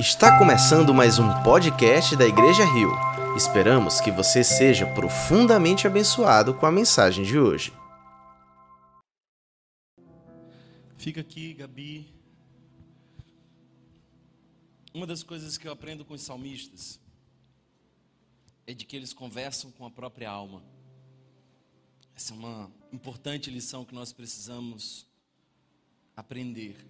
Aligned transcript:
Está 0.00 0.38
começando 0.38 0.94
mais 0.94 1.18
um 1.18 1.28
podcast 1.42 2.16
da 2.16 2.26
Igreja 2.26 2.64
Rio. 2.64 2.90
Esperamos 3.36 4.00
que 4.00 4.10
você 4.10 4.42
seja 4.42 4.86
profundamente 4.94 5.86
abençoado 5.86 6.54
com 6.54 6.64
a 6.64 6.72
mensagem 6.72 7.22
de 7.22 7.38
hoje. 7.38 7.70
Fica 10.96 11.20
aqui, 11.20 11.52
Gabi. 11.52 12.08
Uma 14.94 15.06
das 15.06 15.22
coisas 15.22 15.58
que 15.58 15.68
eu 15.68 15.72
aprendo 15.72 16.02
com 16.02 16.14
os 16.14 16.22
salmistas 16.22 16.98
é 18.66 18.72
de 18.72 18.86
que 18.86 18.96
eles 18.96 19.12
conversam 19.12 19.70
com 19.70 19.84
a 19.84 19.90
própria 19.90 20.30
alma. 20.30 20.62
Essa 22.16 22.32
é 22.32 22.36
uma 22.38 22.72
importante 22.90 23.50
lição 23.50 23.84
que 23.84 23.94
nós 23.94 24.14
precisamos 24.14 25.06
aprender. 26.16 26.89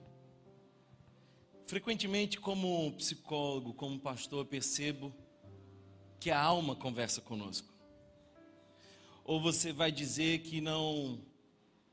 Frequentemente, 1.70 2.36
como 2.36 2.92
psicólogo, 2.94 3.72
como 3.72 3.96
pastor, 3.96 4.44
percebo 4.44 5.14
que 6.18 6.28
a 6.28 6.36
alma 6.36 6.74
conversa 6.74 7.20
conosco. 7.20 7.72
Ou 9.22 9.40
você 9.40 9.72
vai 9.72 9.92
dizer 9.92 10.40
que 10.40 10.60
não, 10.60 11.20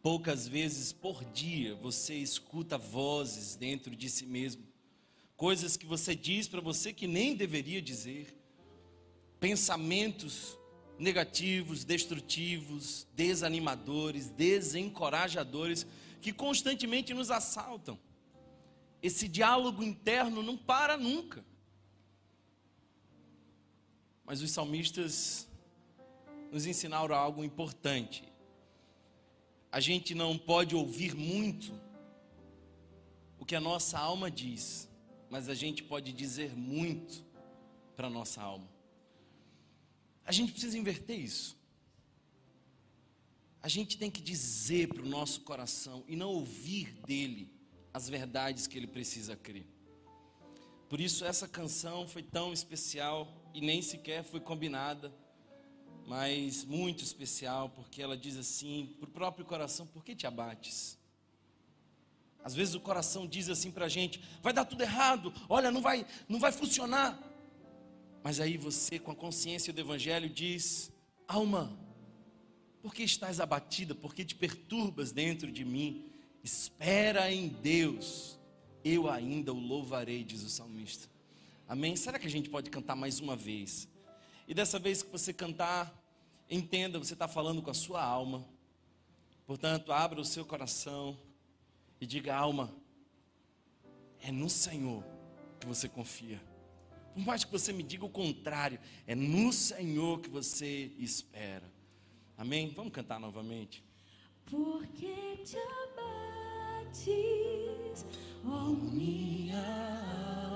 poucas 0.02 0.48
vezes 0.48 0.92
por 0.92 1.24
dia, 1.26 1.76
você 1.76 2.16
escuta 2.16 2.76
vozes 2.76 3.56
dentro 3.56 3.96
de 3.96 4.10
si 4.10 4.26
mesmo, 4.26 4.64
coisas 5.36 5.78
que 5.78 5.86
você 5.86 6.16
diz 6.16 6.48
para 6.48 6.60
você 6.60 6.92
que 6.92 7.06
nem 7.06 7.36
deveria 7.36 7.80
dizer, 7.80 8.36
pensamentos 9.40 10.58
negativos, 10.98 11.84
destrutivos, 11.84 13.06
desanimadores, 13.14 14.32
desencorajadores, 14.32 15.86
que 16.20 16.34
constantemente 16.34 17.14
nos 17.14 17.30
assaltam. 17.30 18.07
Esse 19.08 19.26
diálogo 19.26 19.82
interno 19.82 20.44
não 20.44 20.58
para 20.58 20.98
nunca. 20.98 21.42
Mas 24.26 24.42
os 24.42 24.52
salmistas 24.52 25.48
nos 26.52 26.66
ensinaram 26.66 27.16
algo 27.16 27.42
importante. 27.42 28.26
A 29.72 29.80
gente 29.80 30.14
não 30.14 30.38
pode 30.38 30.76
ouvir 30.76 31.16
muito 31.16 31.74
o 33.40 33.46
que 33.46 33.56
a 33.56 33.62
nossa 33.62 33.98
alma 33.98 34.30
diz, 34.30 34.90
mas 35.30 35.48
a 35.48 35.56
gente 35.56 35.82
pode 35.82 36.12
dizer 36.12 36.54
muito 36.54 37.24
para 37.96 38.08
a 38.08 38.10
nossa 38.10 38.42
alma. 38.42 38.68
A 40.26 40.34
gente 40.34 40.52
precisa 40.52 40.78
inverter 40.78 41.18
isso. 41.18 41.58
A 43.62 43.70
gente 43.70 43.98
tem 43.98 44.12
que 44.12 44.22
dizer 44.22 44.90
para 44.90 45.02
o 45.02 45.08
nosso 45.08 45.40
coração 45.42 46.04
e 46.10 46.16
não 46.18 46.28
ouvir 46.28 46.92
dele 47.08 47.57
as 47.94 48.10
verdades 48.10 48.68
que 48.68 48.78
ele 48.78 48.88
precisa 48.88 49.36
crer. 49.36 49.66
Por 50.90 51.02
isso 51.02 51.26
essa 51.26 51.48
canção 51.48 52.08
foi 52.08 52.24
tão 52.24 52.54
especial 52.54 53.28
e 53.54 53.60
nem 53.60 53.82
sequer 53.82 54.24
foi 54.24 54.40
combinada, 54.40 55.14
mas 56.06 56.64
muito 56.64 57.04
especial, 57.04 57.70
porque 57.70 58.02
ela 58.02 58.16
diz 58.16 58.38
assim 58.38 58.96
para 59.00 59.10
o 59.10 59.12
próprio 59.12 59.46
coração: 59.46 59.86
por 59.86 60.04
que 60.04 60.16
te 60.16 60.26
abates? 60.26 60.98
Às 62.44 62.56
vezes 62.56 62.76
o 62.76 62.80
coração 62.80 63.28
diz 63.28 63.50
assim 63.50 63.70
para 63.70 63.86
a 63.86 63.90
gente: 63.90 64.22
vai 64.42 64.54
dar 64.54 64.64
tudo 64.64 64.82
errado, 64.82 65.34
olha, 65.50 65.70
não 65.70 65.82
vai, 65.82 66.06
não 66.30 66.40
vai 66.40 66.52
funcionar. 66.52 67.20
Mas 68.24 68.40
aí 68.40 68.58
você, 68.58 68.98
com 68.98 69.12
a 69.12 69.16
consciência 69.16 69.74
do 69.74 69.82
Evangelho, 69.82 70.30
diz: 70.30 70.90
alma, 71.28 71.78
por 72.82 72.94
que 72.94 73.04
estás 73.04 73.42
abatida? 73.42 73.94
Por 73.94 74.16
que 74.16 74.24
te 74.24 74.34
perturbas 74.34 75.12
dentro 75.12 75.52
de 75.52 75.66
mim? 75.66 76.10
Espera 76.48 77.30
em 77.30 77.50
Deus, 77.50 78.40
eu 78.82 79.10
ainda 79.10 79.52
o 79.52 79.60
louvarei, 79.60 80.24
diz 80.24 80.44
o 80.44 80.50
salmista. 80.50 81.10
Amém? 81.68 81.94
Será 81.98 82.18
que 82.18 82.26
a 82.26 82.30
gente 82.30 82.50
pode 82.50 82.70
cantar 82.70 82.96
mais 82.96 83.20
uma 83.20 83.36
vez? 83.36 83.86
E 84.48 84.54
dessa 84.54 84.80
vez 84.80 85.04
que 85.04 85.12
você 85.12 85.34
cantar, 85.34 85.94
entenda, 86.50 86.98
você 86.98 87.12
está 87.12 87.28
falando 87.28 87.62
com 87.62 87.70
a 87.70 87.74
sua 87.74 88.02
alma. 88.02 88.48
Portanto, 89.46 89.92
abra 89.92 90.22
o 90.22 90.24
seu 90.24 90.46
coração 90.46 91.20
e 92.00 92.06
diga: 92.06 92.34
alma, 92.34 92.74
é 94.22 94.32
no 94.32 94.50
Senhor 94.50 95.04
que 95.60 95.68
você 95.68 95.90
confia. 95.90 96.42
Por 97.14 97.26
mais 97.26 97.44
que 97.44 97.52
você 97.52 97.74
me 97.74 97.84
diga 97.84 98.06
o 98.06 98.10
contrário, 98.10 98.80
é 99.06 99.14
no 99.14 99.52
Senhor 99.52 100.22
que 100.22 100.30
você 100.30 100.94
espera. 100.98 101.70
Amém? 102.38 102.72
Vamos 102.74 102.94
cantar 102.94 103.20
novamente. 103.20 103.84
Porque 104.50 105.38
te 105.44 105.58
abates, 107.06 108.06
ó 108.46 108.70
minha 108.92 109.64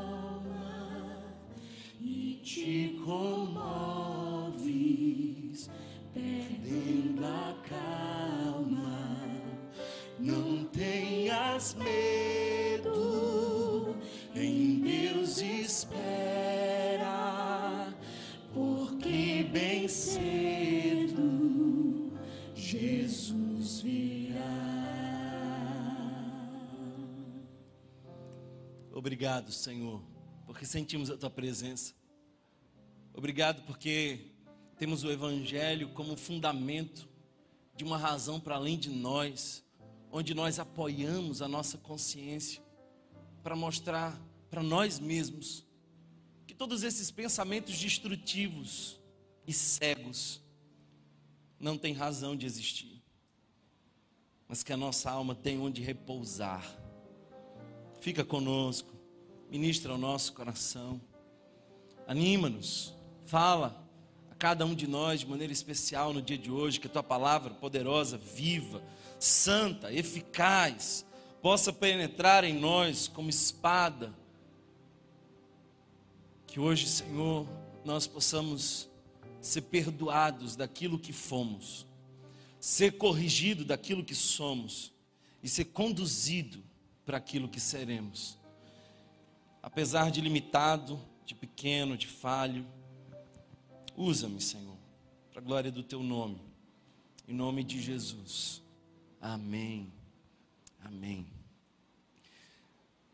alma, 0.01 1.23
e 1.99 2.39
te 2.43 2.99
comoves, 3.05 3.69
perdendo 6.13 7.25
a 7.25 7.55
calma. 7.67 9.27
Não 10.19 10.65
tenhas 10.65 11.75
medo, 11.75 12.89
em 14.35 14.79
Deus 14.79 15.41
espera, 15.41 16.40
Obrigado, 29.01 29.51
Senhor, 29.51 29.99
porque 30.45 30.63
sentimos 30.63 31.09
a 31.09 31.17
tua 31.17 31.31
presença. 31.31 31.95
Obrigado 33.11 33.63
porque 33.63 34.27
temos 34.77 35.03
o 35.03 35.09
Evangelho 35.09 35.89
como 35.89 36.15
fundamento 36.15 37.09
de 37.75 37.83
uma 37.83 37.97
razão 37.97 38.39
para 38.39 38.57
além 38.57 38.77
de 38.77 38.91
nós, 38.91 39.65
onde 40.11 40.35
nós 40.35 40.59
apoiamos 40.59 41.41
a 41.41 41.47
nossa 41.47 41.79
consciência 41.79 42.61
para 43.41 43.55
mostrar 43.55 44.21
para 44.51 44.61
nós 44.61 44.99
mesmos 44.99 45.65
que 46.45 46.53
todos 46.53 46.83
esses 46.83 47.09
pensamentos 47.09 47.75
destrutivos 47.79 49.01
e 49.47 49.51
cegos 49.51 50.43
não 51.59 51.75
têm 51.75 51.95
razão 51.95 52.35
de 52.37 52.45
existir, 52.45 53.01
mas 54.47 54.61
que 54.61 54.71
a 54.71 54.77
nossa 54.77 55.09
alma 55.09 55.33
tem 55.33 55.57
onde 55.57 55.81
repousar. 55.81 56.63
Fica 57.99 58.25
conosco, 58.25 58.90
ministra 59.51 59.93
o 59.93 59.97
nosso 59.97 60.31
coração, 60.31 61.01
anima-nos, 62.07 62.95
fala 63.25 63.85
a 64.31 64.35
cada 64.35 64.65
um 64.65 64.73
de 64.73 64.87
nós 64.87 65.19
de 65.19 65.27
maneira 65.27 65.51
especial 65.51 66.13
no 66.13 66.21
dia 66.21 66.37
de 66.37 66.49
hoje, 66.49 66.79
que 66.79 66.87
a 66.87 66.89
tua 66.89 67.03
palavra 67.03 67.53
poderosa, 67.53 68.17
viva, 68.17 68.81
santa, 69.19 69.91
eficaz, 69.93 71.05
possa 71.41 71.73
penetrar 71.73 72.45
em 72.45 72.53
nós 72.53 73.09
como 73.09 73.29
espada. 73.29 74.13
Que 76.47 76.57
hoje, 76.57 76.87
Senhor, 76.87 77.45
nós 77.83 78.07
possamos 78.07 78.89
ser 79.41 79.63
perdoados 79.63 80.55
daquilo 80.55 80.97
que 80.97 81.11
fomos, 81.11 81.85
ser 82.57 82.97
corrigido 82.97 83.65
daquilo 83.65 84.01
que 84.01 84.15
somos 84.15 84.93
e 85.43 85.49
ser 85.49 85.65
conduzido 85.65 86.63
para 87.05 87.17
aquilo 87.17 87.49
que 87.49 87.59
seremos. 87.59 88.39
Apesar 89.63 90.09
de 90.09 90.21
limitado, 90.21 90.99
de 91.25 91.35
pequeno, 91.35 91.95
de 91.95 92.07
falho, 92.07 92.67
usa-me, 93.95 94.41
Senhor, 94.41 94.77
para 95.29 95.39
a 95.39 95.43
glória 95.43 95.71
do 95.71 95.83
teu 95.83 96.01
nome. 96.01 96.41
Em 97.27 97.33
nome 97.33 97.63
de 97.63 97.79
Jesus. 97.79 98.61
Amém. 99.19 99.93
Amém. 100.79 101.27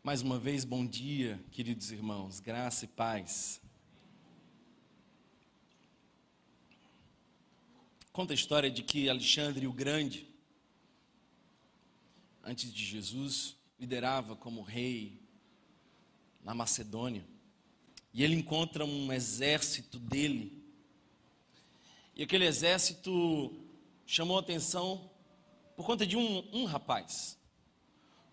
Mais 0.01 0.22
uma 0.22 0.39
vez, 0.39 0.63
bom 0.63 0.86
dia, 0.88 1.38
queridos 1.51 1.92
irmãos, 1.92 2.39
graça 2.39 2.86
e 2.86 2.88
paz. 2.88 3.62
Conta 8.13 8.31
a 8.31 8.36
história 8.36 8.72
de 8.72 8.83
que 8.83 9.10
Alexandre 9.10 9.68
o 9.68 9.74
Grande, 9.74 10.27
antes 12.42 12.74
de 12.74 12.86
Jesus, 12.86 13.57
liderava 13.77 14.33
como 14.33 14.62
rei 14.62 15.26
na 16.48 16.54
Macedônia. 16.54 17.28
E 18.14 18.24
ele 18.24 18.34
encontra 18.34 18.86
um 18.86 19.12
exército 19.12 20.00
dele. 20.00 20.64
E 22.16 22.24
aquele 22.24 22.46
exército 22.46 23.54
chamou 24.06 24.40
atenção 24.40 25.12
por 25.76 25.86
conta 25.86 26.08
de 26.08 26.16
um, 26.16 26.48
um 26.54 26.64
rapaz. 26.64 27.38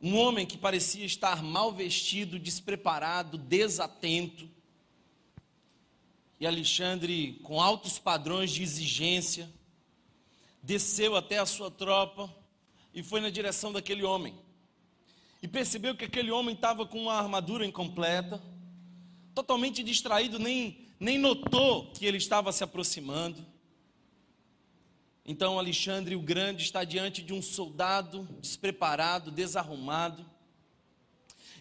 Um 0.00 0.16
homem 0.16 0.46
que 0.46 0.56
parecia 0.56 1.04
estar 1.04 1.42
mal 1.42 1.72
vestido, 1.72 2.38
despreparado, 2.38 3.36
desatento. 3.36 4.48
E 6.38 6.46
Alexandre, 6.46 7.40
com 7.42 7.60
altos 7.60 7.98
padrões 7.98 8.52
de 8.52 8.62
exigência, 8.62 9.50
desceu 10.62 11.16
até 11.16 11.38
a 11.40 11.46
sua 11.46 11.68
tropa 11.68 12.32
e 12.94 13.02
foi 13.02 13.20
na 13.20 13.28
direção 13.28 13.72
daquele 13.72 14.04
homem. 14.04 14.38
E 15.44 15.46
percebeu 15.46 15.94
que 15.94 16.06
aquele 16.06 16.30
homem 16.30 16.54
estava 16.54 16.86
com 16.86 17.02
uma 17.02 17.12
armadura 17.12 17.66
incompleta, 17.66 18.42
totalmente 19.34 19.82
distraído, 19.82 20.38
nem, 20.38 20.88
nem 20.98 21.18
notou 21.18 21.92
que 21.92 22.06
ele 22.06 22.16
estava 22.16 22.50
se 22.50 22.64
aproximando. 22.64 23.44
Então 25.22 25.58
Alexandre 25.58 26.16
o 26.16 26.22
Grande 26.22 26.62
está 26.62 26.82
diante 26.82 27.20
de 27.20 27.34
um 27.34 27.42
soldado 27.42 28.26
despreparado, 28.40 29.30
desarrumado. 29.30 30.24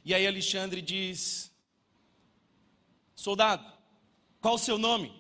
E 0.06 0.14
aí 0.14 0.26
Alexandre 0.26 0.82
diz: 0.82 1.52
Soldado, 3.14 3.70
qual 4.40 4.56
o 4.56 4.60
seu 4.60 4.78
nome? 4.78 5.12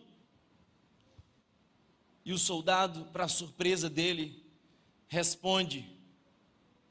E 2.23 2.31
o 2.31 2.37
soldado, 2.37 3.07
para 3.11 3.27
surpresa 3.27 3.89
dele, 3.89 4.41
responde: 5.09 5.92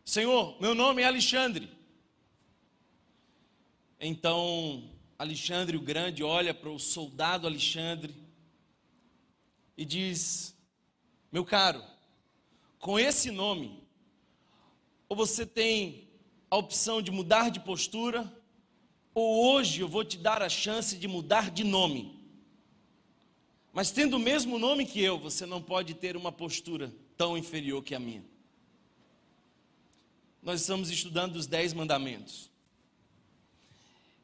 Senhor, 0.05 0.61
meu 0.61 0.75
nome 0.75 1.03
é 1.03 1.05
Alexandre. 1.05 1.71
Então 4.01 4.91
Alexandre 5.17 5.77
o 5.77 5.81
Grande 5.81 6.25
olha 6.25 6.53
para 6.53 6.69
o 6.69 6.79
soldado 6.79 7.47
Alexandre 7.47 8.13
e 9.77 9.85
diz: 9.85 10.57
Meu 11.31 11.45
caro, 11.45 11.83
com 12.81 12.99
esse 12.99 13.31
nome, 13.31 13.81
ou 15.09 15.17
você 15.17 15.47
tem 15.47 16.09
a 16.51 16.57
opção 16.57 17.01
de 17.01 17.13
mudar 17.13 17.51
de 17.51 17.61
postura, 17.61 18.31
ou 19.15 19.55
hoje 19.55 19.81
eu 19.81 19.89
vou 19.89 20.05
te 20.05 20.19
dar 20.19 20.43
a 20.43 20.49
chance 20.49 20.97
de 20.97 21.07
mudar 21.07 21.49
de 21.49 21.63
nome. 21.63 22.21
Mas 23.73 23.93
tendo 23.93 24.17
o 24.17 24.21
mesmo 24.21 24.59
nome 24.59 24.85
que 24.85 25.01
eu, 25.01 25.17
você 25.17 25.47
não 25.47 25.63
pode 25.63 25.95
ter 25.95 26.17
uma 26.17 26.33
postura 26.33 26.93
tão 27.17 27.39
inferior 27.39 27.85
que 27.85 27.95
a 27.95 28.01
minha. 28.01 28.32
Nós 30.43 30.61
estamos 30.63 30.91
estudando 30.91 31.37
os 31.37 31.47
dez 31.47 31.73
mandamentos. 31.73 32.51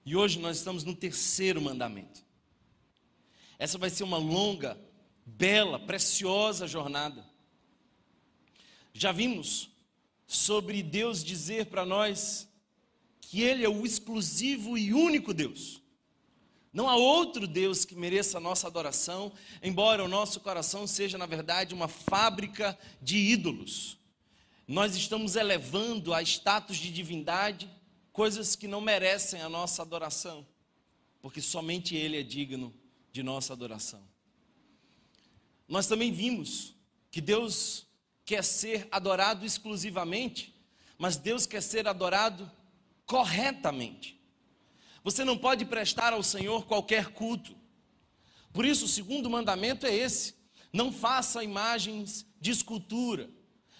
E 0.04 0.16
hoje 0.16 0.40
nós 0.40 0.56
estamos 0.56 0.82
no 0.82 0.94
terceiro 0.94 1.62
mandamento. 1.62 2.24
Essa 3.56 3.78
vai 3.78 3.88
ser 3.88 4.02
uma 4.02 4.18
longa, 4.18 4.76
bela, 5.24 5.78
preciosa 5.78 6.66
jornada. 6.66 7.24
Já 8.92 9.12
vimos 9.12 9.70
sobre 10.26 10.82
Deus 10.82 11.22
dizer 11.22 11.66
para 11.66 11.86
nós 11.86 12.48
que 13.20 13.42
Ele 13.42 13.64
é 13.64 13.68
o 13.68 13.86
exclusivo 13.86 14.76
e 14.76 14.92
único 14.92 15.32
Deus. 15.32 15.80
Não 16.72 16.88
há 16.88 16.96
outro 16.96 17.46
Deus 17.46 17.84
que 17.84 17.94
mereça 17.94 18.38
a 18.38 18.40
nossa 18.40 18.66
adoração, 18.66 19.32
embora 19.62 20.04
o 20.04 20.08
nosso 20.08 20.40
coração 20.40 20.84
seja, 20.86 21.16
na 21.16 21.26
verdade, 21.26 21.74
uma 21.74 21.86
fábrica 21.86 22.76
de 23.00 23.18
ídolos 23.18 23.97
nós 24.68 24.94
estamos 24.94 25.34
elevando 25.34 26.12
a 26.12 26.22
status 26.22 26.76
de 26.76 26.92
divindade 26.92 27.70
coisas 28.12 28.54
que 28.54 28.68
não 28.68 28.82
merecem 28.82 29.40
a 29.40 29.48
nossa 29.48 29.80
adoração, 29.80 30.46
porque 31.22 31.40
somente 31.40 31.96
Ele 31.96 32.20
é 32.20 32.22
digno 32.22 32.74
de 33.10 33.22
nossa 33.22 33.54
adoração. 33.54 34.06
Nós 35.66 35.86
também 35.86 36.12
vimos 36.12 36.74
que 37.10 37.22
Deus 37.22 37.86
quer 38.26 38.44
ser 38.44 38.86
adorado 38.90 39.46
exclusivamente, 39.46 40.54
mas 40.98 41.16
Deus 41.16 41.46
quer 41.46 41.62
ser 41.62 41.88
adorado 41.88 42.50
corretamente. 43.06 44.20
Você 45.02 45.24
não 45.24 45.38
pode 45.38 45.64
prestar 45.64 46.12
ao 46.12 46.22
Senhor 46.22 46.66
qualquer 46.66 47.06
culto. 47.12 47.56
Por 48.52 48.66
isso, 48.66 48.84
o 48.84 48.88
segundo 48.88 49.30
mandamento 49.30 49.86
é 49.86 49.94
esse: 49.94 50.34
não 50.70 50.92
faça 50.92 51.42
imagens 51.42 52.26
de 52.38 52.50
escultura 52.50 53.30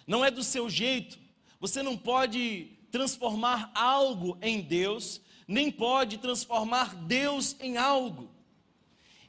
não 0.09 0.25
é 0.25 0.31
do 0.31 0.43
seu 0.43 0.71
jeito. 0.71 1.19
Você 1.61 1.83
não 1.83 1.97
pode 1.97 2.71
transformar 2.91 3.71
algo 3.75 4.39
em 4.41 4.63
Deus, 4.63 5.21
nem 5.47 5.71
pode 5.71 6.17
transformar 6.17 6.95
Deus 6.95 7.55
em 7.61 7.77
algo. 7.77 8.31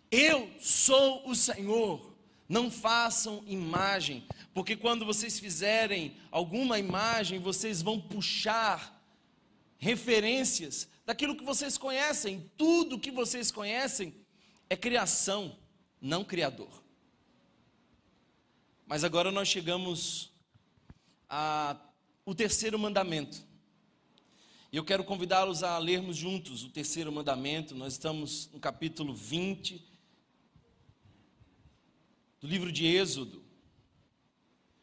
Eu 0.10 0.50
sou 0.60 1.30
o 1.30 1.36
Senhor. 1.36 2.10
Não 2.48 2.72
façam 2.72 3.44
imagem, 3.46 4.24
porque 4.56 4.76
quando 4.76 5.06
vocês 5.06 5.40
fizerem 5.40 6.16
alguma 6.32 6.80
imagem, 6.80 7.38
vocês 7.38 7.80
vão 7.80 8.02
puxar 8.02 9.00
referências 9.78 10.90
daquilo 11.06 11.36
que 11.36 11.44
vocês 11.44 11.78
conhecem. 11.78 12.50
Tudo 12.58 12.98
que 12.98 13.12
vocês 13.12 13.52
conhecem 13.52 14.16
é 14.68 14.76
criação, 14.76 15.56
não 16.02 16.24
criador. 16.24 16.82
Mas 18.88 19.04
agora 19.04 19.32
nós 19.32 19.48
chegamos 19.48 20.29
a, 21.30 21.78
o 22.26 22.34
terceiro 22.34 22.80
mandamento. 22.80 23.48
E 24.72 24.78
eu 24.78 24.84
quero 24.84 25.04
convidá-los 25.04 25.64
a 25.64 25.78
lermos 25.78 26.18
juntos 26.18 26.64
o 26.64 26.70
terceiro 26.70 27.12
mandamento. 27.12 27.76
Nós 27.76 27.94
estamos 27.94 28.50
no 28.52 28.60
capítulo 28.60 29.14
20 29.14 29.84
do 32.42 32.48
livro 32.48 32.72
de 32.72 32.86
Êxodo. 32.86 33.44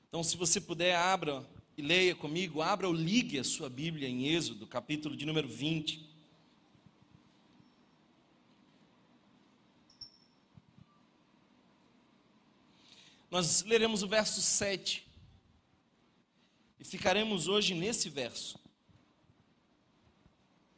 Então, 0.09 0.23
se 0.23 0.37
você 0.37 0.61
puder, 0.61 0.97
abra 0.97 1.47
e 1.77 1.83
leia 1.83 2.15
comigo, 2.15 2.63
abra 2.63 2.89
ou 2.89 2.95
ligue 2.95 3.39
a 3.39 3.45
sua 3.45 3.69
Bíblia 3.69 4.09
em 4.09 4.29
Êxodo, 4.29 4.67
capítulo 4.67 5.17
de 5.17 5.27
número 5.27 5.49
20. 5.49 6.07
Nós 13.31 13.63
leremos 13.65 14.03
o 14.03 14.09
verso 14.09 14.41
7 14.41 15.06
e 16.79 16.85
ficaremos 16.85 17.49
hoje 17.49 17.75
nesse 17.75 18.09
verso. 18.09 18.59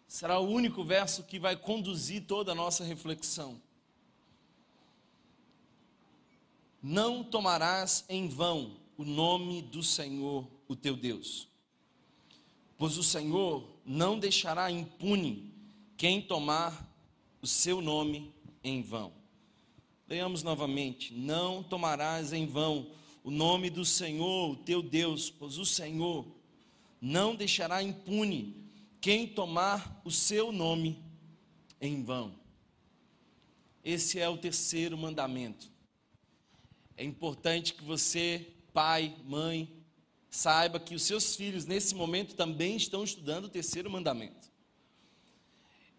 Será 0.07 0.39
o 0.39 0.49
único 0.49 0.83
verso 0.83 1.23
que 1.23 1.39
vai 1.39 1.57
conduzir 1.57 2.25
toda 2.25 2.53
a 2.53 2.55
nossa 2.55 2.83
reflexão. 2.83 3.61
Não 6.83 7.23
tomarás 7.23 8.05
em 8.09 8.29
vão 8.29 8.77
o 8.97 9.05
nome 9.05 9.63
do 9.63 9.83
Senhor, 9.83 10.47
o 10.67 10.75
teu 10.75 10.97
Deus, 10.97 11.47
pois 12.77 12.97
o 12.97 13.03
Senhor 13.03 13.69
não 13.85 14.19
deixará 14.19 14.71
impune 14.71 15.53
quem 15.97 16.23
tomar 16.23 16.89
o 17.43 17.47
seu 17.47 17.81
nome 17.81 18.33
em 18.63 18.83
vão. 18.83 19.13
Leamos 20.09 20.43
novamente: 20.43 21.13
Não 21.13 21.63
tomarás 21.63 22.33
em 22.33 22.47
vão 22.47 22.87
o 23.29 23.31
nome 23.31 23.69
do 23.69 23.85
Senhor, 23.85 24.53
o 24.53 24.57
teu 24.57 24.81
Deus, 24.81 25.29
pois 25.29 25.59
o 25.59 25.67
Senhor 25.67 26.27
não 26.99 27.37
deixará 27.37 27.83
impune 27.83 28.57
quem 29.03 29.27
tomar 29.27 30.01
o 30.03 30.11
seu 30.11 30.51
nome 30.51 30.99
em 31.79 32.03
vão. 32.03 32.35
Esse 33.85 34.19
é 34.19 34.27
o 34.27 34.39
terceiro 34.39 34.97
mandamento. 34.97 35.71
É 36.97 37.05
importante 37.05 37.75
que 37.75 37.85
você, 37.85 38.51
pai, 38.73 39.15
mãe, 39.27 39.71
saiba 40.31 40.81
que 40.81 40.95
os 40.95 41.03
seus 41.03 41.37
filhos 41.37 41.67
nesse 41.67 41.95
momento 41.95 42.35
também 42.35 42.77
estão 42.77 43.05
estudando 43.05 43.45
o 43.45 43.51
terceiro 43.51 43.91
mandamento. 43.91 44.51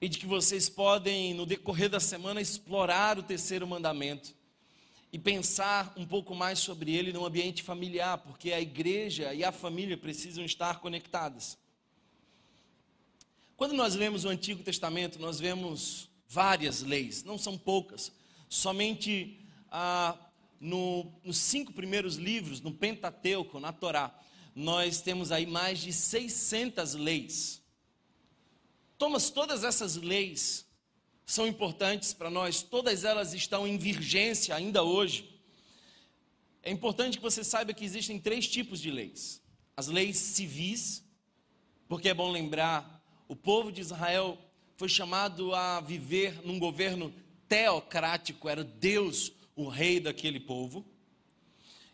E 0.01 0.09
de 0.09 0.17
que 0.17 0.25
vocês 0.25 0.67
podem, 0.67 1.35
no 1.35 1.45
decorrer 1.45 1.89
da 1.89 1.99
semana, 1.99 2.41
explorar 2.41 3.19
o 3.19 3.23
terceiro 3.23 3.67
mandamento 3.67 4.38
e 5.11 5.17
pensar 5.17 5.93
um 5.97 6.05
pouco 6.05 6.35
mais 6.35 6.59
sobre 6.59 6.95
ele 6.95 7.11
no 7.11 7.25
ambiente 7.25 7.63
familiar, 7.63 8.17
porque 8.19 8.51
a 8.51 8.61
igreja 8.61 9.33
e 9.33 9.43
a 9.43 9.51
família 9.51 9.97
precisam 9.97 10.45
estar 10.45 10.79
conectadas. 10.79 11.57
Quando 13.57 13.73
nós 13.73 13.95
lemos 13.95 14.23
o 14.23 14.29
Antigo 14.29 14.63
Testamento, 14.63 15.19
nós 15.19 15.39
vemos 15.39 16.09
várias 16.27 16.81
leis, 16.81 17.23
não 17.23 17.37
são 17.37 17.57
poucas, 17.57 18.11
somente 18.47 19.39
ah, 19.71 20.15
no, 20.59 21.11
nos 21.23 21.37
cinco 21.37 21.73
primeiros 21.73 22.15
livros, 22.15 22.61
no 22.61 22.71
Pentateuco, 22.71 23.59
na 23.59 23.73
Torá, 23.73 24.15
nós 24.55 25.01
temos 25.01 25.31
aí 25.31 25.45
mais 25.45 25.79
de 25.79 25.91
600 25.91 26.93
leis. 26.93 27.61
Thomas, 28.97 29.29
todas 29.29 29.63
essas 29.63 29.95
leis 29.95 30.68
são 31.29 31.45
importantes 31.45 32.11
para 32.11 32.27
nós, 32.27 32.63
todas 32.63 33.03
elas 33.03 33.35
estão 33.35 33.67
em 33.67 33.77
vigência 33.77 34.55
ainda 34.55 34.81
hoje. 34.81 35.29
É 36.63 36.71
importante 36.71 37.17
que 37.17 37.23
você 37.23 37.43
saiba 37.43 37.71
que 37.71 37.85
existem 37.85 38.19
três 38.19 38.47
tipos 38.47 38.81
de 38.81 38.89
leis: 38.89 39.39
as 39.77 39.85
leis 39.85 40.17
civis, 40.17 41.03
porque 41.87 42.09
é 42.09 42.15
bom 42.15 42.31
lembrar, 42.31 42.99
o 43.27 43.35
povo 43.35 43.71
de 43.71 43.79
Israel 43.79 44.39
foi 44.75 44.89
chamado 44.89 45.53
a 45.53 45.79
viver 45.81 46.41
num 46.43 46.57
governo 46.57 47.13
teocrático, 47.47 48.49
era 48.49 48.63
Deus 48.63 49.31
o 49.55 49.67
rei 49.67 49.99
daquele 49.99 50.39
povo. 50.39 50.83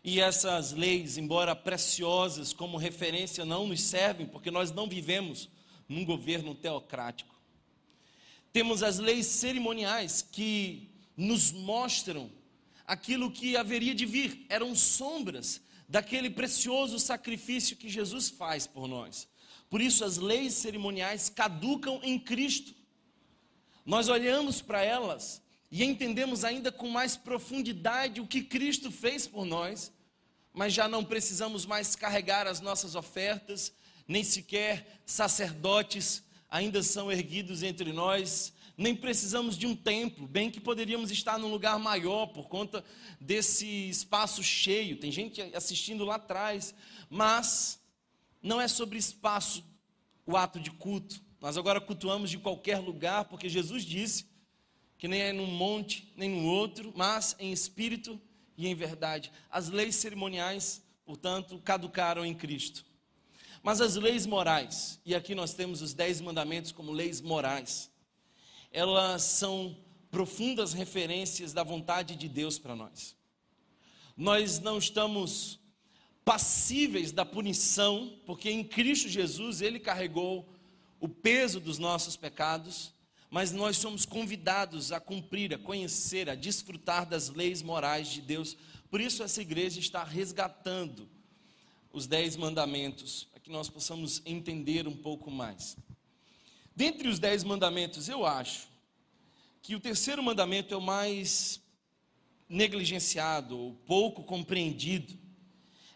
E 0.02 0.18
essas 0.18 0.72
leis, 0.72 1.18
embora 1.18 1.54
preciosas 1.54 2.54
como 2.54 2.78
referência, 2.78 3.44
não 3.44 3.66
nos 3.66 3.82
servem, 3.82 4.26
porque 4.26 4.50
nós 4.50 4.72
não 4.72 4.88
vivemos 4.88 5.50
num 5.86 6.06
governo 6.06 6.54
teocrático. 6.54 7.35
Temos 8.56 8.82
as 8.82 8.98
leis 8.98 9.26
cerimoniais 9.26 10.26
que 10.32 10.88
nos 11.14 11.52
mostram 11.52 12.32
aquilo 12.86 13.30
que 13.30 13.54
haveria 13.54 13.94
de 13.94 14.06
vir, 14.06 14.46
eram 14.48 14.74
sombras 14.74 15.60
daquele 15.86 16.30
precioso 16.30 16.98
sacrifício 16.98 17.76
que 17.76 17.86
Jesus 17.86 18.30
faz 18.30 18.66
por 18.66 18.88
nós. 18.88 19.28
Por 19.68 19.82
isso, 19.82 20.02
as 20.06 20.16
leis 20.16 20.54
cerimoniais 20.54 21.28
caducam 21.28 22.00
em 22.02 22.18
Cristo. 22.18 22.74
nós 23.84 24.08
olhamos 24.08 24.62
para 24.62 24.82
elas 24.82 25.42
e 25.70 25.84
entendemos 25.84 26.42
ainda 26.42 26.72
com 26.72 26.88
mais 26.88 27.14
profundidade 27.14 28.22
o 28.22 28.26
que 28.26 28.42
Cristo 28.42 28.90
fez 28.90 29.26
por 29.26 29.44
nós, 29.44 29.92
mas 30.54 30.72
já 30.72 30.88
não 30.88 31.04
precisamos 31.04 31.66
mais 31.66 31.94
carregar 31.94 32.46
as 32.46 32.62
nossas 32.62 32.94
ofertas, 32.94 33.70
nem 34.08 34.24
sequer 34.24 35.02
sacerdotes 35.04 36.24
ainda 36.50 36.82
são 36.82 37.10
erguidos 37.10 37.62
entre 37.62 37.92
nós, 37.92 38.52
nem 38.76 38.94
precisamos 38.94 39.56
de 39.56 39.66
um 39.66 39.74
templo, 39.74 40.26
bem 40.26 40.50
que 40.50 40.60
poderíamos 40.60 41.10
estar 41.10 41.38
num 41.38 41.50
lugar 41.50 41.78
maior 41.78 42.26
por 42.26 42.48
conta 42.48 42.84
desse 43.20 43.66
espaço 43.88 44.42
cheio. 44.42 44.98
Tem 44.98 45.10
gente 45.10 45.40
assistindo 45.54 46.04
lá 46.04 46.16
atrás, 46.16 46.74
mas 47.08 47.80
não 48.42 48.60
é 48.60 48.68
sobre 48.68 48.98
espaço 48.98 49.64
o 50.26 50.36
ato 50.36 50.60
de 50.60 50.70
culto. 50.70 51.20
Nós 51.40 51.56
agora 51.56 51.80
cultuamos 51.80 52.30
de 52.30 52.38
qualquer 52.38 52.78
lugar, 52.78 53.24
porque 53.26 53.48
Jesus 53.48 53.84
disse 53.84 54.26
que 54.98 55.08
nem 55.08 55.20
é 55.20 55.32
num 55.32 55.46
monte, 55.46 56.12
nem 56.16 56.28
no 56.28 56.46
outro, 56.46 56.92
mas 56.96 57.34
em 57.38 57.52
espírito 57.52 58.20
e 58.56 58.66
em 58.66 58.74
verdade. 58.74 59.32
As 59.50 59.68
leis 59.68 59.96
cerimoniais, 59.96 60.82
portanto, 61.04 61.60
caducaram 61.64 62.24
em 62.24 62.34
Cristo. 62.34 62.84
Mas 63.66 63.80
as 63.80 63.96
leis 63.96 64.26
morais, 64.26 65.00
e 65.04 65.12
aqui 65.12 65.34
nós 65.34 65.52
temos 65.52 65.82
os 65.82 65.92
dez 65.92 66.20
mandamentos 66.20 66.70
como 66.70 66.92
leis 66.92 67.20
morais, 67.20 67.90
elas 68.70 69.22
são 69.22 69.76
profundas 70.08 70.72
referências 70.72 71.52
da 71.52 71.64
vontade 71.64 72.14
de 72.14 72.28
Deus 72.28 72.60
para 72.60 72.76
nós. 72.76 73.16
Nós 74.16 74.60
não 74.60 74.78
estamos 74.78 75.58
passíveis 76.24 77.10
da 77.10 77.24
punição, 77.24 78.16
porque 78.24 78.48
em 78.52 78.62
Cristo 78.62 79.08
Jesus 79.08 79.60
ele 79.60 79.80
carregou 79.80 80.48
o 81.00 81.08
peso 81.08 81.58
dos 81.58 81.76
nossos 81.76 82.16
pecados, 82.16 82.94
mas 83.28 83.50
nós 83.50 83.78
somos 83.78 84.04
convidados 84.06 84.92
a 84.92 85.00
cumprir, 85.00 85.52
a 85.52 85.58
conhecer, 85.58 86.30
a 86.30 86.36
desfrutar 86.36 87.04
das 87.04 87.30
leis 87.30 87.62
morais 87.62 88.06
de 88.06 88.20
Deus. 88.20 88.56
Por 88.88 89.00
isso 89.00 89.24
essa 89.24 89.42
igreja 89.42 89.80
está 89.80 90.04
resgatando 90.04 91.10
os 91.92 92.06
dez 92.06 92.36
mandamentos, 92.36 93.26
que 93.46 93.52
nós 93.52 93.68
possamos 93.68 94.20
entender 94.26 94.88
um 94.88 94.96
pouco 94.96 95.30
mais. 95.30 95.76
Dentre 96.74 97.06
os 97.06 97.20
dez 97.20 97.44
mandamentos, 97.44 98.08
eu 98.08 98.26
acho 98.26 98.66
que 99.62 99.76
o 99.76 99.78
terceiro 99.78 100.20
mandamento 100.20 100.74
é 100.74 100.76
o 100.76 100.80
mais 100.80 101.62
negligenciado, 102.48 103.56
ou 103.56 103.72
pouco 103.86 104.24
compreendido. 104.24 105.16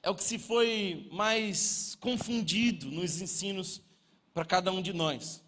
É 0.00 0.08
o 0.08 0.14
que 0.14 0.22
se 0.22 0.38
foi 0.38 1.08
mais 1.10 1.96
confundido 1.96 2.88
nos 2.88 3.20
ensinos 3.20 3.82
para 4.32 4.44
cada 4.44 4.70
um 4.70 4.80
de 4.80 4.92
nós. 4.92 5.42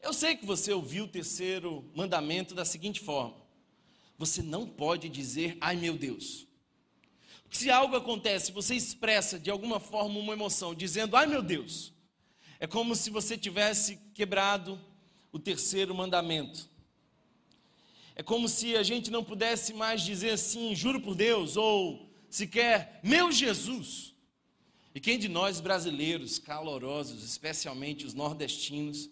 Eu 0.00 0.14
sei 0.14 0.34
que 0.34 0.46
você 0.46 0.72
ouviu 0.72 1.04
o 1.04 1.08
terceiro 1.08 1.84
mandamento 1.94 2.54
da 2.54 2.64
seguinte 2.64 2.98
forma: 2.98 3.36
você 4.16 4.40
não 4.40 4.66
pode 4.66 5.10
dizer, 5.10 5.54
ai 5.60 5.76
meu 5.76 5.98
Deus. 5.98 6.46
Se 7.52 7.70
algo 7.70 7.94
acontece, 7.94 8.50
você 8.50 8.74
expressa 8.74 9.38
de 9.38 9.50
alguma 9.50 9.78
forma 9.78 10.18
uma 10.18 10.32
emoção, 10.32 10.74
dizendo, 10.74 11.14
ai 11.14 11.26
meu 11.26 11.42
Deus, 11.42 11.92
é 12.58 12.66
como 12.66 12.96
se 12.96 13.10
você 13.10 13.36
tivesse 13.36 13.98
quebrado 14.14 14.80
o 15.30 15.38
terceiro 15.38 15.94
mandamento. 15.94 16.66
É 18.16 18.22
como 18.22 18.48
se 18.48 18.74
a 18.74 18.82
gente 18.82 19.10
não 19.10 19.22
pudesse 19.22 19.74
mais 19.74 20.00
dizer 20.00 20.30
assim, 20.30 20.74
juro 20.74 20.98
por 20.98 21.14
Deus, 21.14 21.58
ou 21.58 22.10
sequer, 22.30 22.98
meu 23.02 23.30
Jesus. 23.30 24.14
E 24.94 25.00
quem 25.00 25.18
de 25.18 25.28
nós 25.28 25.60
brasileiros, 25.60 26.38
calorosos, 26.38 27.22
especialmente 27.22 28.06
os 28.06 28.14
nordestinos, 28.14 29.10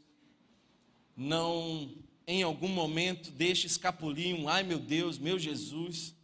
não 1.15 1.95
em 2.27 2.43
algum 2.43 2.69
momento 2.69 3.31
deixa 3.31 3.67
escapulir 3.67 4.35
um 4.35 4.49
ai 4.49 4.63
meu 4.63 4.79
Deus, 4.79 5.19
meu 5.19 5.39
Jesus? 5.39 6.15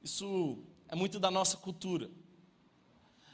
Isso 0.00 0.64
é 0.94 0.96
muito 0.96 1.18
da 1.18 1.28
nossa 1.28 1.56
cultura. 1.56 2.08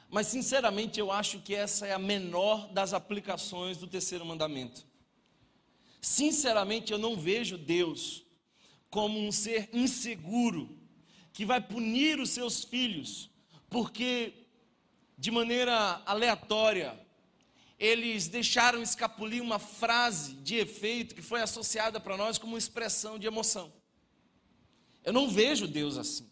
Mas, 0.09 0.27
sinceramente, 0.27 0.99
eu 0.99 1.13
acho 1.13 1.41
que 1.41 1.55
essa 1.55 1.87
é 1.87 1.93
a 1.93 1.99
menor 1.99 2.73
das 2.73 2.95
aplicações 2.95 3.77
do 3.77 3.87
terceiro 3.87 4.25
mandamento. 4.25 4.85
Sinceramente, 6.01 6.91
eu 6.91 6.99
não 6.99 7.17
vejo 7.17 7.59
Deus 7.59 8.25
como 8.89 9.21
um 9.21 9.31
ser 9.31 9.69
inseguro 9.75 10.75
que 11.35 11.45
vai 11.45 11.61
punir 11.61 12.19
os 12.19 12.31
seus 12.31 12.65
filhos, 12.65 13.31
porque, 13.69 14.33
de 15.19 15.31
maneira 15.31 16.03
aleatória, 16.07 16.99
eles 17.79 18.27
deixaram 18.27 18.83
escapulir 18.83 19.43
uma 19.43 19.59
frase 19.59 20.33
de 20.37 20.57
efeito 20.57 21.15
que 21.15 21.23
foi 21.23 21.43
associada 21.43 22.01
para 22.01 22.17
nós 22.17 22.39
como 22.39 22.55
uma 22.55 22.59
expressão 22.59 23.19
de 23.19 23.27
emoção. 23.27 23.71
Eu 25.05 25.13
não 25.13 25.29
vejo 25.29 25.69
Deus 25.69 25.99
assim. 25.99 26.31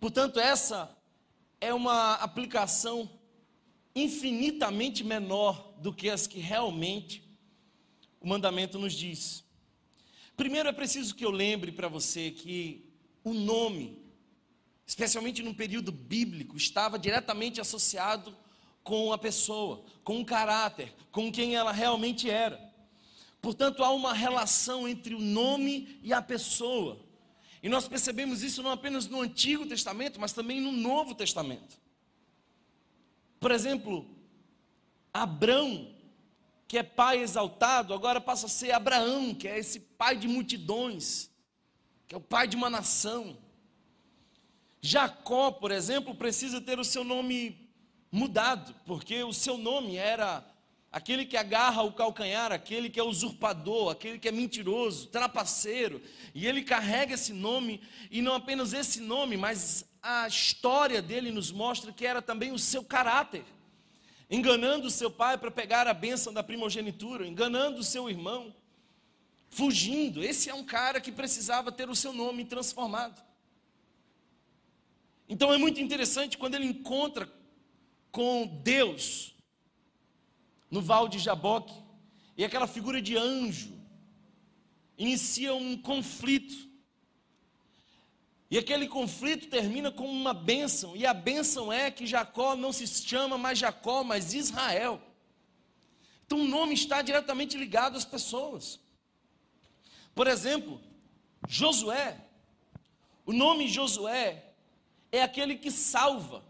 Portanto, 0.00 0.38
essa 0.38 0.96
é 1.60 1.74
uma 1.74 2.14
aplicação 2.14 3.10
infinitamente 3.94 5.02
menor 5.02 5.74
do 5.78 5.92
que 5.92 6.08
as 6.08 6.26
que 6.26 6.38
realmente 6.38 7.22
o 8.20 8.28
mandamento 8.28 8.78
nos 8.78 8.92
diz. 8.92 9.44
Primeiro 10.36 10.68
é 10.68 10.72
preciso 10.72 11.14
que 11.14 11.24
eu 11.24 11.30
lembre 11.30 11.72
para 11.72 11.88
você 11.88 12.30
que 12.30 12.88
o 13.24 13.34
nome, 13.34 14.00
especialmente 14.86 15.42
num 15.42 15.54
período 15.54 15.90
bíblico, 15.90 16.56
estava 16.56 16.98
diretamente 16.98 17.60
associado 17.60 18.36
com 18.84 19.12
a 19.12 19.18
pessoa, 19.18 19.84
com 20.04 20.20
o 20.20 20.24
caráter, 20.24 20.94
com 21.10 21.30
quem 21.32 21.56
ela 21.56 21.72
realmente 21.72 22.30
era. 22.30 22.58
Portanto, 23.42 23.84
há 23.84 23.90
uma 23.90 24.12
relação 24.12 24.88
entre 24.88 25.14
o 25.14 25.20
nome 25.20 25.98
e 26.02 26.12
a 26.12 26.22
pessoa. 26.22 27.00
E 27.62 27.68
nós 27.68 27.88
percebemos 27.88 28.42
isso 28.42 28.62
não 28.62 28.70
apenas 28.70 29.06
no 29.06 29.20
Antigo 29.20 29.66
Testamento, 29.66 30.20
mas 30.20 30.32
também 30.32 30.60
no 30.60 30.72
Novo 30.72 31.14
Testamento. 31.14 31.78
Por 33.40 33.50
exemplo, 33.50 34.06
Abrão, 35.12 35.92
que 36.66 36.78
é 36.78 36.82
pai 36.82 37.20
exaltado, 37.20 37.94
agora 37.94 38.20
passa 38.20 38.46
a 38.46 38.48
ser 38.48 38.72
Abraão, 38.72 39.34
que 39.34 39.48
é 39.48 39.58
esse 39.58 39.80
pai 39.80 40.16
de 40.16 40.28
multidões, 40.28 41.30
que 42.06 42.14
é 42.14 42.18
o 42.18 42.20
pai 42.20 42.46
de 42.46 42.56
uma 42.56 42.70
nação. 42.70 43.36
Jacó, 44.80 45.50
por 45.50 45.70
exemplo, 45.70 46.14
precisa 46.14 46.60
ter 46.60 46.78
o 46.78 46.84
seu 46.84 47.02
nome 47.02 47.68
mudado, 48.10 48.74
porque 48.86 49.22
o 49.22 49.32
seu 49.32 49.58
nome 49.58 49.96
era 49.96 50.44
aquele 50.90 51.24
que 51.24 51.36
agarra 51.36 51.82
o 51.82 51.92
calcanhar, 51.92 52.50
aquele 52.52 52.88
que 52.88 52.98
é 52.98 53.02
usurpador, 53.02 53.90
aquele 53.90 54.18
que 54.18 54.28
é 54.28 54.32
mentiroso, 54.32 55.08
trapaceiro, 55.08 56.00
e 56.34 56.46
ele 56.46 56.62
carrega 56.62 57.14
esse 57.14 57.32
nome, 57.32 57.80
e 58.10 58.22
não 58.22 58.34
apenas 58.34 58.72
esse 58.72 59.00
nome, 59.00 59.36
mas 59.36 59.84
a 60.02 60.26
história 60.26 61.02
dele 61.02 61.30
nos 61.30 61.52
mostra 61.52 61.92
que 61.92 62.06
era 62.06 62.22
também 62.22 62.52
o 62.52 62.58
seu 62.58 62.82
caráter. 62.82 63.44
Enganando 64.30 64.86
o 64.86 64.90
seu 64.90 65.10
pai 65.10 65.38
para 65.38 65.50
pegar 65.50 65.86
a 65.86 65.94
bênção 65.94 66.32
da 66.32 66.42
primogenitura, 66.42 67.26
enganando 67.26 67.80
o 67.80 67.84
seu 67.84 68.08
irmão, 68.10 68.54
fugindo. 69.50 70.22
Esse 70.22 70.50
é 70.50 70.54
um 70.54 70.64
cara 70.64 71.00
que 71.00 71.10
precisava 71.10 71.72
ter 71.72 71.88
o 71.88 71.94
seu 71.94 72.12
nome 72.12 72.44
transformado. 72.44 73.22
Então 75.28 75.52
é 75.52 75.58
muito 75.58 75.80
interessante 75.80 76.38
quando 76.38 76.54
ele 76.54 76.66
encontra 76.66 77.30
com 78.10 78.46
Deus, 78.62 79.34
no 80.70 80.80
Val 80.80 81.08
de 81.08 81.18
Jaboque, 81.18 81.74
e 82.36 82.44
aquela 82.44 82.66
figura 82.66 83.00
de 83.00 83.16
anjo 83.16 83.72
inicia 84.96 85.54
um 85.54 85.76
conflito. 85.76 86.68
E 88.50 88.56
aquele 88.56 88.88
conflito 88.88 89.48
termina 89.48 89.90
com 89.90 90.06
uma 90.06 90.32
bênção, 90.32 90.96
e 90.96 91.04
a 91.04 91.12
bênção 91.12 91.72
é 91.72 91.90
que 91.90 92.06
Jacó 92.06 92.56
não 92.56 92.72
se 92.72 92.86
chama 92.86 93.36
mais 93.36 93.58
Jacó, 93.58 94.02
mas 94.02 94.32
Israel. 94.34 95.00
Então 96.24 96.40
o 96.40 96.48
nome 96.48 96.74
está 96.74 97.00
diretamente 97.02 97.56
ligado 97.56 97.96
às 97.96 98.04
pessoas. 98.04 98.78
Por 100.14 100.26
exemplo, 100.26 100.80
Josué. 101.46 102.20
O 103.24 103.32
nome 103.32 103.68
Josué 103.68 104.52
é 105.12 105.22
aquele 105.22 105.56
que 105.56 105.70
salva. 105.70 106.44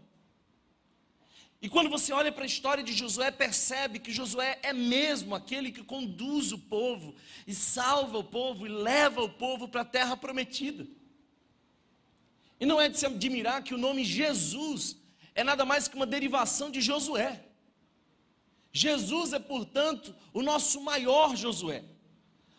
E 1.61 1.67
quando 1.67 1.89
você 1.89 2.13
olha 2.13 2.31
para 2.31 2.43
a 2.43 2.47
história 2.47 2.83
de 2.83 2.93
Josué, 2.93 3.31
percebe 3.31 3.99
que 3.99 4.13
Josué 4.13 4.57
é 4.63 4.71
mesmo 4.71 5.35
aquele 5.35 5.71
que 5.71 5.83
conduz 5.83 6.53
o 6.53 6.57
povo 6.57 7.13
e 7.45 7.53
salva 7.53 8.17
o 8.17 8.23
povo 8.23 8.65
e 8.65 8.69
leva 8.69 9.21
o 9.21 9.29
povo 9.29 9.67
para 9.67 9.81
a 9.81 9.85
terra 9.85 10.15
prometida. 10.15 10.87
E 12.59 12.65
não 12.65 12.79
é 12.79 12.87
de 12.87 12.97
se 12.97 13.05
admirar 13.05 13.61
que 13.61 13.73
o 13.73 13.77
nome 13.77 14.05
Jesus 14.05 14.97
é 15.35 15.43
nada 15.43 15.65
mais 15.65 15.87
que 15.87 15.95
uma 15.95 16.05
derivação 16.05 16.71
de 16.71 16.79
Josué. 16.79 17.43
Jesus 18.71 19.33
é, 19.33 19.39
portanto, 19.39 20.15
o 20.33 20.41
nosso 20.41 20.79
maior 20.81 21.35
Josué. 21.35 21.83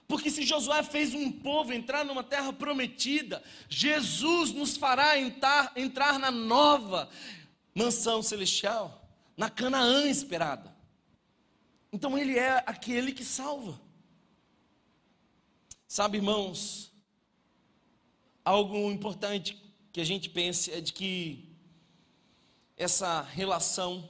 Porque 0.09 0.31
se 0.31 0.43
Josué 0.43 0.83
fez 0.83 1.15
um 1.15 1.31
povo 1.31 1.73
entrar 1.73 2.05
numa 2.05 2.25
terra 2.25 2.53
prometida, 2.53 3.43
Jesus 3.69 4.53
nos 4.53 4.77
fará 4.77 5.19
entrar, 5.19 5.73
entrar 5.77 6.19
na 6.19 6.31
nova 6.31 7.09
mansão 7.81 8.23
celestial, 8.23 9.09
na 9.35 9.49
Canaã 9.49 10.05
esperada. 10.07 10.77
Então 11.91 12.19
ele 12.19 12.39
é 12.39 12.63
aquele 12.67 13.11
que 13.11 13.25
salva. 13.25 13.81
Sabe, 15.89 16.19
irmãos, 16.19 16.93
algo 18.45 18.77
importante 18.91 19.57
que 19.91 20.01
a 20.01 20.05
gente 20.05 20.29
pense 20.29 20.71
é 20.71 20.81
de 20.81 20.93
que 20.93 21.49
essa 22.77 23.23
relação 23.23 24.09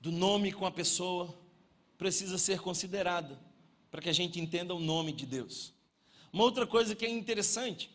do 0.00 0.10
nome 0.10 0.50
com 0.50 0.64
a 0.64 0.70
pessoa 0.70 1.38
precisa 1.98 2.38
ser 2.38 2.60
considerada 2.60 3.38
para 3.90 4.00
que 4.00 4.08
a 4.08 4.14
gente 4.14 4.40
entenda 4.40 4.74
o 4.74 4.80
nome 4.80 5.12
de 5.12 5.26
Deus. 5.26 5.74
Uma 6.32 6.44
outra 6.44 6.66
coisa 6.66 6.96
que 6.96 7.04
é 7.04 7.10
interessante, 7.10 7.90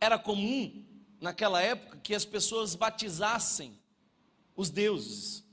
era 0.00 0.18
comum 0.18 0.84
naquela 1.20 1.60
época 1.60 1.98
que 1.98 2.14
as 2.14 2.24
pessoas 2.24 2.74
batizassem 2.74 3.78
os 4.56 4.70
deuses. 4.70 5.44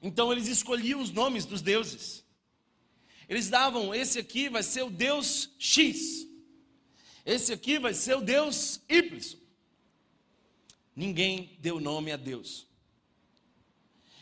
Então 0.00 0.32
eles 0.32 0.48
escolhiam 0.48 1.00
os 1.00 1.10
nomes 1.10 1.44
dos 1.44 1.62
deuses. 1.62 2.24
Eles 3.28 3.48
davam, 3.48 3.94
esse 3.94 4.18
aqui 4.18 4.48
vai 4.48 4.62
ser 4.62 4.82
o 4.82 4.90
Deus 4.90 5.50
X. 5.58 6.26
Esse 7.24 7.52
aqui 7.52 7.78
vai 7.78 7.94
ser 7.94 8.16
o 8.16 8.20
Deus 8.20 8.80
Y. 8.88 9.38
Ninguém 10.94 11.56
deu 11.60 11.80
nome 11.80 12.10
a 12.10 12.16
Deus. 12.16 12.66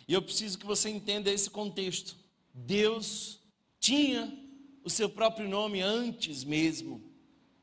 E 0.07 0.13
eu 0.13 0.23
preciso 0.23 0.59
que 0.59 0.67
você 0.67 0.91
entenda 0.91 1.31
esse 1.31 1.49
contexto. 1.49 2.17
Deus 2.53 3.41
tinha 3.79 4.37
o 4.85 4.91
seu 4.91 5.09
próprio 5.09 5.49
nome 5.49 5.81
antes 5.81 6.45
mesmo 6.45 7.03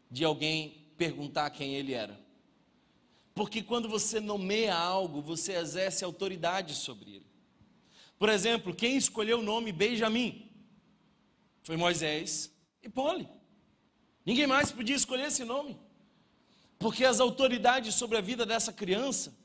de 0.10 0.24
alguém 0.24 0.88
perguntar 0.98 1.50
quem 1.50 1.76
ele 1.76 1.94
era. 1.94 2.27
Porque 3.38 3.62
quando 3.62 3.88
você 3.88 4.20
nomeia 4.20 4.76
algo, 4.76 5.22
você 5.22 5.54
exerce 5.54 6.04
autoridade 6.04 6.74
sobre 6.74 7.18
ele. 7.18 7.26
Por 8.18 8.30
exemplo, 8.30 8.74
quem 8.74 8.98
escolheu 8.98 9.38
o 9.38 9.44
nome 9.44 9.72
Benjamim? 9.72 10.50
Foi 11.62 11.78
Moisés 11.78 12.52
e 12.82 12.90
Poli. 12.90 13.30
Ninguém 14.26 14.48
mais 14.48 14.72
podia 14.72 14.96
escolher 14.96 15.28
esse 15.28 15.44
nome. 15.44 15.78
Porque 16.80 17.06
as 17.06 17.20
autoridades 17.20 17.94
sobre 17.94 18.18
a 18.18 18.22
vida 18.22 18.44
dessa 18.44 18.74
criança 18.74 19.38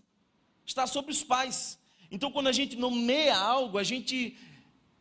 está 0.64 0.86
sobre 0.86 1.12
os 1.12 1.22
pais. 1.22 1.78
Então, 2.10 2.32
quando 2.32 2.46
a 2.46 2.52
gente 2.52 2.76
nomeia 2.76 3.36
algo, 3.36 3.76
a 3.76 3.84
gente 3.84 4.38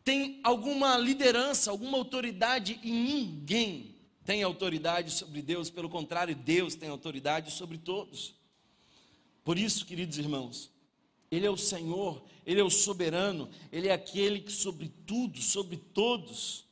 tem 0.04 0.38
alguma 0.44 0.98
liderança, 0.98 1.70
alguma 1.70 1.96
autoridade 1.96 2.78
e 2.82 2.90
ninguém 2.90 3.96
tem 4.22 4.42
autoridade 4.42 5.12
sobre 5.12 5.40
Deus, 5.40 5.70
pelo 5.70 5.88
contrário, 5.88 6.36
Deus 6.36 6.74
tem 6.74 6.90
autoridade 6.90 7.50
sobre 7.52 7.78
todos. 7.78 8.41
Por 9.44 9.58
isso, 9.58 9.84
queridos 9.84 10.18
irmãos, 10.18 10.70
Ele 11.30 11.46
é 11.46 11.50
o 11.50 11.56
Senhor, 11.56 12.24
Ele 12.46 12.60
é 12.60 12.64
o 12.64 12.70
soberano, 12.70 13.50
Ele 13.70 13.88
é 13.88 13.92
aquele 13.92 14.40
que 14.40 14.52
sobre 14.52 14.88
tudo, 15.06 15.40
sobre 15.40 15.76
todos, 15.76 16.64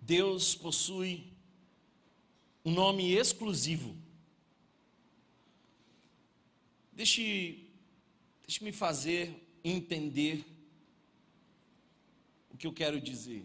Deus 0.00 0.54
possui 0.54 1.32
um 2.64 2.72
nome 2.72 3.12
exclusivo. 3.12 3.96
Deixe, 6.92 7.68
deixe-me 8.46 8.72
fazer 8.72 9.46
entender 9.62 10.44
o 12.50 12.56
que 12.56 12.66
eu 12.66 12.72
quero 12.72 13.00
dizer. 13.00 13.44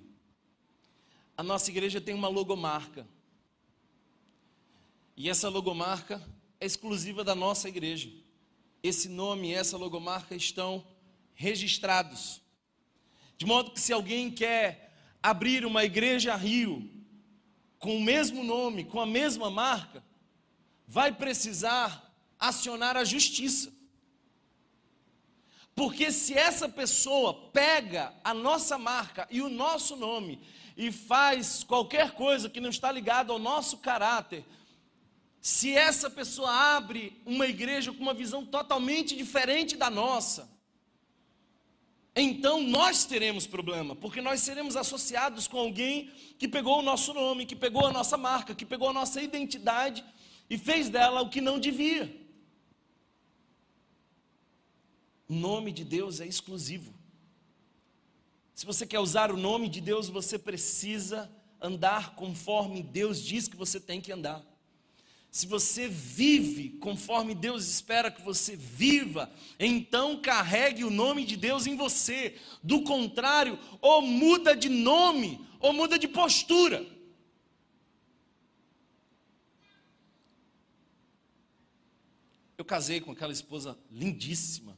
A 1.35 1.43
nossa 1.43 1.71
igreja 1.71 1.99
tem 1.99 2.13
uma 2.13 2.27
logomarca. 2.27 3.07
E 5.21 5.29
essa 5.29 5.49
logomarca 5.49 6.19
é 6.59 6.65
exclusiva 6.65 7.23
da 7.23 7.35
nossa 7.35 7.69
igreja. 7.69 8.09
Esse 8.81 9.07
nome 9.07 9.49
e 9.49 9.53
essa 9.53 9.77
logomarca 9.77 10.33
estão 10.33 10.83
registrados. 11.35 12.41
De 13.37 13.45
modo 13.45 13.69
que 13.69 13.79
se 13.79 13.93
alguém 13.93 14.31
quer 14.31 14.91
abrir 15.21 15.63
uma 15.63 15.83
igreja 15.83 16.35
Rio 16.35 16.89
com 17.77 17.97
o 17.97 18.01
mesmo 18.01 18.43
nome, 18.43 18.83
com 18.83 18.99
a 18.99 19.05
mesma 19.05 19.51
marca, 19.51 20.03
vai 20.87 21.11
precisar 21.11 22.11
acionar 22.39 22.97
a 22.97 23.03
justiça. 23.03 23.71
Porque 25.75 26.11
se 26.11 26.33
essa 26.33 26.67
pessoa 26.67 27.51
pega 27.51 28.11
a 28.23 28.33
nossa 28.33 28.75
marca 28.75 29.27
e 29.29 29.39
o 29.39 29.49
nosso 29.49 29.95
nome 29.95 30.41
e 30.75 30.91
faz 30.91 31.63
qualquer 31.63 32.13
coisa 32.13 32.49
que 32.49 32.59
não 32.59 32.71
está 32.71 32.91
ligada 32.91 33.31
ao 33.31 33.37
nosso 33.37 33.77
caráter, 33.77 34.43
se 35.41 35.73
essa 35.73 36.07
pessoa 36.07 36.51
abre 36.51 37.19
uma 37.25 37.47
igreja 37.47 37.91
com 37.91 37.99
uma 37.99 38.13
visão 38.13 38.45
totalmente 38.45 39.15
diferente 39.15 39.75
da 39.75 39.89
nossa, 39.89 40.47
então 42.15 42.61
nós 42.61 43.05
teremos 43.05 43.47
problema, 43.47 43.95
porque 43.95 44.21
nós 44.21 44.41
seremos 44.41 44.75
associados 44.75 45.47
com 45.47 45.57
alguém 45.57 46.11
que 46.37 46.47
pegou 46.47 46.77
o 46.77 46.83
nosso 46.83 47.11
nome, 47.11 47.47
que 47.47 47.55
pegou 47.55 47.87
a 47.87 47.91
nossa 47.91 48.17
marca, 48.17 48.53
que 48.53 48.65
pegou 48.65 48.89
a 48.89 48.93
nossa 48.93 49.19
identidade 49.19 50.05
e 50.47 50.59
fez 50.59 50.89
dela 50.89 51.21
o 51.21 51.29
que 51.29 51.41
não 51.41 51.57
devia. 51.57 52.15
O 55.27 55.33
nome 55.33 55.71
de 55.71 55.83
Deus 55.83 56.19
é 56.19 56.27
exclusivo. 56.27 56.93
Se 58.53 58.63
você 58.63 58.85
quer 58.85 58.99
usar 58.99 59.31
o 59.31 59.37
nome 59.37 59.67
de 59.67 59.81
Deus, 59.81 60.07
você 60.07 60.37
precisa 60.37 61.31
andar 61.59 62.15
conforme 62.15 62.83
Deus 62.83 63.23
diz 63.23 63.47
que 63.47 63.55
você 63.55 63.79
tem 63.79 63.99
que 63.99 64.11
andar. 64.11 64.50
Se 65.31 65.47
você 65.47 65.87
vive 65.87 66.71
conforme 66.71 67.33
Deus 67.33 67.65
espera 67.69 68.11
que 68.11 68.21
você 68.21 68.53
viva, 68.53 69.31
então 69.57 70.21
carregue 70.21 70.83
o 70.83 70.89
nome 70.89 71.23
de 71.23 71.37
Deus 71.37 71.65
em 71.65 71.77
você. 71.77 72.37
Do 72.61 72.83
contrário, 72.83 73.57
ou 73.79 74.01
muda 74.01 74.53
de 74.53 74.67
nome, 74.67 75.39
ou 75.61 75.71
muda 75.71 75.97
de 75.97 76.05
postura. 76.05 76.85
Eu 82.57 82.65
casei 82.65 82.99
com 82.99 83.13
aquela 83.13 83.31
esposa 83.31 83.79
lindíssima, 83.89 84.77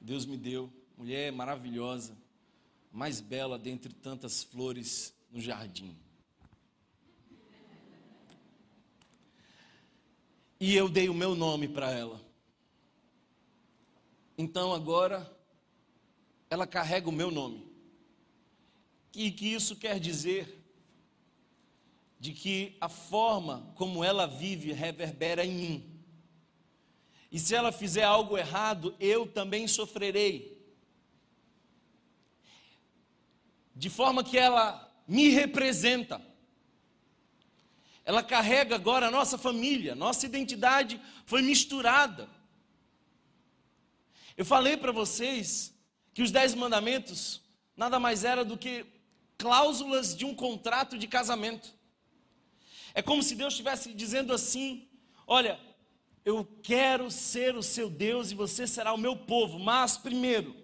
Deus 0.00 0.26
me 0.26 0.36
deu, 0.36 0.70
mulher 0.98 1.30
maravilhosa, 1.30 2.18
mais 2.90 3.20
bela 3.20 3.56
dentre 3.56 3.92
tantas 3.92 4.42
flores 4.42 5.14
no 5.30 5.40
jardim. 5.40 5.96
E 10.60 10.76
eu 10.76 10.90
dei 10.90 11.08
o 11.08 11.14
meu 11.14 11.34
nome 11.34 11.66
para 11.66 11.90
ela. 11.90 12.20
Então 14.36 14.74
agora 14.74 15.34
ela 16.50 16.66
carrega 16.66 17.08
o 17.08 17.12
meu 17.12 17.30
nome. 17.30 17.66
E 19.14 19.30
que 19.30 19.46
isso 19.46 19.74
quer 19.74 19.98
dizer 19.98 20.60
de 22.20 22.34
que 22.34 22.76
a 22.78 22.88
forma 22.88 23.72
como 23.74 24.04
ela 24.04 24.26
vive 24.26 24.72
reverbera 24.72 25.44
em 25.46 25.52
mim. 25.52 26.02
E 27.32 27.38
se 27.38 27.54
ela 27.54 27.72
fizer 27.72 28.02
algo 28.02 28.36
errado, 28.36 28.94
eu 29.00 29.26
também 29.26 29.66
sofrerei. 29.66 30.60
De 33.74 33.88
forma 33.88 34.22
que 34.22 34.36
ela 34.36 34.92
me 35.08 35.28
representa. 35.28 36.29
Ela 38.10 38.24
carrega 38.24 38.74
agora 38.74 39.06
a 39.06 39.10
nossa 39.10 39.38
família, 39.38 39.94
nossa 39.94 40.26
identidade 40.26 41.00
foi 41.24 41.42
misturada. 41.42 42.28
Eu 44.36 44.44
falei 44.44 44.76
para 44.76 44.90
vocês 44.90 45.72
que 46.12 46.20
os 46.20 46.32
dez 46.32 46.52
mandamentos 46.52 47.40
nada 47.76 48.00
mais 48.00 48.24
era 48.24 48.44
do 48.44 48.58
que 48.58 48.84
cláusulas 49.38 50.16
de 50.16 50.24
um 50.24 50.34
contrato 50.34 50.98
de 50.98 51.06
casamento. 51.06 51.72
É 52.94 53.00
como 53.00 53.22
se 53.22 53.36
Deus 53.36 53.52
estivesse 53.52 53.94
dizendo 53.94 54.32
assim: 54.32 54.88
olha, 55.24 55.60
eu 56.24 56.44
quero 56.64 57.12
ser 57.12 57.54
o 57.54 57.62
seu 57.62 57.88
Deus 57.88 58.32
e 58.32 58.34
você 58.34 58.66
será 58.66 58.92
o 58.92 58.98
meu 58.98 59.14
povo, 59.14 59.56
mas 59.56 59.96
primeiro, 59.96 60.56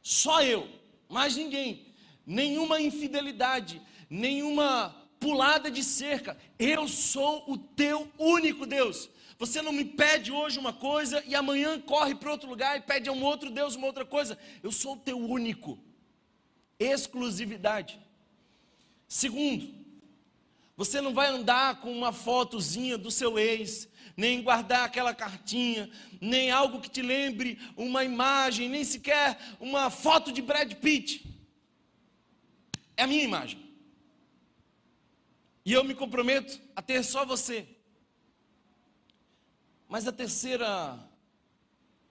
só 0.00 0.44
eu, 0.44 0.68
mais 1.08 1.36
ninguém, 1.36 1.92
nenhuma 2.24 2.80
infidelidade, 2.80 3.82
nenhuma 4.08 4.97
pulada 5.20 5.70
de 5.70 5.82
cerca, 5.82 6.36
eu 6.58 6.88
sou 6.88 7.44
o 7.46 7.56
teu 7.58 8.10
único 8.18 8.66
Deus. 8.66 9.10
Você 9.38 9.62
não 9.62 9.72
me 9.72 9.84
pede 9.84 10.32
hoje 10.32 10.58
uma 10.58 10.72
coisa 10.72 11.22
e 11.26 11.34
amanhã 11.34 11.80
corre 11.80 12.14
para 12.14 12.32
outro 12.32 12.48
lugar 12.48 12.76
e 12.76 12.82
pede 12.82 13.08
a 13.08 13.12
um 13.12 13.22
outro 13.22 13.50
Deus 13.50 13.76
uma 13.76 13.86
outra 13.86 14.04
coisa. 14.04 14.36
Eu 14.62 14.72
sou 14.72 14.94
o 14.94 14.98
teu 14.98 15.16
único. 15.16 15.78
Exclusividade. 16.78 18.00
Segundo, 19.06 19.72
você 20.76 21.00
não 21.00 21.14
vai 21.14 21.28
andar 21.28 21.80
com 21.80 21.92
uma 21.92 22.12
fotozinha 22.12 22.98
do 22.98 23.10
seu 23.10 23.38
ex, 23.38 23.88
nem 24.16 24.42
guardar 24.42 24.84
aquela 24.84 25.14
cartinha, 25.14 25.88
nem 26.20 26.50
algo 26.50 26.80
que 26.80 26.90
te 26.90 27.00
lembre 27.00 27.58
uma 27.76 28.04
imagem, 28.04 28.68
nem 28.68 28.82
sequer 28.82 29.38
uma 29.60 29.88
foto 29.88 30.32
de 30.32 30.42
Brad 30.42 30.72
Pitt. 30.74 31.24
É 32.96 33.04
a 33.04 33.06
minha 33.06 33.22
imagem. 33.22 33.67
E 35.68 35.72
eu 35.74 35.84
me 35.84 35.94
comprometo 35.94 36.58
a 36.74 36.80
ter 36.80 37.04
só 37.04 37.26
você. 37.26 37.68
Mas 39.86 40.08
a 40.08 40.12
terceira 40.12 40.98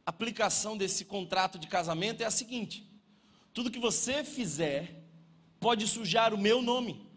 aplicação 0.05 0.77
desse 0.77 1.03
contrato 1.03 1.57
de 1.57 1.65
casamento 1.65 2.21
é 2.21 2.25
a 2.27 2.29
seguinte: 2.29 2.87
tudo 3.55 3.71
que 3.71 3.79
você 3.79 4.23
fizer 4.23 5.03
pode 5.59 5.87
sujar 5.87 6.35
o 6.35 6.37
meu 6.37 6.61
nome, 6.61 7.09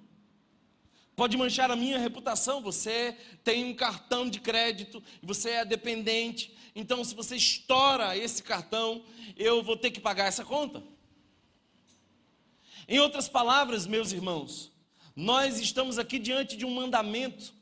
pode 1.15 1.37
manchar 1.37 1.71
a 1.71 1.77
minha 1.77 1.99
reputação. 1.99 2.63
Você 2.63 3.15
tem 3.45 3.67
um 3.67 3.75
cartão 3.75 4.27
de 4.27 4.41
crédito 4.41 5.03
você 5.23 5.51
é 5.51 5.65
dependente, 5.67 6.57
então 6.75 7.05
se 7.05 7.15
você 7.15 7.37
estoura 7.37 8.17
esse 8.17 8.43
cartão, 8.43 9.05
eu 9.37 9.63
vou 9.63 9.77
ter 9.77 9.91
que 9.91 10.01
pagar 10.01 10.25
essa 10.25 10.43
conta. 10.43 10.83
Em 12.89 12.99
outras 12.99 13.29
palavras, 13.29 13.87
meus 13.87 14.11
irmãos, 14.11 14.70
nós 15.21 15.61
estamos 15.61 15.99
aqui 15.99 16.19
diante 16.19 16.57
de 16.57 16.65
um 16.65 16.75
mandamento 16.75 17.53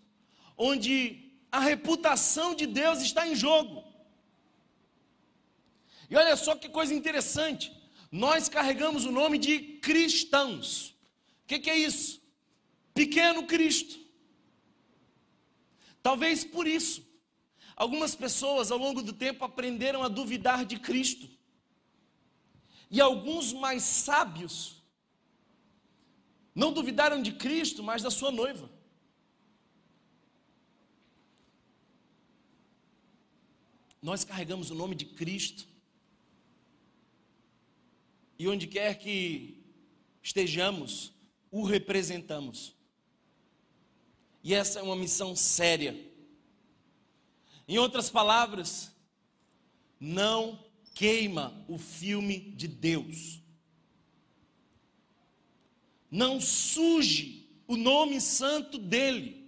onde 0.57 1.33
a 1.51 1.59
reputação 1.59 2.55
de 2.55 2.67
Deus 2.67 3.01
está 3.01 3.27
em 3.27 3.35
jogo. 3.35 3.83
E 6.09 6.15
olha 6.15 6.37
só 6.37 6.55
que 6.55 6.69
coisa 6.69 6.95
interessante, 6.95 7.73
nós 8.13 8.49
carregamos 8.49 9.05
o 9.05 9.11
nome 9.11 9.39
de 9.39 9.59
cristãos. 9.59 10.91
O 10.91 11.49
que, 11.49 11.59
que 11.59 11.69
é 11.69 11.77
isso? 11.77 12.23
Pequeno 12.95 13.43
Cristo. 13.43 13.99
Talvez 16.01 16.45
por 16.45 16.65
isso, 16.65 17.05
algumas 17.75 18.15
pessoas 18.15 18.71
ao 18.71 18.79
longo 18.79 19.03
do 19.03 19.13
tempo 19.13 19.45
aprenderam 19.45 20.05
a 20.05 20.09
duvidar 20.09 20.65
de 20.65 20.79
Cristo. 20.79 21.29
E 22.89 23.01
alguns 23.01 23.53
mais 23.53 23.83
sábios 23.83 24.78
não 26.59 26.73
duvidaram 26.73 27.23
de 27.23 27.31
Cristo, 27.31 27.85
mas 27.85 28.03
da 28.03 28.11
sua 28.11 28.33
noiva. 28.33 28.69
Nós 34.03 34.25
carregamos 34.25 34.69
o 34.69 34.75
nome 34.75 34.97
de 34.97 35.05
Cristo. 35.05 35.69
E 38.37 38.49
onde 38.49 38.67
quer 38.67 38.99
que 38.99 39.63
estejamos, 40.21 41.13
o 41.49 41.63
representamos. 41.63 42.75
E 44.43 44.53
essa 44.53 44.81
é 44.81 44.83
uma 44.83 44.97
missão 44.97 45.37
séria. 45.37 45.97
Em 47.69 47.79
outras 47.79 48.11
palavras, 48.11 48.91
não 50.01 50.59
queima 50.93 51.65
o 51.69 51.79
filme 51.79 52.41
de 52.41 52.67
Deus. 52.67 53.41
Não 56.11 56.41
suje 56.41 57.49
o 57.67 57.77
nome 57.77 58.21
santo 58.21 58.79
dele. 58.79 59.47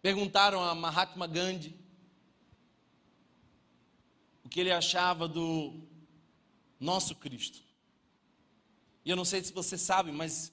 Perguntaram 0.00 0.62
a 0.62 0.74
Mahatma 0.74 1.26
Gandhi 1.26 1.74
o 4.44 4.48
que 4.48 4.60
ele 4.60 4.72
achava 4.72 5.28
do 5.28 5.82
nosso 6.78 7.14
Cristo. 7.16 7.60
E 9.04 9.10
eu 9.10 9.16
não 9.16 9.24
sei 9.24 9.42
se 9.42 9.52
você 9.52 9.76
sabe, 9.76 10.10
mas 10.10 10.52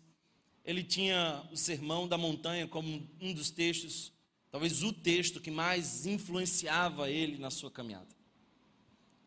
ele 0.65 0.84
tinha 0.84 1.47
o 1.52 1.56
Sermão 1.56 2.08
da 2.08 2.17
Montanha 2.17 2.67
como 2.67 3.08
um 3.21 3.34
dos 3.34 3.50
textos, 3.50 4.12
talvez 4.52 4.84
o 4.84 4.91
texto 4.91 5.39
que 5.39 5.50
mais 5.50 6.06
influenciava 6.06 7.10
ele 7.10 7.38
na 7.38 7.50
sua 7.50 7.71
caminhada. 7.71 8.17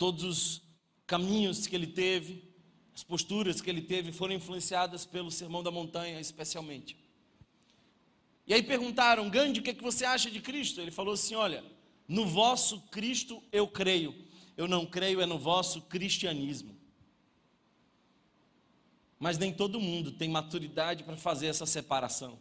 Todos 0.00 0.24
os 0.24 0.62
caminhos 1.06 1.66
que 1.66 1.76
ele 1.76 1.88
teve, 1.88 2.42
as 2.94 3.02
posturas 3.02 3.60
que 3.60 3.68
ele 3.68 3.82
teve 3.82 4.12
foram 4.12 4.32
influenciadas 4.32 5.04
pelo 5.04 5.30
Sermão 5.30 5.62
da 5.62 5.70
Montanha, 5.70 6.18
especialmente. 6.18 6.96
E 8.46 8.54
aí 8.54 8.62
perguntaram, 8.62 9.28
Gandhi, 9.28 9.60
o 9.60 9.62
que, 9.62 9.68
é 9.68 9.74
que 9.74 9.82
você 9.82 10.06
acha 10.06 10.30
de 10.30 10.40
Cristo? 10.40 10.80
Ele 10.80 10.90
falou 10.90 11.12
assim: 11.12 11.34
olha, 11.34 11.62
no 12.08 12.26
vosso 12.26 12.80
Cristo 12.90 13.42
eu 13.52 13.68
creio, 13.68 14.14
eu 14.56 14.66
não 14.66 14.86
creio 14.86 15.20
é 15.20 15.26
no 15.26 15.38
vosso 15.38 15.82
cristianismo. 15.82 16.74
Mas 19.18 19.36
nem 19.36 19.52
todo 19.52 19.78
mundo 19.78 20.12
tem 20.12 20.30
maturidade 20.30 21.04
para 21.04 21.18
fazer 21.18 21.48
essa 21.48 21.66
separação. 21.66 22.40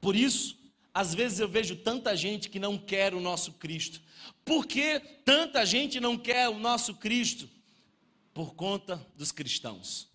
Por 0.00 0.16
isso, 0.16 0.58
às 0.92 1.14
vezes 1.14 1.40
eu 1.40 1.48
vejo 1.48 1.76
tanta 1.76 2.16
gente 2.16 2.48
que 2.48 2.58
não 2.58 2.76
quer 2.76 3.14
o 3.14 3.20
nosso 3.20 3.52
Cristo. 3.54 4.00
Por 4.44 4.66
que 4.66 5.00
tanta 5.24 5.64
gente 5.64 6.00
não 6.00 6.16
quer 6.18 6.48
o 6.48 6.58
nosso 6.58 6.94
Cristo? 6.94 7.48
Por 8.32 8.54
conta 8.54 9.04
dos 9.16 9.32
cristãos 9.32 10.10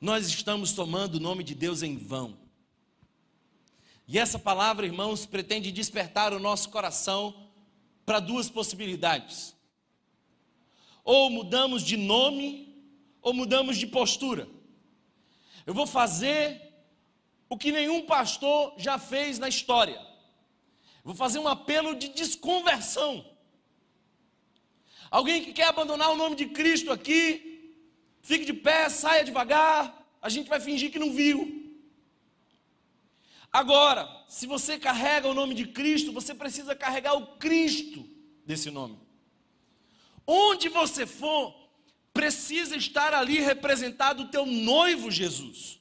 nós 0.00 0.28
estamos 0.28 0.72
tomando 0.72 1.16
o 1.16 1.20
nome 1.20 1.42
de 1.42 1.54
Deus 1.54 1.82
em 1.82 1.96
vão. 1.96 2.38
E 4.06 4.18
essa 4.18 4.38
palavra, 4.38 4.86
irmãos, 4.86 5.26
pretende 5.26 5.72
despertar 5.72 6.32
o 6.32 6.38
nosso 6.38 6.70
coração 6.70 7.48
para 8.06 8.20
duas 8.20 8.48
possibilidades: 8.48 9.54
ou 11.04 11.28
mudamos 11.30 11.82
de 11.82 11.96
nome, 11.96 12.76
ou 13.20 13.34
mudamos 13.34 13.76
de 13.76 13.86
postura. 13.86 14.48
Eu 15.66 15.74
vou 15.74 15.86
fazer 15.86 16.67
o 17.48 17.56
que 17.56 17.72
nenhum 17.72 18.06
pastor 18.06 18.74
já 18.76 18.98
fez 18.98 19.38
na 19.38 19.48
história. 19.48 20.00
Vou 21.02 21.14
fazer 21.14 21.38
um 21.38 21.48
apelo 21.48 21.96
de 21.96 22.08
desconversão. 22.08 23.24
Alguém 25.10 25.42
que 25.42 25.52
quer 25.52 25.68
abandonar 25.68 26.10
o 26.10 26.16
nome 26.16 26.36
de 26.36 26.46
Cristo 26.46 26.92
aqui, 26.92 27.48
Fique 28.28 28.44
de 28.44 28.52
pé, 28.52 28.90
saia 28.90 29.24
devagar. 29.24 30.06
A 30.20 30.28
gente 30.28 30.50
vai 30.50 30.60
fingir 30.60 30.90
que 30.90 30.98
não 30.98 31.12
viu. 31.12 31.72
Agora, 33.50 34.06
se 34.28 34.46
você 34.46 34.78
carrega 34.78 35.26
o 35.26 35.32
nome 35.32 35.54
de 35.54 35.66
Cristo, 35.68 36.12
você 36.12 36.34
precisa 36.34 36.76
carregar 36.76 37.14
o 37.14 37.38
Cristo 37.38 38.06
desse 38.44 38.70
nome. 38.70 38.98
Onde 40.26 40.68
você 40.68 41.06
for, 41.06 41.54
precisa 42.12 42.76
estar 42.76 43.14
ali 43.14 43.40
representado 43.40 44.24
o 44.24 44.28
teu 44.28 44.44
noivo 44.44 45.10
Jesus. 45.10 45.80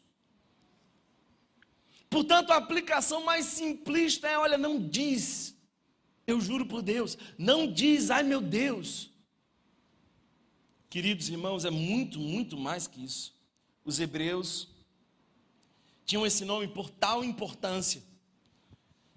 Portanto, 2.09 2.51
a 2.51 2.57
aplicação 2.57 3.23
mais 3.23 3.45
simplista 3.45 4.27
é: 4.27 4.37
olha, 4.37 4.57
não 4.57 4.79
diz, 4.79 5.55
eu 6.25 6.39
juro 6.39 6.65
por 6.65 6.81
Deus, 6.81 7.17
não 7.37 7.71
diz, 7.71 8.09
ai 8.09 8.23
meu 8.23 8.41
Deus, 8.41 9.11
Queridos 10.89 11.27
irmãos, 11.27 11.65
é 11.65 11.69
muito, 11.69 12.17
muito 12.17 12.57
mais 12.57 12.87
que 12.87 13.03
isso. 13.03 13.35
Os 13.83 13.99
hebreus 13.99 14.69
tinham 16.05 16.25
esse 16.25 16.45
nome 16.45 16.67
por 16.67 16.89
tal 16.89 17.23
importância 17.23 18.01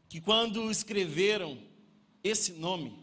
que 0.08 0.20
quando 0.20 0.68
escreveram 0.70 1.56
esse 2.24 2.52
nome, 2.54 2.98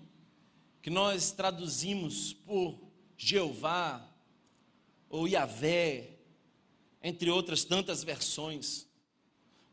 que 0.82 0.90
nós 0.90 1.32
traduzimos 1.32 2.34
por 2.34 2.78
Jeová 3.18 4.06
ou 5.10 5.28
Yahvé, 5.28 6.18
entre 7.02 7.30
outras 7.30 7.64
tantas 7.64 8.04
versões. 8.04 8.87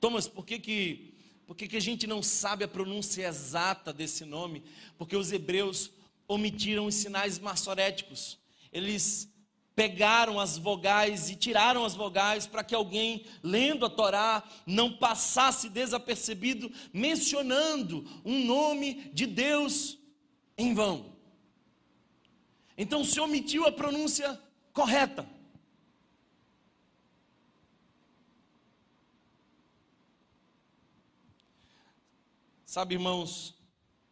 Thomas, 0.05 0.29
por 0.29 0.45
que 0.45 0.59
que, 0.59 1.15
por 1.47 1.57
que 1.57 1.67
que 1.67 1.79
a 1.79 1.81
gente 1.81 2.07
não 2.07 2.23
sabe 2.23 2.63
a 2.63 2.69
pronúncia 2.69 3.27
exata 3.27 3.91
desse 3.91 4.27
nome? 4.27 4.63
Porque 4.99 5.17
os 5.17 5.33
hebreus 5.33 5.91
omitiram 6.29 6.85
os 6.85 6.95
sinais 6.95 7.39
maçoréticos 7.39 8.39
eles 8.71 9.33
pegaram 9.75 10.39
as 10.39 10.59
vogais 10.59 11.31
e 11.31 11.37
tiraram 11.37 11.87
as 11.87 11.95
vogais 11.95 12.47
para 12.47 12.63
que 12.63 12.75
alguém, 12.75 13.25
lendo 13.43 13.87
a 13.87 13.89
Torá, 13.89 14.43
não 14.67 14.93
passasse 14.93 15.71
desapercebido, 15.71 16.71
mencionando 16.93 18.05
um 18.27 18.45
nome 18.45 19.11
de 19.15 19.27
Deus 19.27 19.97
em 20.59 20.75
vão. 20.75 21.15
Então 22.77 23.03
se 23.05 23.19
omitiu 23.19 23.65
a 23.67 23.73
pronúncia 23.73 24.39
correta. 24.71 25.34
Sabe, 32.75 32.97
irmãos, 32.97 33.55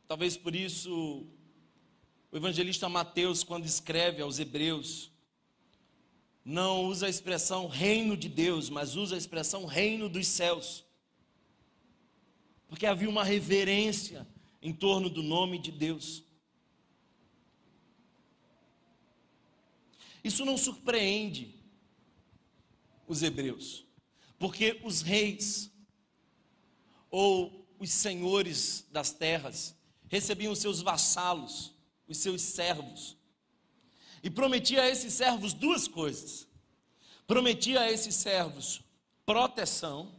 talvez 0.07 0.37
por 0.37 0.55
isso 0.55 1.27
o 2.31 2.37
evangelista 2.37 2.89
Mateus, 2.89 3.43
quando 3.43 3.67
escreve 3.67 4.23
aos 4.23 4.39
Hebreus, 4.39 5.11
não 6.45 6.85
usa 6.85 7.07
a 7.07 7.11
expressão 7.11 7.67
reino 7.67 8.17
de 8.17 8.29
Deus, 8.29 8.71
mas 8.71 8.95
usa 8.95 9.17
a 9.17 9.19
expressão 9.19 9.67
reino 9.67 10.09
dos 10.09 10.29
céus. 10.29 10.85
Porque 12.69 12.87
havia 12.87 13.09
uma 13.09 13.25
reverência 13.25 14.29
em 14.63 14.73
torno 14.73 15.11
do 15.11 15.25
nome 15.25 15.59
de 15.59 15.73
Deus. 15.73 16.23
Isso 20.23 20.45
não 20.45 20.57
surpreende 20.57 21.53
os 23.09 23.25
hebreus, 23.25 23.85
porque 24.39 24.81
os 24.85 25.03
reis 25.03 25.69
ou 27.11 27.62
os 27.83 27.91
senhores 27.91 28.87
das 28.93 29.11
terras 29.11 29.75
recebiam 30.09 30.55
seus 30.55 30.81
vassalos 30.81 31.75
os 32.07 32.19
seus 32.19 32.41
servos. 32.41 33.17
E 34.23 34.31
prometia 34.31 34.83
a 34.83 34.89
esses 34.89 35.13
servos 35.13 35.53
duas 35.53 35.89
coisas: 35.89 36.47
prometia 37.27 37.81
a 37.81 37.91
esses 37.91 38.15
servos 38.15 38.83
proteção 39.27 40.15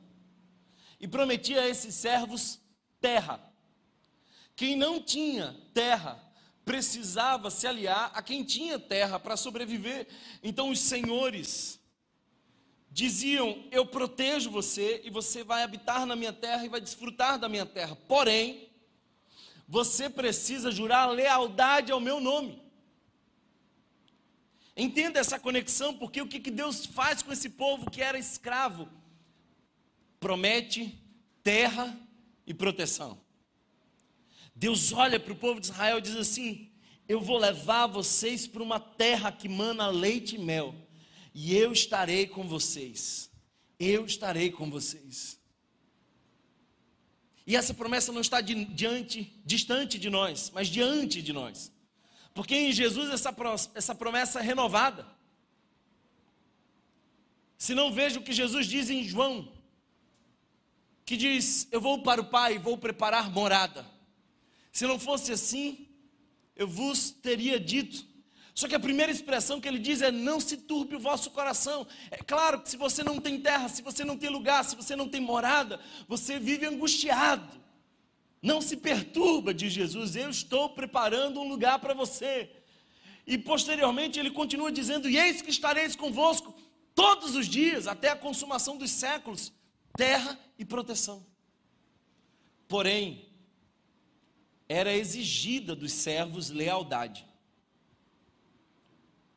e 0.99 1.08
prometia 1.08 1.62
a 1.62 1.69
esses 1.69 1.95
servos 1.95 2.60
terra. 2.99 3.39
Quem 4.58 4.76
não 4.76 5.02
tinha 5.02 5.56
terra 5.73 6.21
precisava 6.65 7.49
se 7.49 7.65
aliar 7.65 8.12
a 8.13 8.21
quem 8.21 8.43
tinha 8.43 8.78
terra 8.78 9.17
para 9.17 9.38
sobreviver. 9.38 10.06
Então 10.43 10.69
os 10.69 10.80
senhores 10.80 11.80
diziam: 12.94 13.66
Eu 13.72 13.86
protejo 13.86 14.52
você 14.52 15.02
e 15.04 15.10
você 15.10 15.44
vai 15.44 15.64
habitar 15.64 16.06
na 16.06 16.16
minha 16.16 16.32
terra 16.32 16.64
e 16.64 16.70
vai 16.70 16.80
desfrutar 16.80 17.40
da 17.40 17.50
minha 17.50 17.66
terra. 17.66 17.98
Porém, 18.08 18.70
você 19.68 20.10
precisa 20.10 20.72
jurar 20.72 21.10
lealdade 21.10 21.92
ao 21.92 22.00
meu 22.00 22.22
nome. 22.22 22.62
Entenda 24.78 25.20
essa 25.20 25.40
conexão, 25.40 25.94
porque 25.94 26.22
o 26.22 26.28
que 26.28 26.52
Deus 26.52 26.86
faz 26.86 27.22
com 27.22 27.32
esse 27.32 27.50
povo 27.50 27.90
que 27.90 28.02
era 28.02 28.18
escravo? 28.18 28.88
Promete 30.20 30.98
terra 31.44 32.00
e 32.46 32.54
proteção. 32.54 33.20
Deus 34.56 34.94
olha 34.94 35.20
para 35.20 35.34
o 35.34 35.36
povo 35.36 35.60
de 35.60 35.68
Israel 35.68 35.98
e 35.98 36.02
diz 36.02 36.16
assim: 36.16 36.72
Eu 37.08 37.20
vou 37.20 37.38
levar 37.38 37.88
vocês 37.88 38.46
para 38.46 38.64
uma 38.64 38.80
terra 38.80 39.32
que 39.32 39.50
mana 39.50 39.88
leite 39.88 40.36
e 40.36 40.40
mel, 40.40 40.76
e 41.34 41.56
eu 41.56 41.72
estarei 41.72 42.28
com 42.28 42.48
vocês. 42.48 43.30
Eu 43.80 44.06
estarei 44.06 44.52
com 44.52 44.69
vocês. 44.69 45.39
E 47.46 47.56
essa 47.56 47.74
promessa 47.74 48.12
não 48.12 48.22
está 48.22 48.39
diante, 48.39 49.34
distante 49.46 50.00
de 50.00 50.10
nós, 50.10 50.50
mas 50.54 50.67
diante 50.67 51.22
de 51.22 51.34
nós. 51.34 51.72
Porque 52.34 52.56
em 52.56 52.72
Jesus 52.72 53.10
essa, 53.10 53.36
essa 53.76 53.93
promessa 53.93 54.39
é 54.39 54.43
renovada. 54.43 55.06
Se 57.58 57.74
não 57.76 57.91
veja 57.91 58.19
o 58.19 58.24
que 58.24 58.34
Jesus 58.34 58.67
diz 58.67 58.89
em 58.89 59.04
João, 59.04 59.52
que 61.06 61.17
diz: 61.17 61.67
Eu 61.72 61.82
vou 61.82 62.02
para 62.02 62.22
o 62.22 62.26
Pai, 62.26 62.58
vou 62.58 62.78
preparar 62.78 63.30
morada. 63.30 63.86
Se 64.72 64.88
não 64.88 64.98
fosse 64.98 65.32
assim, 65.32 65.88
eu 66.56 66.67
vos 66.67 67.12
teria 67.12 67.60
dito. 67.60 68.06
Só 68.56 68.68
que 68.68 68.76
a 68.76 68.80
primeira 68.80 69.12
expressão 69.12 69.60
que 69.60 69.68
ele 69.68 69.80
diz 69.80 70.02
é: 70.02 70.12
Não 70.12 70.39
se 70.39 70.58
turbe 70.58 70.96
o 70.96 71.00
vosso 71.00 71.32
coração. 71.32 71.88
É 72.12 72.18
claro 72.18 72.62
que 72.62 72.70
se 72.70 72.78
você 72.78 73.04
não 73.04 73.20
tem 73.20 73.39
terra, 73.39 73.68
se 73.68 73.82
você 73.82 74.06
não 74.06 74.18
tem 74.18 74.30
lugar, 74.30 74.63
se 74.63 74.76
você 74.76 74.96
não 74.96 75.10
tem 75.10 75.20
morada, 75.20 75.80
você 76.08 76.39
vive 76.39 76.66
angustiado. 76.66 77.62
Não 78.42 78.62
se 78.62 78.78
perturba, 78.78 79.54
diz 79.54 79.72
Jesus, 79.72 80.16
eu 80.16 80.30
estou 80.30 80.70
preparando 80.70 81.39
um 81.39 81.48
lugar 81.48 81.80
para 81.80 81.94
você. 81.94 82.52
E 83.26 83.38
posteriormente 83.38 84.20
ele 84.20 84.30
continua 84.30 84.72
dizendo: 84.72 85.10
E 85.10 85.18
eis 85.18 85.42
que 85.42 85.50
estareis 85.50 85.96
convosco 85.96 86.54
todos 86.94 87.36
os 87.36 87.48
dias, 87.48 87.88
até 87.88 88.10
a 88.10 88.16
consumação 88.16 88.78
dos 88.78 88.92
séculos, 88.92 89.52
terra 89.98 90.38
e 90.60 90.66
proteção. 90.66 91.26
Porém, 92.68 93.30
era 94.70 94.94
exigida 94.94 95.76
dos 95.76 95.92
servos 95.92 96.50
lealdade. 96.50 97.26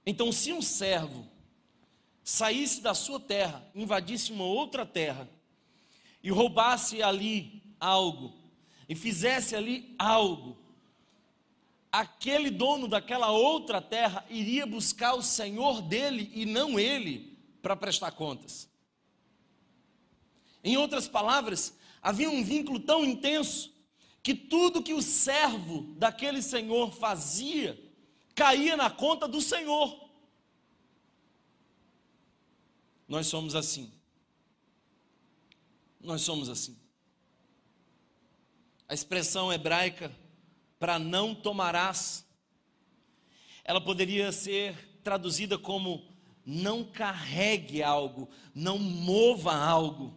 Então, 0.07 0.31
se 0.31 0.53
um 0.53 0.63
servo 0.63 1.27
saísse 2.23 2.81
da 2.81 2.95
sua 2.95 3.19
terra, 3.19 3.69
invadisse 3.75 4.33
uma 4.33 4.45
outra 4.45 4.87
terra 4.87 5.29
e 6.23 6.31
roubasse 6.31 7.03
ali 7.03 7.61
algo, 7.81 8.33
e 8.89 8.95
fizesse 8.95 9.57
ali 9.57 9.95
algo, 9.99 10.57
aquele 11.91 12.51
dono 12.51 12.87
daquela 12.87 13.31
outra 13.31 13.83
terra 13.83 14.25
iria 14.31 14.65
buscar 14.65 15.15
o 15.15 15.23
senhor 15.23 15.83
dele 15.83 16.31
e 16.35 16.47
não 16.47 16.79
ele 16.79 17.37
para 17.61 17.75
prestar 17.75 18.13
contas. 18.13 18.69
Em 20.63 20.77
outras 20.77 21.09
palavras, 21.09 21.77
havia 22.01 22.31
um 22.31 22.45
vínculo 22.45 22.79
tão 22.79 23.05
intenso 23.05 23.73
que 24.23 24.35
tudo 24.35 24.83
que 24.83 24.95
o 24.95 25.03
servo 25.03 25.83
daquele 25.97 26.43
senhor 26.43 26.93
fazia 26.93 27.86
caía 28.37 28.77
na 28.77 28.91
conta 28.91 29.27
do 29.27 29.41
senhor. 29.41 30.09
Nós 33.09 33.27
somos 33.27 33.57
assim. 33.57 33.93
Nós 35.99 36.21
somos 36.21 36.49
assim. 36.49 36.79
A 38.89 38.95
expressão 38.95 39.53
hebraica 39.53 40.15
para 40.79 40.99
não 40.99 41.35
tomarás, 41.35 42.25
ela 43.65 43.81
poderia 43.81 44.31
ser 44.31 45.01
traduzida 45.03 45.59
como 45.59 46.07
não 46.45 46.85
carregue 46.85 47.83
algo, 47.83 48.29
não 48.55 48.79
mova 48.79 49.55
algo. 49.55 50.17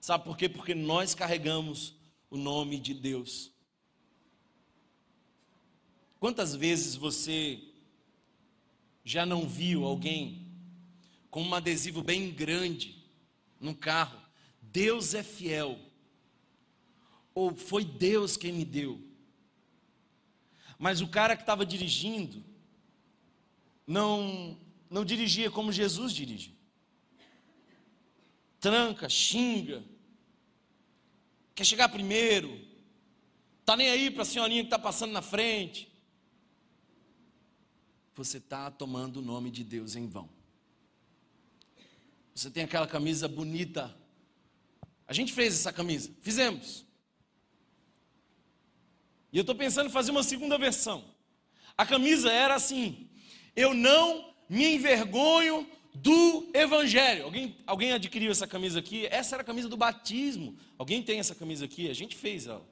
Sabe 0.00 0.24
por 0.24 0.36
quê? 0.36 0.48
Porque 0.48 0.74
nós 0.74 1.14
carregamos 1.14 1.96
o 2.30 2.36
nome 2.36 2.78
de 2.78 2.94
Deus. 2.94 3.50
Quantas 6.20 6.54
vezes 6.54 6.96
você 6.96 7.58
já 9.02 9.24
não 9.24 9.48
viu 9.48 9.86
alguém 9.86 10.46
com 11.30 11.42
um 11.42 11.54
adesivo 11.54 12.02
bem 12.02 12.30
grande 12.30 13.02
no 13.58 13.74
carro? 13.74 14.20
Deus 14.60 15.14
é 15.14 15.22
fiel 15.22 15.80
ou 17.34 17.56
foi 17.56 17.86
Deus 17.86 18.36
quem 18.36 18.52
me 18.52 18.66
deu. 18.66 19.00
Mas 20.78 21.00
o 21.00 21.08
cara 21.08 21.34
que 21.34 21.42
estava 21.42 21.64
dirigindo 21.64 22.44
não 23.86 24.58
não 24.90 25.06
dirigia 25.06 25.50
como 25.50 25.72
Jesus 25.72 26.12
dirige. 26.12 26.54
Tranca, 28.58 29.08
xinga, 29.08 29.82
quer 31.54 31.64
chegar 31.64 31.88
primeiro, 31.88 32.60
tá 33.64 33.74
nem 33.74 33.88
aí 33.88 34.10
para 34.10 34.22
a 34.22 34.26
senhorinha 34.26 34.62
que 34.62 34.66
está 34.66 34.78
passando 34.78 35.12
na 35.12 35.22
frente. 35.22 35.89
Você 38.20 38.36
está 38.36 38.70
tomando 38.70 39.16
o 39.16 39.22
nome 39.22 39.50
de 39.50 39.64
Deus 39.64 39.96
em 39.96 40.06
vão. 40.06 40.28
Você 42.34 42.50
tem 42.50 42.64
aquela 42.64 42.86
camisa 42.86 43.26
bonita. 43.26 43.96
A 45.08 45.14
gente 45.14 45.32
fez 45.32 45.54
essa 45.54 45.72
camisa, 45.72 46.10
fizemos. 46.20 46.84
E 49.32 49.38
eu 49.38 49.40
estou 49.40 49.54
pensando 49.54 49.86
em 49.86 49.92
fazer 49.92 50.10
uma 50.10 50.22
segunda 50.22 50.58
versão. 50.58 51.02
A 51.78 51.86
camisa 51.86 52.30
era 52.30 52.54
assim: 52.54 53.08
Eu 53.56 53.72
não 53.72 54.34
me 54.50 54.74
envergonho 54.74 55.66
do 55.94 56.50
Evangelho. 56.52 57.24
Alguém, 57.24 57.56
alguém 57.66 57.92
adquiriu 57.92 58.30
essa 58.30 58.46
camisa 58.46 58.80
aqui? 58.80 59.06
Essa 59.06 59.36
era 59.36 59.42
a 59.42 59.46
camisa 59.46 59.66
do 59.66 59.78
batismo. 59.78 60.58
Alguém 60.76 61.02
tem 61.02 61.20
essa 61.20 61.34
camisa 61.34 61.64
aqui? 61.64 61.88
A 61.88 61.94
gente 61.94 62.14
fez 62.16 62.46
ela. 62.46 62.68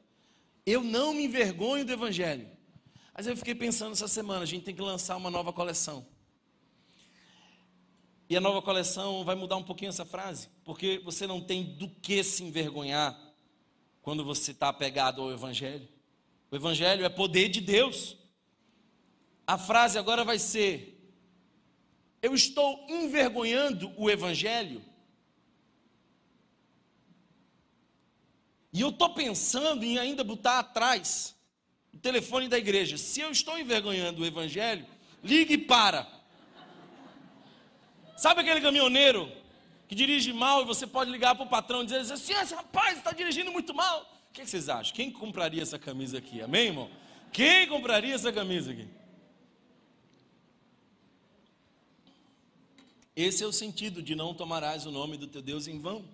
Eu 0.67 0.85
não 0.85 1.15
me 1.15 1.25
envergonho 1.25 1.87
do 1.87 1.93
Evangelho. 1.93 2.58
Mas 3.19 3.27
eu 3.27 3.37
fiquei 3.37 3.53
pensando 3.53 3.95
essa 3.95 4.07
semana: 4.07 4.43
a 4.43 4.47
gente 4.47 4.63
tem 4.63 4.73
que 4.73 4.81
lançar 4.81 5.17
uma 5.17 5.29
nova 5.29 5.53
coleção. 5.53 6.07
E 8.31 8.37
a 8.37 8.41
nova 8.41 8.63
coleção 8.63 9.25
vai 9.25 9.35
mudar 9.35 9.57
um 9.57 9.63
pouquinho 9.65 9.89
essa 9.89 10.05
frase, 10.05 10.49
porque 10.63 11.01
você 11.05 11.27
não 11.27 11.41
tem 11.41 11.65
do 11.65 11.89
que 11.89 12.23
se 12.23 12.45
envergonhar 12.45 13.19
quando 14.03 14.25
você 14.25 14.53
está 14.53 14.69
apegado 14.69 15.21
ao 15.21 15.33
Evangelho. 15.33 15.89
O 16.49 16.55
Evangelho 16.55 17.05
é 17.05 17.09
poder 17.09 17.49
de 17.49 17.61
Deus. 17.61 18.17
A 19.45 19.59
frase 19.59 19.99
agora 19.99 20.25
vai 20.25 20.39
ser: 20.39 21.13
Eu 22.23 22.37
estou 22.37 22.87
envergonhando 22.89 23.93
o 23.97 24.09
Evangelho. 24.09 24.81
E 28.73 28.81
eu 28.81 28.91
estou 28.91 29.13
pensando 29.13 29.83
em 29.83 29.99
ainda 29.99 30.23
botar 30.23 30.61
atrás 30.61 31.37
o 31.93 31.99
telefone 31.99 32.49
da 32.49 32.59
igreja. 32.59 32.97
Se 32.97 33.21
eu 33.21 33.31
estou 33.31 33.59
envergonhando 33.59 34.23
o 34.23 34.27
Evangelho, 34.27 34.87
ligue 35.23 35.59
para. 35.59 36.07
Sabe 38.17 38.41
aquele 38.41 38.61
caminhoneiro 38.61 39.31
que 39.87 39.95
dirige 39.95 40.33
mal 40.33 40.63
e 40.63 40.67
você 40.67 40.87
pode 40.87 41.11
ligar 41.11 41.35
para 41.35 41.45
o 41.45 41.49
patrão 41.49 41.83
e 41.83 41.87
dizer 41.87 42.13
assim: 42.13 42.33
esse 42.35 42.55
rapaz 42.55 42.99
está 42.99 43.13
dirigindo 43.13 43.51
muito 43.51 43.75
mal. 43.75 44.03
O 44.31 44.33
que 44.33 44.47
vocês 44.47 44.69
acham? 44.69 44.95
Quem 44.95 45.11
compraria 45.11 45.63
essa 45.63 45.79
camisa 45.79 46.19
aqui? 46.19 46.43
Amém, 46.43 46.67
irmão? 46.67 46.91
Quem 47.33 47.67
compraria 47.67 48.15
essa 48.15 48.33
camisa 48.33 48.73
aqui? 48.73 48.89
Esse 53.17 53.43
é 53.43 53.47
o 53.47 53.53
sentido 53.53 54.01
de 54.01 54.15
não 54.15 54.33
tomarás 54.33 54.87
o 54.87 54.93
nome 54.93 55.17
do 55.17 55.27
teu 55.27 55.43
Deus 55.43 55.67
em 55.67 55.81
vão. 55.81 56.05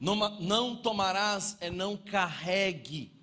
Não, 0.00 0.16
não 0.40 0.74
tomarás 0.74 1.56
é 1.60 1.70
não 1.70 1.96
carregue. 1.96 3.13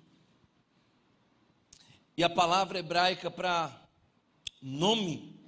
E 2.16 2.22
a 2.22 2.28
palavra 2.28 2.78
hebraica 2.78 3.30
para 3.30 3.88
nome 4.60 5.40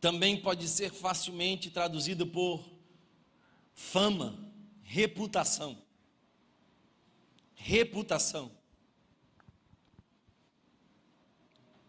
também 0.00 0.40
pode 0.40 0.68
ser 0.68 0.90
facilmente 0.90 1.70
traduzida 1.70 2.26
por 2.26 2.64
fama, 3.74 4.52
reputação 4.82 5.82
reputação. 7.62 8.50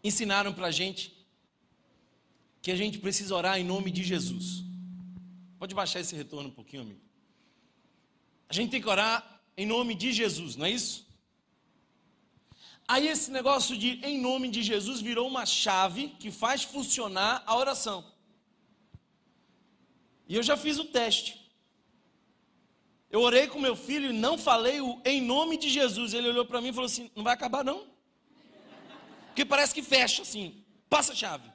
Ensinaram 0.02 0.52
para 0.52 0.68
a 0.68 0.70
gente 0.70 1.12
que 2.62 2.70
a 2.70 2.76
gente 2.76 2.98
precisa 2.98 3.34
orar 3.34 3.58
em 3.58 3.64
nome 3.64 3.90
de 3.90 4.04
Jesus. 4.04 4.64
Pode 5.58 5.74
baixar 5.74 6.00
esse 6.00 6.14
retorno 6.14 6.48
um 6.48 6.52
pouquinho, 6.52 6.82
amigo. 6.82 7.00
A 8.48 8.52
gente 8.52 8.70
tem 8.70 8.80
que 8.80 8.88
orar 8.88 9.42
em 9.56 9.66
nome 9.66 9.94
de 9.94 10.12
Jesus, 10.12 10.54
não 10.54 10.66
é 10.66 10.70
isso? 10.70 11.03
Aí 12.86 13.08
esse 13.08 13.30
negócio 13.30 13.76
de 13.76 14.00
em 14.04 14.20
nome 14.20 14.48
de 14.48 14.62
Jesus 14.62 15.00
virou 15.00 15.26
uma 15.26 15.46
chave 15.46 16.08
que 16.18 16.30
faz 16.30 16.62
funcionar 16.62 17.42
a 17.46 17.56
oração. 17.56 18.04
E 20.28 20.36
eu 20.36 20.42
já 20.42 20.56
fiz 20.56 20.78
o 20.78 20.84
teste. 20.84 21.40
Eu 23.10 23.20
orei 23.20 23.46
com 23.46 23.58
meu 23.58 23.76
filho 23.76 24.10
e 24.10 24.12
não 24.12 24.36
falei 24.36 24.80
o 24.80 25.00
em 25.04 25.22
nome 25.22 25.56
de 25.56 25.70
Jesus. 25.70 26.12
Ele 26.12 26.28
olhou 26.28 26.44
para 26.44 26.60
mim 26.60 26.68
e 26.68 26.72
falou 26.72 26.86
assim: 26.86 27.10
não 27.14 27.24
vai 27.24 27.32
acabar 27.32 27.64
não? 27.64 27.86
Porque 29.28 29.44
parece 29.44 29.74
que 29.74 29.82
fecha 29.82 30.22
assim, 30.22 30.62
passa 30.88 31.12
a 31.12 31.16
chave. 31.16 31.50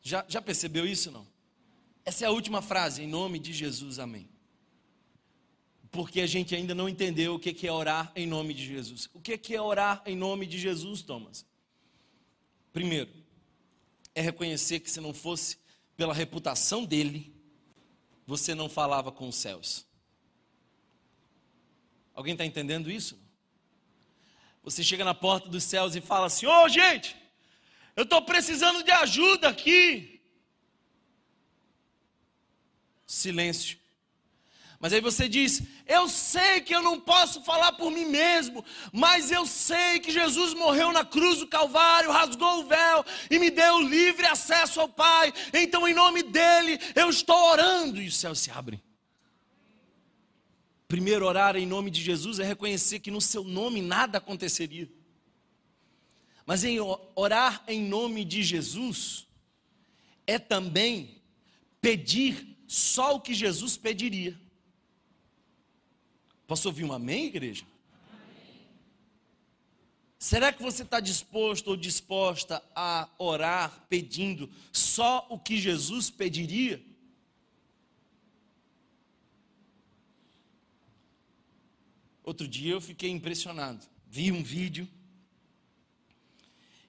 Já, 0.00 0.24
já 0.28 0.40
percebeu 0.40 0.86
isso 0.86 1.10
não? 1.10 1.26
Essa 2.04 2.24
é 2.24 2.28
a 2.28 2.30
última 2.30 2.62
frase, 2.62 3.02
em 3.02 3.06
nome 3.06 3.38
de 3.38 3.52
Jesus, 3.52 3.98
amém 3.98 4.37
porque 5.90 6.20
a 6.20 6.26
gente 6.26 6.54
ainda 6.54 6.74
não 6.74 6.88
entendeu 6.88 7.34
o 7.34 7.38
que 7.38 7.66
é 7.66 7.72
orar 7.72 8.12
em 8.14 8.26
nome 8.26 8.52
de 8.52 8.64
Jesus. 8.64 9.08
O 9.14 9.20
que 9.20 9.54
é 9.54 9.60
orar 9.60 10.02
em 10.06 10.16
nome 10.16 10.46
de 10.46 10.58
Jesus, 10.58 11.02
Thomas? 11.02 11.46
Primeiro, 12.72 13.10
é 14.14 14.20
reconhecer 14.20 14.80
que 14.80 14.90
se 14.90 15.00
não 15.00 15.14
fosse 15.14 15.58
pela 15.96 16.12
reputação 16.12 16.84
dele, 16.84 17.34
você 18.26 18.54
não 18.54 18.68
falava 18.68 19.10
com 19.10 19.28
os 19.28 19.36
céus. 19.36 19.86
Alguém 22.14 22.34
está 22.34 22.44
entendendo 22.44 22.90
isso? 22.90 23.18
Você 24.62 24.84
chega 24.84 25.04
na 25.04 25.14
porta 25.14 25.48
dos 25.48 25.64
céus 25.64 25.96
e 25.96 26.00
fala 26.00 26.26
assim: 26.26 26.46
Ô 26.46 26.64
oh, 26.64 26.68
gente, 26.68 27.16
eu 27.96 28.02
estou 28.02 28.20
precisando 28.22 28.82
de 28.82 28.90
ajuda 28.90 29.48
aqui. 29.48 30.20
Silêncio. 33.06 33.77
Mas 34.80 34.92
aí 34.92 35.00
você 35.00 35.28
diz: 35.28 35.62
Eu 35.86 36.08
sei 36.08 36.60
que 36.60 36.74
eu 36.74 36.80
não 36.80 37.00
posso 37.00 37.42
falar 37.42 37.72
por 37.72 37.90
mim 37.90 38.04
mesmo, 38.04 38.64
mas 38.92 39.30
eu 39.30 39.44
sei 39.44 39.98
que 39.98 40.12
Jesus 40.12 40.54
morreu 40.54 40.92
na 40.92 41.04
cruz 41.04 41.38
do 41.38 41.48
Calvário, 41.48 42.12
rasgou 42.12 42.60
o 42.60 42.64
véu 42.64 43.04
e 43.30 43.38
me 43.38 43.50
deu 43.50 43.80
livre 43.80 44.26
acesso 44.26 44.80
ao 44.80 44.88
Pai. 44.88 45.32
Então, 45.52 45.86
em 45.88 45.94
nome 45.94 46.22
dele, 46.22 46.78
eu 46.94 47.10
estou 47.10 47.36
orando 47.50 48.00
e 48.00 48.06
os 48.06 48.16
céus 48.16 48.38
se 48.38 48.50
abrem. 48.50 48.80
Primeiro, 50.86 51.26
orar 51.26 51.56
em 51.56 51.66
nome 51.66 51.90
de 51.90 52.00
Jesus 52.00 52.38
é 52.38 52.44
reconhecer 52.44 53.00
que 53.00 53.10
no 53.10 53.20
seu 53.20 53.42
nome 53.44 53.82
nada 53.82 54.18
aconteceria. 54.18 54.88
Mas 56.46 56.64
em 56.64 56.78
orar 57.14 57.62
em 57.68 57.82
nome 57.82 58.24
de 58.24 58.42
Jesus 58.42 59.26
é 60.26 60.38
também 60.38 61.20
pedir 61.80 62.56
só 62.66 63.16
o 63.16 63.20
que 63.20 63.34
Jesus 63.34 63.76
pediria. 63.76 64.38
Posso 66.48 66.66
ouvir 66.68 66.82
um 66.82 66.94
amém, 66.94 67.26
igreja? 67.26 67.66
Será 70.18 70.50
que 70.50 70.62
você 70.62 70.82
está 70.82 70.98
disposto 70.98 71.68
ou 71.68 71.76
disposta 71.76 72.64
a 72.74 73.06
orar 73.18 73.84
pedindo 73.90 74.50
só 74.72 75.26
o 75.28 75.38
que 75.38 75.58
Jesus 75.58 76.08
pediria? 76.08 76.82
Outro 82.24 82.48
dia 82.48 82.72
eu 82.72 82.80
fiquei 82.80 83.10
impressionado. 83.10 83.86
Vi 84.06 84.32
um 84.32 84.42
vídeo. 84.42 84.88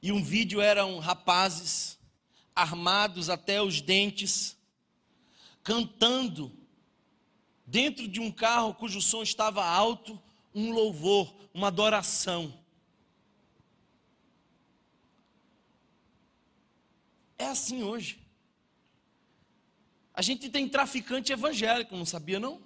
E 0.02 0.10
um 0.10 0.24
vídeo 0.24 0.62
eram 0.62 1.00
rapazes 1.00 2.00
armados 2.56 3.30
até 3.30 3.62
os 3.62 3.82
dentes, 3.82 4.56
cantando 5.62 6.59
dentro 7.70 8.08
de 8.08 8.20
um 8.20 8.32
carro 8.32 8.74
cujo 8.74 9.00
som 9.00 9.22
estava 9.22 9.64
alto, 9.64 10.20
um 10.54 10.72
louvor, 10.72 11.34
uma 11.54 11.68
adoração. 11.68 12.54
É 17.38 17.46
assim 17.46 17.84
hoje. 17.84 18.20
A 20.14 20.22
gente 20.22 20.50
tem 20.50 20.68
traficante 20.68 21.32
evangélico, 21.32 21.96
não 21.96 22.06
sabia 22.06 22.40
não? 22.40 22.62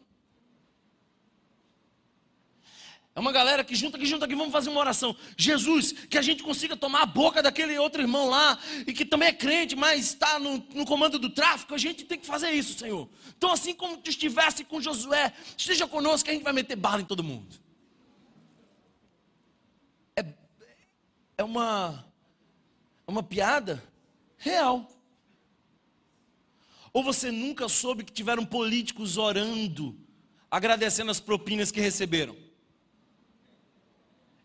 É 3.16 3.20
uma 3.20 3.32
galera 3.32 3.64
que 3.64 3.76
junta 3.76 3.96
aqui, 3.96 4.08
junta 4.08 4.26
aqui, 4.26 4.34
vamos 4.34 4.52
fazer 4.52 4.72
uma 4.72 4.80
oração. 4.80 5.16
Jesus, 5.38 5.92
que 5.92 6.18
a 6.18 6.22
gente 6.22 6.42
consiga 6.42 6.76
tomar 6.76 7.04
a 7.04 7.06
boca 7.06 7.44
daquele 7.44 7.78
outro 7.78 8.02
irmão 8.02 8.28
lá, 8.28 8.58
e 8.88 8.94
que 8.94 9.06
também 9.06 9.30
é 9.30 9.34
crente, 9.34 9.76
mas 9.76 10.08
está 10.08 10.40
no, 10.40 10.58
no 10.74 10.84
comando 10.84 11.20
do 11.20 11.30
tráfico, 11.30 11.76
a 11.76 11.78
gente 11.78 12.06
tem 12.06 12.18
que 12.18 12.26
fazer 12.26 12.50
isso, 12.52 12.78
Senhor. 12.78 13.08
Então, 13.38 13.52
assim 13.52 13.76
como 13.76 13.98
tu 13.98 14.10
estivesse 14.10 14.64
com 14.64 14.82
Josué, 14.82 15.32
esteja 15.56 15.88
conosco 15.88 16.26
que 16.26 16.32
a 16.32 16.34
gente 16.34 16.44
vai 16.44 16.54
meter 16.54 16.76
bala 16.76 17.02
em 17.02 17.06
todo 17.06 17.24
mundo. 17.24 17.56
É, 20.16 20.26
é 21.38 21.44
uma, 21.44 22.04
é 23.08 23.12
uma 23.12 23.22
piada 23.22 23.84
real. 24.38 24.90
Ou 26.92 27.04
você 27.04 27.32
nunca 27.32 27.70
soube 27.70 28.04
que 28.04 28.12
tiveram 28.12 28.44
políticos 28.44 29.18
orando, 29.18 29.96
agradecendo 30.50 31.12
as 31.12 31.20
propinas 31.20 31.72
que 31.72 31.80
receberam? 31.80 32.43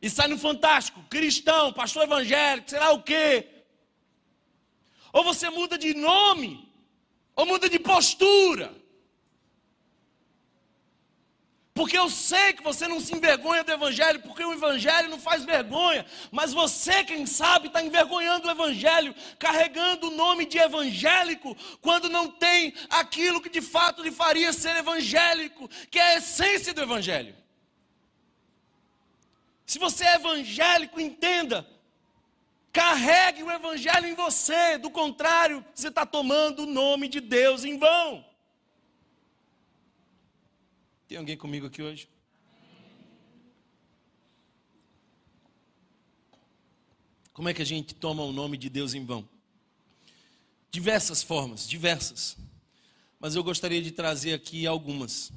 E 0.01 0.09
sai 0.09 0.29
no 0.29 0.39
Fantástico, 0.39 1.03
cristão, 1.11 1.73
pastor 1.73 2.05
evangélico, 2.05 2.71
sei 2.71 2.79
lá 2.79 2.93
o 2.93 3.03
quê. 3.03 3.47
Ou 5.13 5.25
você 5.25 5.51
muda 5.51 5.77
de 5.77 5.95
nome, 5.95 6.69
ou 7.35 7.47
muda 7.47 7.69
de 7.69 7.79
postura. 7.79 8.73
Porque 11.79 11.97
eu 11.97 12.11
sei 12.11 12.55
que 12.55 12.63
você 12.63 12.89
não 12.89 12.99
se 12.99 13.15
envergonha 13.15 13.63
do 13.63 13.71
Evangelho, 13.71 14.19
porque 14.23 14.45
o 14.45 14.53
Evangelho 14.53 15.09
não 15.09 15.21
faz 15.21 15.45
vergonha. 15.45 16.05
Mas 16.33 16.53
você, 16.53 17.05
quem 17.05 17.25
sabe, 17.25 17.69
está 17.69 17.81
envergonhando 17.81 18.49
o 18.49 18.51
Evangelho, 18.51 19.15
carregando 19.39 20.09
o 20.09 20.11
nome 20.11 20.45
de 20.45 20.59
evangélico, 20.59 21.57
quando 21.81 22.09
não 22.09 22.29
tem 22.29 22.75
aquilo 22.91 23.41
que 23.41 23.49
de 23.49 23.61
fato 23.61 24.03
lhe 24.03 24.11
faria 24.11 24.53
ser 24.53 24.75
evangélico, 24.75 25.69
que 25.89 26.01
é 26.01 26.15
a 26.15 26.19
essência 26.19 26.75
do 26.75 26.83
Evangelho. 26.83 27.33
Se 29.69 29.79
você 29.79 30.03
é 30.03 30.15
evangélico, 30.15 30.99
entenda. 30.99 31.69
Carregue 32.73 33.43
o 33.43 33.51
evangelho 33.51 34.07
em 34.07 34.15
você, 34.15 34.79
do 34.79 34.91
contrário, 34.91 35.63
você 35.75 35.89
está 35.89 36.07
tomando 36.07 36.63
o 36.63 36.67
nome 36.67 37.07
de 37.07 37.21
Deus 37.21 37.67
em 37.67 37.77
vão. 37.77 38.25
Tem 41.07 41.19
alguém 41.19 41.37
comigo 41.37 41.67
aqui 41.67 41.83
hoje? 41.83 42.09
Como 47.35 47.51
é 47.51 47.53
que 47.53 47.61
a 47.61 47.67
gente 47.67 47.95
toma 47.95 48.23
o 48.23 48.33
nome 48.33 48.57
de 48.57 48.71
Deus 48.71 48.95
em 48.95 49.05
vão? 49.05 49.29
Diversas 50.71 51.23
formas, 51.23 51.69
diversas. 51.69 52.39
Mas 53.21 53.35
eu 53.35 53.45
gostaria 53.45 53.83
de 53.83 53.91
trazer 53.91 54.33
aqui 54.33 54.67
algumas 54.67 55.31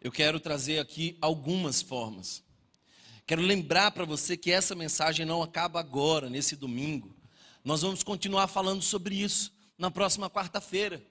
eu 0.00 0.10
quero 0.10 0.40
trazer 0.40 0.78
aqui 0.78 1.16
algumas 1.20 1.82
formas. 1.82 2.42
Quero 3.26 3.42
lembrar 3.42 3.90
para 3.90 4.04
você 4.04 4.36
que 4.36 4.50
essa 4.50 4.74
mensagem 4.74 5.26
não 5.26 5.42
acaba 5.42 5.78
agora, 5.78 6.28
nesse 6.28 6.56
domingo. 6.56 7.14
Nós 7.62 7.82
vamos 7.82 8.02
continuar 8.02 8.48
falando 8.48 8.82
sobre 8.82 9.14
isso 9.14 9.52
na 9.78 9.90
próxima 9.90 10.30
quarta-feira. 10.30 11.04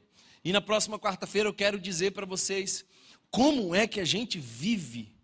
E 0.43 0.52
na 0.52 0.60
próxima 0.60 0.97
quarta-feira 0.97 1.47
eu 1.47 1.54
quero 1.54 1.80
dizer 1.80 2.12
para 2.12 2.25
vocês 2.25 2.84
como 3.30 3.75
é 3.75 3.88
que 3.88 3.99
a 3.99 4.06
gente 4.06 4.39
vive 4.39 5.15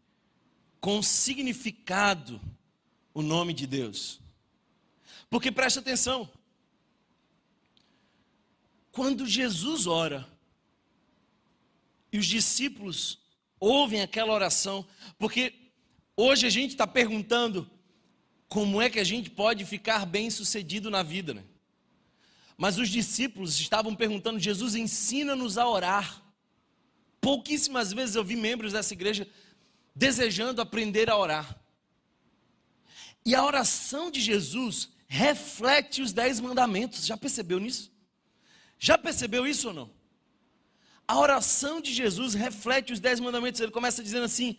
com 0.79 1.01
significado 1.01 2.39
o 3.13 3.21
nome 3.21 3.53
de 3.53 3.65
Deus. 3.65 4.21
Porque 5.29 5.51
preste 5.51 5.79
atenção. 5.79 6.29
Quando 8.91 9.25
Jesus 9.25 9.87
ora 9.87 10.27
e 12.11 12.17
os 12.17 12.25
discípulos 12.25 13.24
ouvem 13.65 14.01
aquela 14.01 14.31
oração, 14.31 14.85
porque 15.17 15.53
hoje 16.15 16.45
a 16.45 16.49
gente 16.49 16.71
está 16.71 16.85
perguntando 16.85 17.69
como 18.47 18.79
é 18.79 18.89
que 18.89 18.99
a 18.99 19.03
gente 19.03 19.29
pode 19.29 19.65
ficar 19.65 20.05
bem 20.05 20.29
sucedido 20.29 20.91
na 20.91 21.01
vida, 21.01 21.33
né? 21.33 21.43
Mas 22.55 22.77
os 22.77 22.89
discípulos 22.89 23.59
estavam 23.59 23.95
perguntando: 23.95 24.39
Jesus, 24.39 24.75
ensina-nos 24.75 25.57
a 25.57 25.67
orar. 25.67 26.21
Pouquíssimas 27.19 27.91
vezes 27.91 28.15
eu 28.15 28.23
vi 28.23 28.35
membros 28.35 28.73
dessa 28.73 28.93
igreja 28.93 29.27
desejando 29.95 30.61
aprender 30.61 31.09
a 31.09 31.17
orar. 31.17 31.59
E 33.25 33.33
a 33.33 33.43
oração 33.43 34.11
de 34.11 34.21
Jesus 34.21 34.89
reflete 35.07 36.03
os 36.03 36.13
dez 36.13 36.39
mandamentos. 36.39 37.03
Já 37.05 37.17
percebeu 37.17 37.59
nisso? 37.59 37.91
Já 38.77 38.95
percebeu 38.95 39.47
isso 39.47 39.69
ou 39.69 39.73
não? 39.73 40.04
A 41.07 41.17
oração 41.19 41.79
de 41.79 41.93
Jesus 41.93 42.33
reflete 42.33 42.93
os 42.93 42.99
dez 42.99 43.19
mandamentos. 43.19 43.61
Ele 43.61 43.71
começa 43.71 44.03
dizendo 44.03 44.25
assim: 44.25 44.57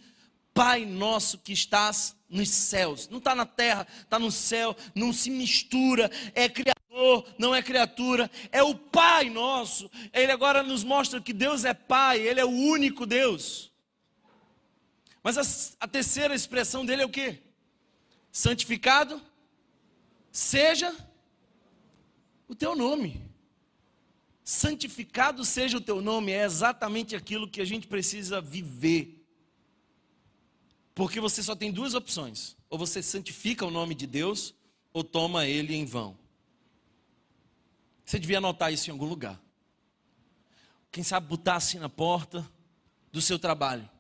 Pai 0.55 0.85
nosso 0.85 1.39
que 1.39 1.53
estás 1.53 2.17
nos 2.29 2.49
céus. 2.49 3.09
Não 3.09 3.19
está 3.19 3.35
na 3.35 3.47
terra, 3.47 3.87
está 4.01 4.19
no 4.19 4.31
céu, 4.31 4.77
não 4.95 5.13
se 5.13 5.31
mistura, 5.31 6.11
é 6.35 6.49
criador, 6.49 7.27
não 7.39 7.55
é 7.55 7.63
criatura, 7.63 8.31
é 8.53 8.63
o 8.63 8.75
Pai 8.75 9.31
nosso. 9.31 9.91
Ele 10.13 10.33
agora 10.33 10.63
nos 10.63 10.85
mostra 10.85 11.21
que 11.21 11.33
Deus 11.33 11.65
é 11.65 11.75
Pai, 11.75 12.21
Ele 12.21 12.41
é 12.41 12.45
o 12.45 12.51
único 12.51 13.07
Deus. 13.07 13.73
Mas 15.23 15.37
a, 15.39 15.85
a 15.85 15.89
terceira 15.89 16.35
expressão 16.35 16.87
dele 16.87 17.03
é 17.03 17.07
o 17.07 17.11
quê? 17.11 17.43
santificado 18.37 19.19
seja 20.31 20.95
o 22.47 22.55
teu 22.55 22.77
nome. 22.77 23.26
Santificado 24.49 25.45
seja 25.45 25.77
o 25.77 25.81
teu 25.81 26.01
nome, 26.01 26.31
é 26.31 26.45
exatamente 26.45 27.17
aquilo 27.17 27.51
que 27.51 27.61
a 27.61 27.65
gente 27.65 27.89
precisa 27.89 28.41
viver. 28.41 29.27
Porque 30.95 31.19
você 31.19 31.43
só 31.43 31.57
tem 31.57 31.73
duas 31.73 31.95
opções: 31.95 32.57
ou 32.71 32.79
você 32.79 33.03
santifica 33.03 33.67
o 33.67 33.73
nome 33.73 33.93
de 33.93 34.07
Deus, 34.07 34.55
ou 34.93 35.03
toma 35.03 35.49
ele 35.49 35.75
em 35.75 35.85
vão. 35.85 36.17
Você 38.05 38.21
devia 38.21 38.39
anotar 38.39 38.73
isso 38.73 38.89
em 38.89 38.93
algum 38.93 39.07
lugar. 39.07 39.37
Quem 40.93 41.03
sabe 41.03 41.27
botar 41.27 41.57
assim 41.57 41.81
na 41.81 41.89
porta 41.89 42.49
do 43.11 43.21
seu 43.21 43.41
trabalho. 43.41 43.91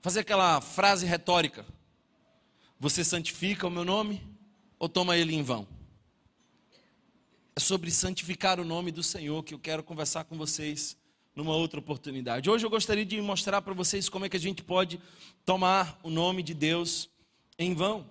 Fazer 0.00 0.18
aquela 0.18 0.60
frase 0.60 1.06
retórica: 1.06 1.64
Você 2.80 3.04
santifica 3.04 3.68
o 3.68 3.70
meu 3.70 3.84
nome, 3.84 4.20
ou 4.80 4.88
toma 4.88 5.16
ele 5.16 5.32
em 5.32 5.44
vão? 5.44 5.64
É 7.56 7.60
sobre 7.60 7.88
santificar 7.88 8.58
o 8.58 8.64
nome 8.64 8.90
do 8.90 9.00
Senhor 9.00 9.40
que 9.44 9.54
eu 9.54 9.60
quero 9.60 9.84
conversar 9.84 10.24
com 10.24 10.36
vocês 10.36 10.96
numa 11.36 11.54
outra 11.54 11.78
oportunidade. 11.78 12.50
Hoje 12.50 12.66
eu 12.66 12.70
gostaria 12.70 13.04
de 13.04 13.20
mostrar 13.20 13.62
para 13.62 13.72
vocês 13.72 14.08
como 14.08 14.24
é 14.24 14.28
que 14.28 14.36
a 14.36 14.40
gente 14.40 14.60
pode 14.60 15.00
tomar 15.44 16.00
o 16.02 16.10
nome 16.10 16.42
de 16.42 16.52
Deus 16.52 17.08
em 17.56 17.72
vão. 17.72 18.10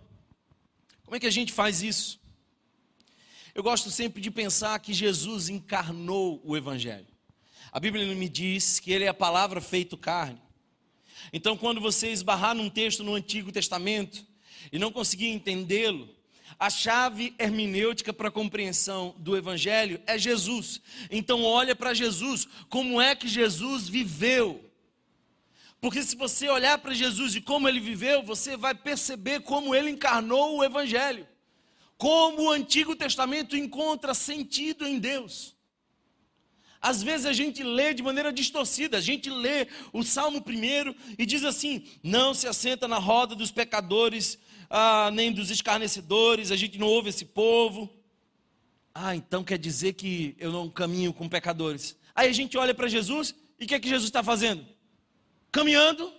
Como 1.03 1.17
é 1.17 1.19
que 1.19 1.27
a 1.27 1.31
gente 1.31 1.51
faz 1.51 1.81
isso? 1.81 2.21
Eu 3.53 3.61
gosto 3.61 3.91
sempre 3.91 4.21
de 4.21 4.31
pensar 4.31 4.79
que 4.79 4.93
Jesus 4.93 5.49
encarnou 5.49 6.41
o 6.45 6.55
Evangelho. 6.55 7.07
A 7.69 7.81
Bíblia 7.81 8.15
me 8.15 8.29
diz 8.29 8.79
que 8.79 8.93
ele 8.93 9.03
é 9.03 9.09
a 9.09 9.13
palavra 9.13 9.59
feito 9.59 9.97
carne. 9.97 10.41
Então, 11.33 11.57
quando 11.57 11.81
você 11.81 12.09
esbarrar 12.09 12.55
num 12.55 12.69
texto 12.69 13.03
no 13.03 13.13
Antigo 13.13 13.51
Testamento 13.51 14.25
e 14.71 14.79
não 14.79 14.89
conseguir 14.89 15.27
entendê-lo, 15.27 16.07
a 16.59 16.69
chave 16.69 17.33
hermenêutica 17.37 18.13
para 18.13 18.27
a 18.27 18.31
compreensão 18.31 19.15
do 19.17 19.35
Evangelho 19.35 20.01
é 20.05 20.17
Jesus. 20.17 20.81
Então, 21.09 21.43
olha 21.43 21.75
para 21.75 21.93
Jesus, 21.93 22.47
como 22.69 23.01
é 23.01 23.15
que 23.15 23.27
Jesus 23.27 23.87
viveu. 23.87 24.63
Porque 25.81 26.01
se 26.01 26.15
você 26.15 26.47
olhar 26.49 26.77
para 26.77 26.93
Jesus 26.93 27.35
e 27.35 27.41
como 27.41 27.67
ele 27.67 27.79
viveu, 27.79 28.23
você 28.23 28.55
vai 28.55 28.73
perceber 28.73 29.41
como 29.41 29.75
ele 29.75 29.89
encarnou 29.89 30.57
o 30.57 30.63
Evangelho. 30.63 31.27
Como 31.97 32.43
o 32.43 32.51
Antigo 32.51 32.95
Testamento 32.95 33.57
encontra 33.57 34.13
sentido 34.13 34.87
em 34.87 34.97
Deus. 34.97 35.53
Às 36.83 37.01
vezes 37.01 37.25
a 37.25 37.31
gente 37.31 37.63
lê 37.63 37.93
de 37.93 38.03
maneira 38.03 38.31
distorcida, 38.31 38.97
a 38.97 39.01
gente 39.01 39.29
lê 39.29 39.67
o 39.93 40.03
Salmo 40.03 40.41
primeiro 40.41 40.93
e 41.17 41.25
diz 41.25 41.45
assim: 41.45 41.85
não 42.03 42.33
se 42.33 42.45
assenta 42.45 42.89
na 42.89 42.97
roda 42.97 43.33
dos 43.33 43.51
pecadores, 43.51 44.37
ah, 44.75 45.11
nem 45.11 45.31
dos 45.31 45.51
escarnecedores, 45.51 46.49
a 46.49 46.55
gente 46.55 46.79
não 46.79 46.87
ouve 46.87 47.09
esse 47.09 47.25
povo. 47.25 47.87
Ah, 48.91 49.15
então 49.15 49.43
quer 49.43 49.59
dizer 49.59 49.93
que 49.93 50.35
eu 50.39 50.51
não 50.51 50.67
caminho 50.67 51.13
com 51.13 51.29
pecadores. 51.29 51.95
Aí 52.15 52.27
a 52.27 52.33
gente 52.33 52.57
olha 52.57 52.73
para 52.73 52.87
Jesus 52.87 53.35
e 53.59 53.65
o 53.65 53.67
que 53.67 53.75
é 53.75 53.79
que 53.79 53.87
Jesus 53.87 54.09
está 54.09 54.23
fazendo? 54.23 54.65
Caminhando 55.51 56.11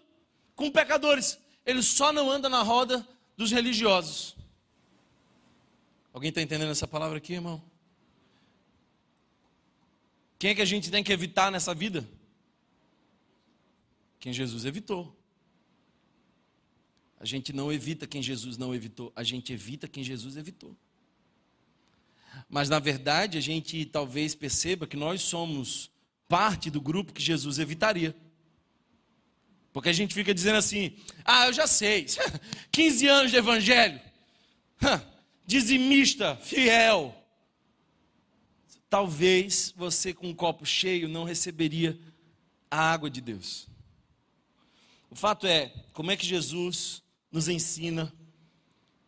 com 0.55 0.70
pecadores. 0.70 1.36
Ele 1.66 1.82
só 1.82 2.12
não 2.12 2.30
anda 2.30 2.48
na 2.48 2.62
roda 2.62 3.05
dos 3.36 3.50
religiosos. 3.50 4.36
Alguém 6.12 6.28
está 6.28 6.40
entendendo 6.40 6.70
essa 6.70 6.86
palavra 6.86 7.18
aqui, 7.18 7.32
irmão? 7.32 7.61
Quem 10.38 10.50
é 10.50 10.55
que 10.55 10.62
a 10.62 10.66
gente 10.66 10.92
tem 10.92 11.02
que 11.02 11.12
evitar 11.12 11.50
nessa 11.50 11.74
vida? 11.74 12.09
Quem 14.20 14.32
Jesus 14.32 14.64
evitou. 14.64 15.12
A 17.18 17.24
gente 17.24 17.52
não 17.52 17.72
evita 17.72 18.06
quem 18.06 18.22
Jesus 18.22 18.56
não 18.56 18.74
evitou, 18.74 19.12
a 19.14 19.22
gente 19.22 19.52
evita 19.52 19.88
quem 19.88 20.02
Jesus 20.04 20.36
evitou. 20.36 20.76
Mas 22.48 22.68
na 22.68 22.78
verdade, 22.78 23.38
a 23.38 23.40
gente 23.40 23.84
talvez 23.86 24.34
perceba 24.34 24.86
que 24.86 24.96
nós 24.96 25.22
somos 25.22 25.90
parte 26.28 26.70
do 26.70 26.80
grupo 26.80 27.12
que 27.12 27.22
Jesus 27.22 27.58
evitaria. 27.58 28.14
Porque 29.72 29.88
a 29.88 29.92
gente 29.92 30.14
fica 30.14 30.34
dizendo 30.34 30.56
assim: 30.56 30.96
ah, 31.24 31.46
eu 31.46 31.52
já 31.52 31.66
sei, 31.66 32.06
15 32.70 33.06
anos 33.08 33.30
de 33.30 33.36
evangelho, 33.36 34.00
dizimista, 35.46 36.36
fiel. 36.36 37.14
Talvez 38.88 39.74
você 39.76 40.14
com 40.14 40.28
um 40.28 40.34
copo 40.34 40.64
cheio 40.64 41.08
não 41.08 41.24
receberia 41.24 41.98
a 42.70 42.92
água 42.92 43.10
de 43.10 43.20
Deus. 43.20 43.66
O 45.10 45.16
fato 45.16 45.46
é, 45.46 45.72
como 45.92 46.10
é 46.10 46.16
que 46.16 46.26
Jesus 46.26 47.03
nos 47.35 47.49
ensina 47.49 48.14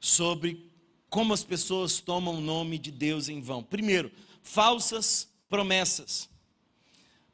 sobre 0.00 0.68
como 1.08 1.32
as 1.32 1.44
pessoas 1.44 2.00
tomam 2.00 2.34
o 2.34 2.40
nome 2.40 2.76
de 2.76 2.90
Deus 2.90 3.28
em 3.28 3.40
vão. 3.40 3.62
Primeiro, 3.62 4.10
falsas 4.42 5.28
promessas. 5.48 6.28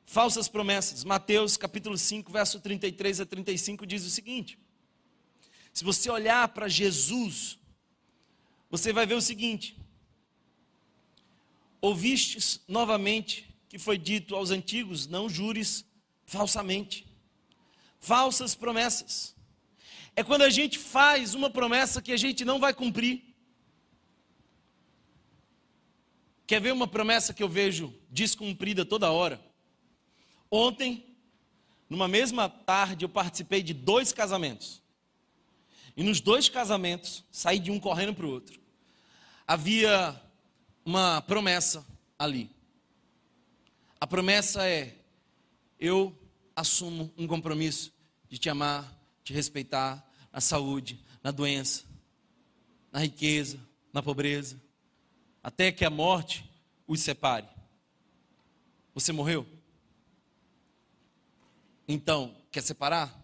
Falsas 0.04 0.48
promessas. 0.48 1.02
Mateus 1.02 1.56
capítulo 1.56 1.96
5, 1.96 2.30
verso 2.30 2.60
33 2.60 3.20
a 3.20 3.24
35 3.24 3.86
diz 3.86 4.04
o 4.04 4.10
seguinte: 4.10 4.58
Se 5.72 5.82
você 5.82 6.10
olhar 6.10 6.46
para 6.48 6.68
Jesus, 6.68 7.58
você 8.68 8.92
vai 8.92 9.06
ver 9.06 9.14
o 9.14 9.22
seguinte: 9.22 9.74
Ouvistes 11.80 12.60
novamente 12.68 13.48
que 13.66 13.78
foi 13.78 13.96
dito 13.96 14.36
aos 14.36 14.50
antigos: 14.50 15.06
Não 15.06 15.26
jures 15.26 15.86
falsamente. 16.26 17.06
Falsas 17.98 18.54
promessas 18.54 19.34
é 20.14 20.22
quando 20.22 20.42
a 20.42 20.50
gente 20.50 20.78
faz 20.78 21.34
uma 21.34 21.48
promessa 21.48 22.02
que 22.02 22.12
a 22.12 22.16
gente 22.16 22.44
não 22.44 22.58
vai 22.58 22.74
cumprir. 22.74 23.22
Quer 26.46 26.60
ver 26.60 26.72
uma 26.72 26.86
promessa 26.86 27.32
que 27.32 27.42
eu 27.42 27.48
vejo 27.48 27.94
descumprida 28.10 28.84
toda 28.84 29.10
hora? 29.10 29.40
Ontem, 30.50 31.16
numa 31.88 32.06
mesma 32.06 32.48
tarde, 32.48 33.04
eu 33.04 33.08
participei 33.08 33.62
de 33.62 33.72
dois 33.72 34.12
casamentos. 34.12 34.82
E 35.96 36.02
nos 36.02 36.20
dois 36.20 36.48
casamentos, 36.48 37.24
saí 37.30 37.58
de 37.58 37.70
um 37.70 37.80
correndo 37.80 38.14
para 38.14 38.26
o 38.26 38.30
outro. 38.30 38.60
Havia 39.46 40.20
uma 40.84 41.22
promessa 41.22 41.86
ali. 42.18 42.50
A 43.98 44.06
promessa 44.06 44.66
é: 44.66 44.94
eu 45.80 46.14
assumo 46.54 47.12
um 47.16 47.26
compromisso 47.26 47.92
de 48.28 48.36
te 48.36 48.50
amar, 48.50 49.01
te 49.24 49.32
respeitar 49.32 50.06
na 50.32 50.40
saúde, 50.40 51.04
na 51.22 51.30
doença, 51.30 51.84
na 52.90 53.00
riqueza, 53.00 53.58
na 53.92 54.02
pobreza, 54.02 54.60
até 55.42 55.70
que 55.72 55.84
a 55.84 55.90
morte 55.90 56.48
os 56.86 57.00
separe. 57.00 57.48
Você 58.94 59.12
morreu? 59.12 59.46
Então, 61.86 62.36
quer 62.50 62.62
separar? 62.62 63.20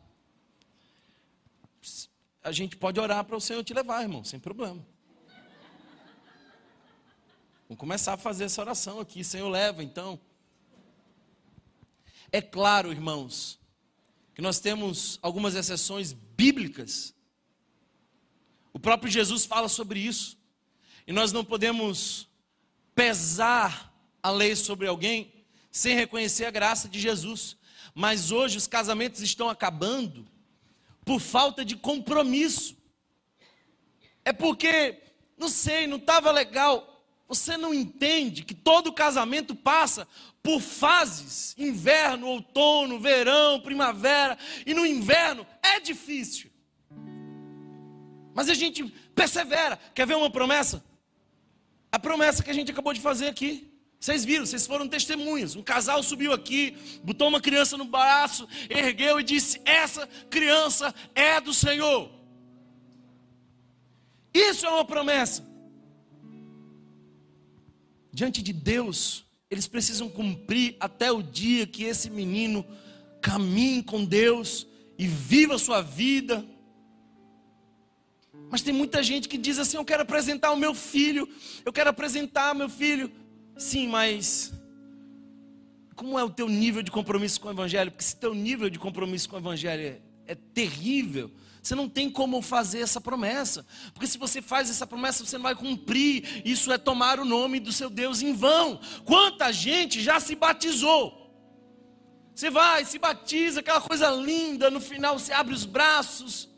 A 2.43 2.53
gente 2.53 2.77
pode 2.77 2.99
orar 2.99 3.25
para 3.25 3.37
o 3.37 3.41
Senhor 3.41 3.63
te 3.63 3.75
levar, 3.75 4.03
irmão, 4.03 4.25
sem 4.25 4.41
problema. 4.41 4.85
Vamos 7.69 7.79
começar 7.79 8.15
a 8.15 8.17
fazer 8.17 8.45
essa 8.45 8.63
oração 8.63 8.99
aqui. 8.99 9.23
Senhor, 9.23 9.49
leva 9.49 9.85
então. 9.85 10.19
É 12.33 12.41
claro, 12.41 12.91
irmãos, 12.91 13.58
que 14.39 14.43
nós 14.43 14.61
temos 14.61 15.19
algumas 15.21 15.57
exceções 15.57 16.13
bíblicas. 16.13 17.13
O 18.73 18.79
próprio 18.79 19.11
Jesus 19.11 19.45
fala 19.45 19.69
sobre 19.69 19.99
isso. 19.99 20.39
E 21.09 21.13
nós 21.13 21.33
não 21.33 21.45
podemos 21.45 22.29
pesar 22.95 23.93
a 24.23 24.31
lei 24.31 24.55
sobre 24.55 24.87
alguém 24.87 25.35
sem 25.73 25.97
reconhecer 25.97 26.45
a 26.45 26.53
graça 26.53 26.89
de 26.89 27.01
Jesus. 27.01 27.57
Mas 27.93 28.31
hoje 28.31 28.59
os 28.59 28.69
casamentos 28.69 29.23
estão 29.23 29.51
acabando 29.51 30.25
por 31.05 31.19
falta 31.19 31.65
de 31.65 31.75
compromisso. 31.75 32.77
É 34.25 34.33
porque, 34.33 35.03
não 35.37 35.49
sei, 35.49 35.89
não 35.89 35.97
estava 35.97 36.31
legal. 36.31 37.05
Você 37.27 37.57
não 37.57 37.75
entende 37.75 38.45
que 38.45 38.55
todo 38.55 38.93
casamento 38.93 39.53
passa 39.57 40.07
por 40.49 40.63
fases: 40.63 41.55
inverno, 41.59 42.27
outono, 42.27 42.99
verão, 42.99 43.61
primavera. 43.61 44.39
E 44.65 44.73
no 44.73 44.87
inverno 44.87 45.47
é 45.63 45.79
difícil. 45.79 46.51
Mas 48.33 48.49
a 48.49 48.55
gente 48.55 48.83
persevera. 49.15 49.79
Quer 49.95 50.07
ver 50.07 50.17
uma 50.17 50.31
promessa? 50.31 50.83
A 51.93 51.99
promessa 51.99 52.43
que 52.43 52.51
a 52.51 52.55
gente 52.55 52.71
acabou 52.71 52.95
de 52.95 53.01
fazer 53.01 53.29
aqui. 53.29 53.71
Vocês 54.01 54.25
viram, 54.25 54.47
vocês 54.47 54.67
foram 54.67 54.89
testemunhas. 54.89 55.55
Um 55.55 55.63
casal 55.63 56.03
subiu 56.03 56.33
aqui, 56.33 56.75
botou 57.05 57.29
uma 57.29 57.43
criança 57.43 57.77
no 57.77 57.85
braço, 57.85 58.49
ergueu 58.71 59.21
e 59.21 59.25
disse: 59.25 59.61
Essa 59.67 60.07
criança 60.31 60.95
é 61.15 61.43
do 61.43 61.53
Senhor. 61.53 62.11
Isso 64.33 64.65
é 64.65 64.71
uma 64.71 64.87
promessa. 64.87 65.47
Diante 68.11 68.41
de 68.41 68.55
Deus, 68.55 69.28
eles 69.51 69.67
precisam 69.67 70.09
cumprir 70.09 70.77
até 70.79 71.11
o 71.11 71.23
dia 71.23 71.67
que 71.67 71.85
esse 71.85 72.11
menino 72.11 72.65
caminhe 73.21 73.83
com 73.83 74.05
Deus 74.05 74.67
e 74.99 75.07
viva 75.07 75.55
a 75.55 75.59
sua 75.59 75.81
vida. 75.81 76.45
Mas 78.51 78.63
tem 78.63 78.73
muita 78.73 79.03
gente 79.03 79.29
que 79.29 79.39
diz 79.39 79.59
assim: 79.59 79.77
Eu 79.77 79.85
quero 79.85 80.03
apresentar 80.03 80.53
o 80.53 80.57
meu 80.57 80.75
filho, 80.75 81.29
eu 81.65 81.73
quero 81.73 81.91
apresentar 81.91 82.55
meu 82.55 82.69
filho. 82.69 83.11
Sim, 83.57 83.89
mas 83.89 84.53
como 85.97 86.19
é 86.19 86.23
o 86.23 86.31
teu 86.31 86.49
nível 86.49 86.83
de 86.83 86.91
compromisso 86.91 87.41
com 87.41 87.49
o 87.49 87.51
Evangelho? 87.51 87.91
Porque 87.91 88.05
se 88.05 88.17
teu 88.17 88.35
nível 88.35 88.71
de 88.71 88.79
compromisso 88.79 89.29
com 89.29 89.37
o 89.37 89.39
Evangelho 89.41 89.83
é, 89.83 90.01
é 90.27 90.35
terrível, 90.35 91.31
você 91.69 91.75
não 91.75 91.87
tem 91.87 92.11
como 92.11 92.41
fazer 92.41 92.81
essa 92.81 92.99
promessa. 92.99 93.65
Porque 93.93 94.07
se 94.07 94.17
você 94.17 94.41
faz 94.41 94.71
essa 94.71 94.87
promessa, 94.87 95.23
você 95.23 95.37
não 95.37 95.43
vai 95.43 95.55
cumprir. 95.55 96.43
Isso 96.43 96.73
é 96.73 96.79
tomar 96.79 97.21
o 97.21 97.27
nome 97.27 97.61
do 97.61 97.73
seu 97.73 97.91
Deus 97.91 98.23
em 98.23 98.33
vão. 98.33 98.81
Quanta 99.05 99.53
gente 99.53 100.01
já 100.01 100.19
se 100.19 100.35
batizou? 100.35 101.31
Você 102.35 102.49
vai, 102.49 102.87
se 102.87 102.99
batiza, 102.99 103.61
aquela 103.61 103.83
coisa 103.83 104.09
linda, 104.11 104.71
no 104.71 104.81
final 104.81 105.19
você 105.19 105.31
abre 105.31 105.53
os 105.53 105.67
braços. 105.67 106.49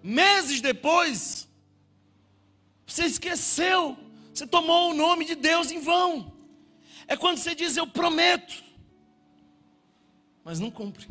Meses 0.00 0.60
depois, 0.60 1.48
você 2.86 3.06
esqueceu, 3.06 3.96
você 4.32 4.46
tomou 4.46 4.90
o 4.90 4.94
nome 4.94 5.24
de 5.24 5.34
Deus 5.34 5.72
em 5.72 5.80
vão. 5.80 6.32
É 7.08 7.16
quando 7.16 7.38
você 7.38 7.52
diz 7.52 7.76
eu 7.76 7.86
prometo, 7.86 8.62
mas 10.44 10.60
não 10.60 10.70
cumpre. 10.70 11.08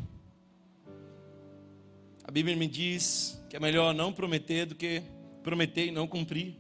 A 2.32 2.34
Bíblia 2.34 2.56
me 2.56 2.66
diz 2.66 3.38
que 3.50 3.58
é 3.58 3.60
melhor 3.60 3.94
não 3.94 4.14
prometer 4.14 4.66
do 4.66 4.74
que 4.74 5.04
prometer 5.44 5.88
e 5.88 5.92
não 5.92 6.08
cumprir. 6.08 6.56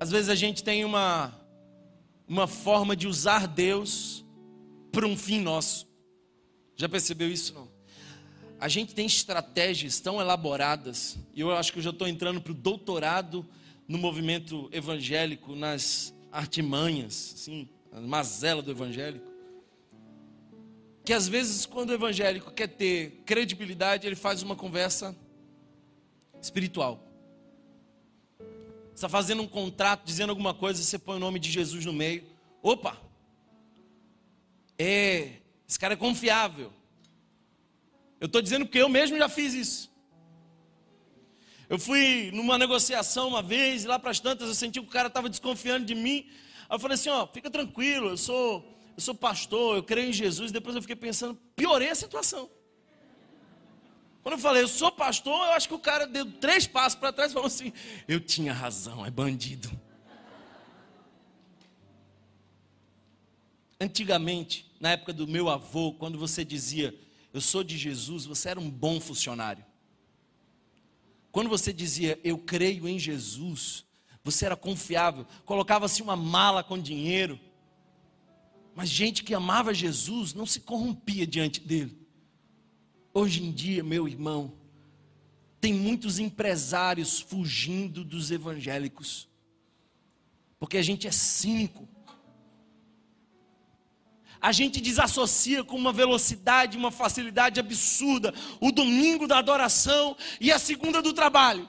Às 0.00 0.10
vezes 0.10 0.28
a 0.28 0.34
gente 0.34 0.64
tem 0.64 0.84
uma 0.84 1.32
uma 2.26 2.48
forma 2.48 2.96
de 2.96 3.06
usar 3.06 3.46
Deus 3.46 4.24
para 4.90 5.06
um 5.06 5.16
fim 5.16 5.40
nosso. 5.40 5.86
Já 6.74 6.88
percebeu 6.88 7.30
isso 7.30 7.54
não? 7.54 7.68
A 8.58 8.66
gente 8.66 8.96
tem 8.96 9.06
estratégias 9.06 10.00
tão 10.00 10.20
elaboradas, 10.20 11.16
e 11.32 11.42
eu 11.42 11.52
acho 11.52 11.72
que 11.72 11.78
eu 11.78 11.84
já 11.84 11.90
estou 11.90 12.08
entrando 12.08 12.40
para 12.40 12.50
o 12.50 12.56
doutorado 12.56 13.46
no 13.86 13.96
movimento 13.96 14.68
evangélico, 14.72 15.54
nas 15.54 16.12
artimanhas, 16.32 17.32
assim, 17.36 17.68
a 17.92 18.00
mazela 18.00 18.60
do 18.60 18.72
evangélico. 18.72 19.25
Que 21.06 21.14
às 21.14 21.26
vezes, 21.26 21.64
quando 21.64 21.90
o 21.90 21.94
evangélico 21.94 22.52
quer 22.52 22.68
ter 22.68 23.22
credibilidade, 23.24 24.06
ele 24.06 24.16
faz 24.16 24.42
uma 24.42 24.54
conversa 24.54 25.16
espiritual 26.42 27.06
está 28.96 29.10
fazendo 29.10 29.42
um 29.42 29.46
contrato, 29.46 30.04
dizendo 30.04 30.30
alguma 30.30 30.54
coisa, 30.54 30.82
você 30.82 30.98
põe 30.98 31.16
o 31.16 31.20
nome 31.20 31.38
de 31.38 31.50
Jesus 31.50 31.84
no 31.84 31.92
meio. 31.92 32.24
Opa! 32.62 32.96
É, 34.78 35.32
esse 35.68 35.78
cara 35.78 35.92
é 35.92 35.96
confiável. 35.96 36.72
Eu 38.18 38.26
estou 38.26 38.40
dizendo 38.40 38.64
porque 38.64 38.78
eu 38.78 38.88
mesmo 38.88 39.18
já 39.18 39.28
fiz 39.28 39.52
isso. 39.52 39.94
Eu 41.68 41.78
fui 41.78 42.30
numa 42.32 42.56
negociação 42.56 43.28
uma 43.28 43.42
vez, 43.42 43.84
e 43.84 43.86
lá 43.86 43.98
para 43.98 44.10
as 44.10 44.20
tantas 44.20 44.48
eu 44.48 44.54
senti 44.54 44.80
que 44.80 44.86
o 44.86 44.90
cara 44.90 45.08
estava 45.08 45.28
desconfiando 45.28 45.84
de 45.84 45.94
mim. 45.94 46.26
Aí 46.66 46.76
eu 46.76 46.78
falei 46.78 46.94
assim: 46.94 47.10
ó, 47.10 47.26
fica 47.26 47.50
tranquilo, 47.50 48.08
eu 48.08 48.16
sou, 48.16 48.64
eu 48.96 49.02
sou 49.02 49.14
pastor, 49.14 49.76
eu 49.76 49.82
creio 49.82 50.08
em 50.08 50.12
Jesus. 50.12 50.50
Depois 50.50 50.74
eu 50.74 50.82
fiquei 50.82 50.96
pensando, 50.96 51.38
piorei 51.54 51.90
a 51.90 51.94
situação. 51.94 52.48
Quando 54.22 54.32
eu 54.34 54.38
falei, 54.38 54.62
eu 54.62 54.68
sou 54.68 54.90
pastor, 54.90 55.46
eu 55.46 55.52
acho 55.52 55.68
que 55.68 55.74
o 55.74 55.78
cara 55.78 56.06
deu 56.06 56.30
três 56.32 56.66
passos 56.66 56.98
para 56.98 57.12
trás 57.12 57.30
e 57.30 57.34
falou 57.34 57.46
assim: 57.46 57.72
eu 58.08 58.18
tinha 58.18 58.52
razão, 58.52 59.04
é 59.04 59.10
bandido. 59.10 59.70
Antigamente, 63.78 64.68
na 64.80 64.92
época 64.92 65.12
do 65.12 65.28
meu 65.28 65.50
avô, 65.50 65.92
quando 65.92 66.18
você 66.18 66.44
dizia, 66.44 66.98
eu 67.32 67.40
sou 67.40 67.62
de 67.62 67.76
Jesus, 67.76 68.24
você 68.24 68.48
era 68.48 68.58
um 68.58 68.70
bom 68.70 68.98
funcionário. 68.98 69.64
Quando 71.30 71.50
você 71.50 71.70
dizia, 71.70 72.18
eu 72.24 72.38
creio 72.38 72.88
em 72.88 72.98
Jesus, 72.98 73.84
você 74.24 74.46
era 74.46 74.56
confiável, 74.56 75.26
colocava-se 75.44 76.00
uma 76.00 76.16
mala 76.16 76.64
com 76.64 76.78
dinheiro. 76.78 77.38
Mas 78.76 78.90
gente 78.90 79.24
que 79.24 79.32
amava 79.32 79.72
Jesus 79.72 80.34
não 80.34 80.44
se 80.44 80.60
corrompia 80.60 81.26
diante 81.26 81.60
dele. 81.60 81.98
Hoje 83.14 83.42
em 83.42 83.50
dia, 83.50 83.82
meu 83.82 84.06
irmão, 84.06 84.52
tem 85.58 85.72
muitos 85.72 86.18
empresários 86.18 87.18
fugindo 87.18 88.04
dos 88.04 88.30
evangélicos, 88.30 89.26
porque 90.58 90.76
a 90.76 90.82
gente 90.82 91.08
é 91.08 91.10
cínico. 91.10 91.88
A 94.42 94.52
gente 94.52 94.78
desassocia 94.78 95.64
com 95.64 95.74
uma 95.74 95.90
velocidade, 95.90 96.76
uma 96.76 96.90
facilidade 96.90 97.58
absurda 97.58 98.34
o 98.60 98.70
domingo 98.70 99.26
da 99.26 99.38
adoração 99.38 100.14
e 100.38 100.52
a 100.52 100.58
segunda 100.58 101.00
do 101.00 101.14
trabalho. 101.14 101.66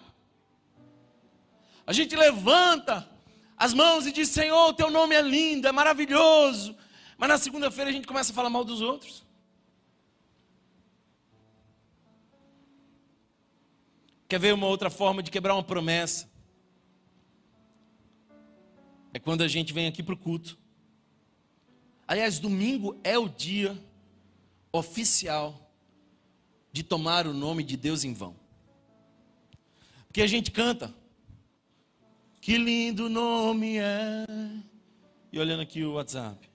A 1.85 1.93
gente 1.93 2.17
levanta 2.17 3.09
as 3.55 3.73
mãos 3.73 4.05
e 4.05 4.11
diz: 4.11 4.27
Senhor, 4.27 4.73
teu 4.73 4.91
nome 4.91 5.15
é 5.15 5.21
lindo, 5.21 5.69
é 5.69 5.71
maravilhoso. 5.71 6.75
Mas 7.17 7.29
na 7.29 7.37
segunda-feira 7.37 7.89
a 7.89 7.93
gente 7.93 8.07
começa 8.07 8.31
a 8.31 8.35
falar 8.35 8.49
mal 8.49 8.63
dos 8.63 8.81
outros. 8.81 9.25
Quer 14.27 14.39
ver 14.39 14.53
uma 14.53 14.67
outra 14.67 14.89
forma 14.89 15.23
de 15.23 15.31
quebrar 15.31 15.53
uma 15.53 15.63
promessa? 15.63 16.29
É 19.13 19.19
quando 19.19 19.41
a 19.41 19.47
gente 19.47 19.73
vem 19.73 19.87
aqui 19.87 20.03
para 20.03 20.13
o 20.13 20.17
culto. 20.17 20.57
Aliás, 22.07 22.37
domingo 22.37 22.99
é 23.03 23.17
o 23.17 23.27
dia 23.27 23.77
oficial 24.71 25.71
de 26.71 26.83
tomar 26.83 27.25
o 27.25 27.33
nome 27.33 27.63
de 27.63 27.75
Deus 27.75 28.03
em 28.03 28.13
vão. 28.13 28.35
Porque 30.07 30.21
a 30.21 30.27
gente 30.27 30.51
canta. 30.51 30.93
Que 32.39 32.57
lindo 32.57 33.09
nome 33.09 33.77
é. 33.77 34.25
E 35.31 35.39
olhando 35.39 35.61
aqui 35.61 35.83
o 35.83 35.93
WhatsApp. 35.93 36.49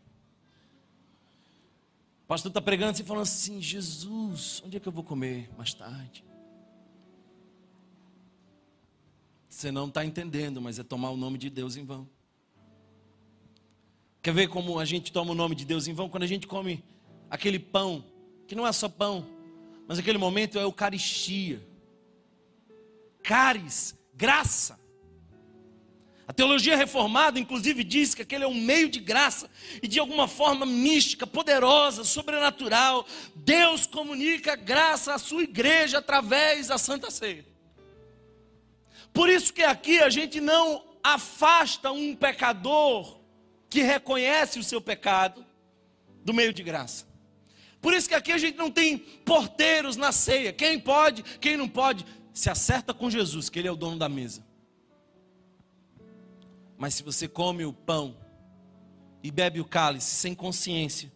Pastor 2.32 2.48
está 2.48 2.62
pregando 2.62 2.98
e 2.98 3.04
falando 3.04 3.24
assim: 3.24 3.60
Jesus, 3.60 4.62
onde 4.64 4.78
é 4.78 4.80
que 4.80 4.88
eu 4.88 4.92
vou 4.92 5.04
comer 5.04 5.50
mais 5.54 5.74
tarde? 5.74 6.24
Você 9.50 9.70
não 9.70 9.88
está 9.88 10.02
entendendo, 10.02 10.58
mas 10.58 10.78
é 10.78 10.82
tomar 10.82 11.10
o 11.10 11.16
nome 11.18 11.36
de 11.36 11.50
Deus 11.50 11.76
em 11.76 11.84
vão. 11.84 12.08
Quer 14.22 14.32
ver 14.32 14.48
como 14.48 14.78
a 14.78 14.84
gente 14.86 15.12
toma 15.12 15.32
o 15.32 15.34
nome 15.34 15.54
de 15.54 15.66
Deus 15.66 15.86
em 15.86 15.92
vão? 15.92 16.08
Quando 16.08 16.22
a 16.22 16.26
gente 16.26 16.46
come 16.46 16.82
aquele 17.28 17.58
pão, 17.58 18.02
que 18.48 18.54
não 18.54 18.66
é 18.66 18.72
só 18.72 18.88
pão, 18.88 19.26
mas 19.86 19.98
aquele 19.98 20.16
momento 20.16 20.58
é 20.58 20.62
Eucaristia. 20.62 21.62
Caris, 23.22 23.94
graça. 24.14 24.80
A 26.26 26.32
teologia 26.32 26.76
reformada, 26.76 27.38
inclusive, 27.38 27.82
diz 27.82 28.14
que 28.14 28.22
aquele 28.22 28.44
é 28.44 28.48
um 28.48 28.54
meio 28.54 28.88
de 28.88 29.00
graça 29.00 29.50
e 29.82 29.88
de 29.88 29.98
alguma 29.98 30.28
forma 30.28 30.64
mística, 30.64 31.26
poderosa, 31.26 32.04
sobrenatural. 32.04 33.06
Deus 33.34 33.86
comunica 33.86 34.54
graça 34.54 35.14
à 35.14 35.18
sua 35.18 35.42
igreja 35.42 35.98
através 35.98 36.68
da 36.68 36.78
Santa 36.78 37.10
Ceia. 37.10 37.44
Por 39.12 39.28
isso 39.28 39.52
que 39.52 39.62
aqui 39.62 39.98
a 39.98 40.08
gente 40.08 40.40
não 40.40 40.84
afasta 41.02 41.90
um 41.90 42.14
pecador 42.14 43.18
que 43.68 43.82
reconhece 43.82 44.58
o 44.58 44.64
seu 44.64 44.80
pecado 44.80 45.44
do 46.24 46.32
meio 46.32 46.52
de 46.52 46.62
graça. 46.62 47.06
Por 47.80 47.92
isso 47.92 48.08
que 48.08 48.14
aqui 48.14 48.30
a 48.30 48.38
gente 48.38 48.56
não 48.56 48.70
tem 48.70 48.96
porteiros 48.96 49.96
na 49.96 50.12
ceia. 50.12 50.52
Quem 50.52 50.78
pode, 50.78 51.24
quem 51.40 51.56
não 51.56 51.68
pode, 51.68 52.06
se 52.32 52.48
acerta 52.48 52.94
com 52.94 53.10
Jesus, 53.10 53.50
que 53.50 53.58
Ele 53.58 53.66
é 53.66 53.72
o 53.72 53.76
dono 53.76 53.98
da 53.98 54.08
mesa. 54.08 54.51
Mas 56.82 56.94
se 56.94 57.04
você 57.04 57.28
come 57.28 57.64
o 57.64 57.72
pão 57.72 58.16
e 59.22 59.30
bebe 59.30 59.60
o 59.60 59.64
cálice 59.64 60.16
sem 60.16 60.34
consciência, 60.34 61.12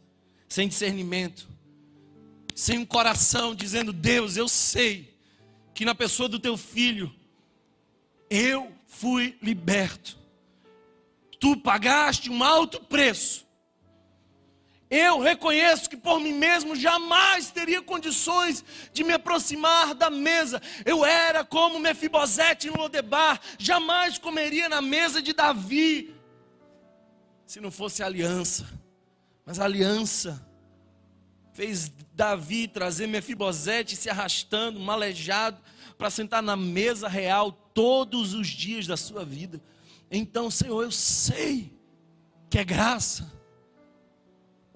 sem 0.49 0.69
discernimento, 0.69 1.49
sem 2.55 2.79
um 2.79 2.87
coração 2.87 3.53
dizendo: 3.53 3.93
Deus, 3.93 4.37
eu 4.37 4.49
sei 4.49 5.19
que 5.75 5.85
na 5.85 5.93
pessoa 5.93 6.29
do 6.29 6.39
teu 6.39 6.57
filho 6.57 7.13
eu 8.31 8.73
fui 8.87 9.37
liberto. 9.43 10.17
Tu 11.41 11.57
pagaste 11.57 12.31
um 12.31 12.45
alto 12.45 12.81
preço. 12.85 13.45
Eu 14.89 15.19
reconheço 15.19 15.91
que 15.91 15.97
por 15.97 16.21
mim 16.21 16.33
mesmo 16.33 16.77
jamais 16.77 17.51
teria 17.51 17.83
condições 17.83 18.65
de 18.93 19.03
me 19.03 19.13
aproximar 19.13 19.95
da 19.95 20.09
mesa. 20.09 20.63
Eu 20.85 21.05
era 21.05 21.45
como 21.45 21.81
Mefibosete 21.81 22.69
em 22.69 22.71
Lodebar, 22.71 23.41
jamais 23.59 24.17
comeria 24.17 24.69
na 24.69 24.81
mesa 24.81 25.21
de 25.21 25.33
Davi, 25.33 26.15
se 27.45 27.61
não 27.61 27.71
fosse 27.71 28.03
aliança. 28.03 28.67
Mas 29.45 29.59
aliança 29.59 30.45
fez 31.53 31.93
Davi 32.13 32.69
trazer 32.69 33.07
Mefibosete 33.07 33.97
se 33.97 34.09
arrastando, 34.09 34.79
malejado, 34.79 35.61
para 35.99 36.11
sentar 36.11 36.43
na 36.43 36.57
mesa 36.57 37.09
real 37.09 37.51
todos 37.51 38.35
os 38.35 38.47
dias 38.47 38.87
da 38.87 38.97
sua 38.97 39.25
vida. 39.25 39.61
Então, 40.11 40.51
Senhor, 40.51 40.83
eu 40.83 40.93
sei 40.93 41.73
que 42.49 42.59
é 42.59 42.65
graça. 42.65 43.36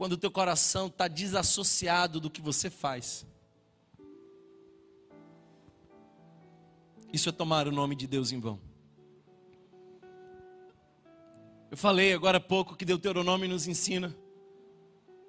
Quando 0.00 0.12
o 0.12 0.16
teu 0.16 0.30
coração 0.30 0.86
está 0.86 1.06
desassociado 1.06 2.20
do 2.20 2.30
que 2.30 2.40
você 2.40 2.70
faz. 2.70 3.26
Isso 7.12 7.28
é 7.28 7.32
tomar 7.32 7.68
o 7.68 7.70
nome 7.70 7.94
de 7.94 8.06
Deus 8.06 8.32
em 8.32 8.40
vão. 8.40 8.58
Eu 11.70 11.76
falei 11.76 12.14
agora 12.14 12.38
há 12.38 12.40
pouco 12.40 12.76
que 12.76 12.86
Deuteronômio 12.86 13.46
nos 13.46 13.68
ensina 13.68 14.16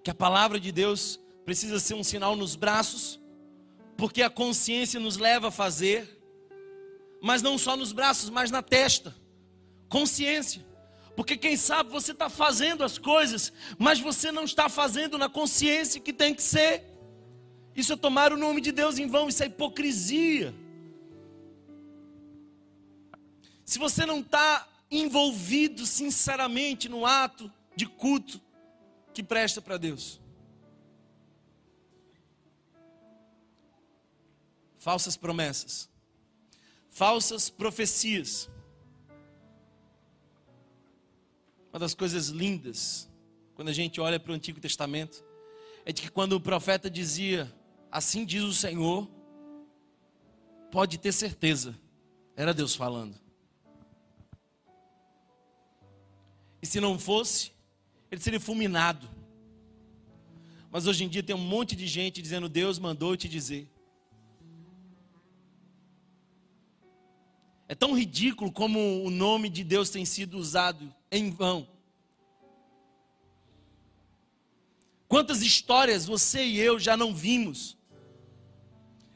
que 0.01 0.09
a 0.09 0.15
palavra 0.15 0.57
de 0.57 0.71
Deus 0.71 1.19
precisa 1.43 1.77
ser 1.77 1.95
um 1.95 2.03
sinal 2.03 2.37
nos 2.37 2.55
braços, 2.55 3.19
porque 3.97 4.21
a 4.21 4.29
consciência 4.29 5.01
nos 5.01 5.17
leva 5.17 5.49
a 5.49 5.51
fazer, 5.51 6.23
mas 7.21 7.41
não 7.41 7.57
só 7.57 7.75
nos 7.75 7.91
braços, 7.91 8.29
mas 8.29 8.49
na 8.49 8.61
testa. 8.61 9.13
Consciência. 9.89 10.70
Porque 11.15 11.37
quem 11.37 11.57
sabe 11.57 11.89
você 11.91 12.11
está 12.11 12.29
fazendo 12.29 12.83
as 12.83 12.97
coisas, 12.97 13.51
mas 13.77 13.99
você 13.99 14.31
não 14.31 14.43
está 14.43 14.69
fazendo 14.69 15.17
na 15.17 15.29
consciência 15.29 15.99
que 15.99 16.13
tem 16.13 16.33
que 16.33 16.41
ser. 16.41 16.85
Isso 17.75 17.93
é 17.93 17.95
tomar 17.95 18.31
o 18.33 18.37
nome 18.37 18.61
de 18.61 18.71
Deus 18.71 18.97
em 18.97 19.07
vão, 19.07 19.29
isso 19.29 19.43
é 19.43 19.47
hipocrisia. 19.47 20.53
Se 23.65 23.79
você 23.79 24.05
não 24.05 24.19
está 24.19 24.67
envolvido 24.89 25.85
sinceramente 25.85 26.89
no 26.89 27.05
ato 27.05 27.51
de 27.75 27.85
culto 27.85 28.41
que 29.13 29.23
presta 29.23 29.61
para 29.61 29.77
Deus, 29.77 30.19
falsas 34.77 35.15
promessas, 35.15 35.89
falsas 36.89 37.49
profecias. 37.49 38.49
Uma 41.71 41.79
das 41.79 41.93
coisas 41.93 42.27
lindas, 42.27 43.09
quando 43.55 43.69
a 43.69 43.73
gente 43.73 44.01
olha 44.01 44.19
para 44.19 44.31
o 44.31 44.35
Antigo 44.35 44.59
Testamento, 44.59 45.23
é 45.85 45.91
de 45.91 46.01
que 46.01 46.11
quando 46.11 46.33
o 46.33 46.41
profeta 46.41 46.89
dizia, 46.89 47.51
assim 47.89 48.25
diz 48.25 48.43
o 48.43 48.53
Senhor, 48.53 49.09
pode 50.69 50.97
ter 50.97 51.11
certeza, 51.11 51.79
era 52.35 52.53
Deus 52.53 52.75
falando. 52.75 53.15
E 56.61 56.65
se 56.67 56.79
não 56.79 56.99
fosse, 56.99 57.51
ele 58.11 58.21
seria 58.21 58.39
fulminado. 58.39 59.09
Mas 60.69 60.87
hoje 60.87 61.03
em 61.03 61.09
dia 61.09 61.23
tem 61.23 61.35
um 61.35 61.39
monte 61.39 61.75
de 61.75 61.87
gente 61.87 62.21
dizendo: 62.21 62.47
Deus 62.47 62.77
mandou 62.77 63.17
te 63.17 63.27
dizer. 63.27 63.67
É 67.71 67.75
tão 67.75 67.97
ridículo 67.97 68.51
como 68.51 69.01
o 69.01 69.09
nome 69.09 69.49
de 69.49 69.63
Deus 69.63 69.89
tem 69.89 70.03
sido 70.03 70.37
usado 70.37 70.93
em 71.09 71.29
vão. 71.29 71.65
Quantas 75.07 75.41
histórias 75.41 76.05
você 76.05 76.43
e 76.43 76.59
eu 76.59 76.77
já 76.77 76.97
não 76.97 77.15
vimos 77.15 77.77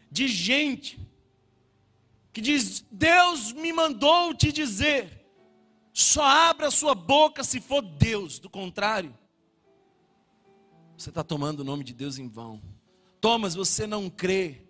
de 0.10 0.30
gente 0.30 0.97
que 2.32 2.39
diz: 2.39 2.86
Deus 2.89 3.51
me 3.51 3.74
mandou 3.74 4.34
te 4.34 4.53
dizer, 4.53 5.28
só 5.91 6.24
abra 6.24 6.72
sua 6.72 6.95
boca 6.95 7.43
se 7.43 7.60
for 7.60 7.82
Deus, 7.82 8.39
do 8.39 8.49
contrário, 8.49 9.14
você 10.97 11.10
está 11.10 11.26
tomando 11.26 11.60
o 11.60 11.66
nome 11.66 11.84
de 11.84 11.93
Deus 11.93 12.18
em 12.18 12.30
vão. 12.30 12.62
Thomas, 13.20 13.53
você 13.53 13.86
não 13.86 14.10
crê 14.10 14.64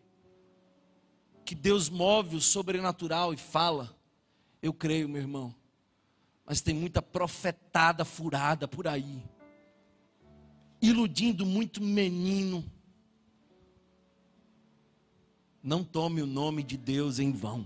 que 1.46 1.54
Deus 1.54 1.90
move 1.90 2.36
o 2.36 2.42
sobrenatural 2.42 3.34
e 3.34 3.38
fala. 3.38 3.96
Eu 4.62 4.74
creio, 4.74 5.08
meu 5.08 5.22
irmão. 5.22 5.54
Mas 6.46 6.60
tem 6.60 6.74
muita 6.74 7.02
profetada 7.02 8.04
furada 8.04 8.68
por 8.68 8.88
aí, 8.88 9.24
iludindo 10.82 11.46
muito 11.46 11.82
menino. 11.82 12.64
Não 15.62 15.84
tome 15.84 16.22
o 16.22 16.28
nome 16.28 16.62
de 16.62 16.78
Deus 16.78 17.18
em 17.18 17.32
vão. 17.32 17.66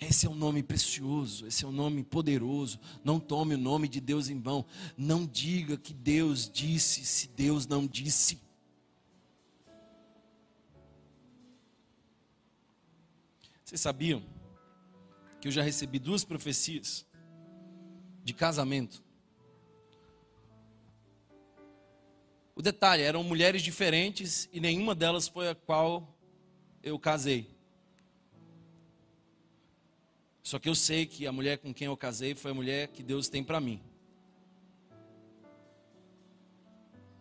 Esse 0.00 0.26
é 0.26 0.30
um 0.30 0.34
nome 0.34 0.62
precioso, 0.62 1.46
esse 1.46 1.64
é 1.64 1.68
um 1.68 1.72
nome 1.72 2.02
poderoso. 2.02 2.80
Não 3.04 3.20
tome 3.20 3.54
o 3.54 3.58
nome 3.58 3.86
de 3.86 4.00
Deus 4.00 4.28
em 4.28 4.40
vão. 4.40 4.64
Não 4.96 5.26
diga 5.26 5.76
que 5.76 5.92
Deus 5.94 6.50
disse 6.50 7.04
se 7.04 7.28
Deus 7.28 7.66
não 7.66 7.86
disse. 7.86 8.40
Vocês 13.72 13.80
sabiam 13.80 14.22
que 15.40 15.48
eu 15.48 15.52
já 15.52 15.62
recebi 15.62 15.98
duas 15.98 16.24
profecias 16.24 17.06
de 18.22 18.34
casamento? 18.34 19.02
O 22.54 22.60
detalhe, 22.60 23.02
eram 23.02 23.24
mulheres 23.24 23.62
diferentes 23.62 24.46
e 24.52 24.60
nenhuma 24.60 24.94
delas 24.94 25.26
foi 25.26 25.48
a 25.48 25.54
qual 25.54 26.14
eu 26.82 26.98
casei. 26.98 27.48
Só 30.42 30.58
que 30.58 30.68
eu 30.68 30.74
sei 30.74 31.06
que 31.06 31.26
a 31.26 31.32
mulher 31.32 31.56
com 31.56 31.72
quem 31.72 31.86
eu 31.86 31.96
casei 31.96 32.34
foi 32.34 32.50
a 32.50 32.54
mulher 32.54 32.88
que 32.88 33.02
Deus 33.02 33.26
tem 33.26 33.42
para 33.42 33.58
mim. 33.58 33.82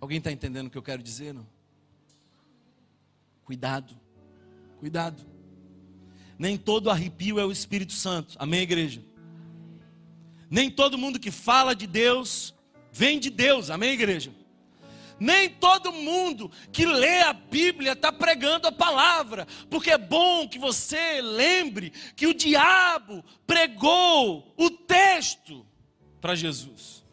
Alguém 0.02 0.18
está 0.18 0.34
entendendo 0.34 0.68
o 0.68 0.70
que 0.70 0.78
eu 0.78 0.84
quero 0.84 1.02
dizer? 1.02 1.34
Não? 1.34 1.48
Cuidado, 3.46 3.98
cuidado. 4.82 5.31
Nem 6.42 6.58
todo 6.58 6.90
arrepio 6.90 7.40
é 7.40 7.46
o 7.46 7.52
Espírito 7.52 7.94
Santo. 7.94 8.36
Amém, 8.40 8.62
igreja? 8.62 9.00
Nem 10.50 10.72
todo 10.72 10.98
mundo 10.98 11.20
que 11.20 11.30
fala 11.30 11.76
de 11.76 11.86
Deus 11.86 12.52
vem 12.92 13.20
de 13.20 13.30
Deus. 13.30 13.70
Amém, 13.70 13.92
igreja? 13.92 14.34
Nem 15.20 15.52
todo 15.52 15.92
mundo 15.92 16.52
que 16.72 16.84
lê 16.84 17.22
a 17.22 17.32
Bíblia 17.32 17.92
está 17.92 18.12
pregando 18.12 18.68
a 18.68 18.72
palavra, 18.72 19.46
porque 19.70 19.92
é 19.92 20.00
bom 20.00 20.50
que 20.50 20.58
você 20.58 21.22
lembre 21.22 21.92
que 22.16 22.26
o 22.26 22.34
diabo 22.34 23.24
pregou 23.46 24.52
o 24.58 24.72
texto 24.72 25.64
para 26.20 26.34
Jesus. 26.34 27.06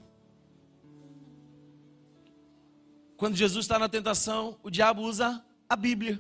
Quando 3.19 3.37
Jesus 3.37 3.67
está 3.67 3.79
na 3.79 3.91
tentação, 3.91 4.59
o 4.63 4.71
diabo 4.71 5.03
usa 5.03 5.45
a 5.69 5.77
Bíblia 5.77 6.19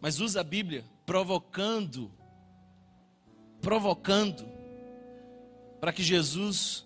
mas 0.00 0.20
usa 0.20 0.40
a 0.40 0.44
Bíblia 0.44 0.84
provocando, 1.04 2.10
provocando, 3.60 4.46
para 5.80 5.92
que 5.92 6.02
Jesus, 6.02 6.84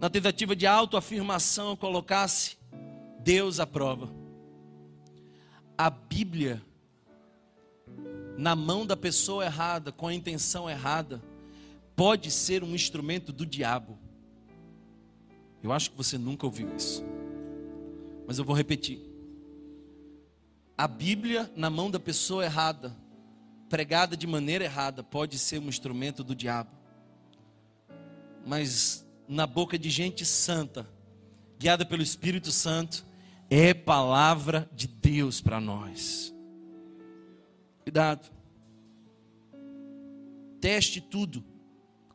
na 0.00 0.08
tentativa 0.08 0.56
de 0.56 0.66
autoafirmação, 0.66 1.76
colocasse 1.76 2.56
Deus 3.20 3.60
à 3.60 3.66
prova. 3.66 4.12
A 5.76 5.90
Bíblia, 5.90 6.62
na 8.36 8.56
mão 8.56 8.86
da 8.86 8.96
pessoa 8.96 9.44
errada, 9.44 9.92
com 9.92 10.06
a 10.06 10.14
intenção 10.14 10.68
errada, 10.68 11.22
pode 11.94 12.30
ser 12.30 12.64
um 12.64 12.74
instrumento 12.74 13.32
do 13.32 13.44
diabo. 13.44 13.98
Eu 15.62 15.72
acho 15.72 15.90
que 15.90 15.96
você 15.96 16.18
nunca 16.18 16.46
ouviu 16.46 16.74
isso, 16.76 17.04
mas 18.26 18.38
eu 18.38 18.44
vou 18.44 18.54
repetir 18.54 19.13
a 20.76 20.88
Bíblia 20.88 21.50
na 21.54 21.70
mão 21.70 21.90
da 21.90 22.00
pessoa 22.00 22.44
errada, 22.44 22.94
pregada 23.68 24.16
de 24.16 24.26
maneira 24.26 24.64
errada, 24.64 25.02
pode 25.02 25.38
ser 25.38 25.60
um 25.60 25.68
instrumento 25.68 26.24
do 26.24 26.34
diabo. 26.34 26.70
Mas 28.44 29.06
na 29.28 29.46
boca 29.46 29.78
de 29.78 29.88
gente 29.88 30.24
santa, 30.24 30.88
guiada 31.58 31.86
pelo 31.86 32.02
Espírito 32.02 32.50
Santo, 32.50 33.06
é 33.48 33.72
palavra 33.72 34.68
de 34.72 34.88
Deus 34.88 35.40
para 35.40 35.60
nós. 35.60 36.34
Cuidado. 37.82 38.28
Teste 40.60 41.00
tudo 41.00 41.44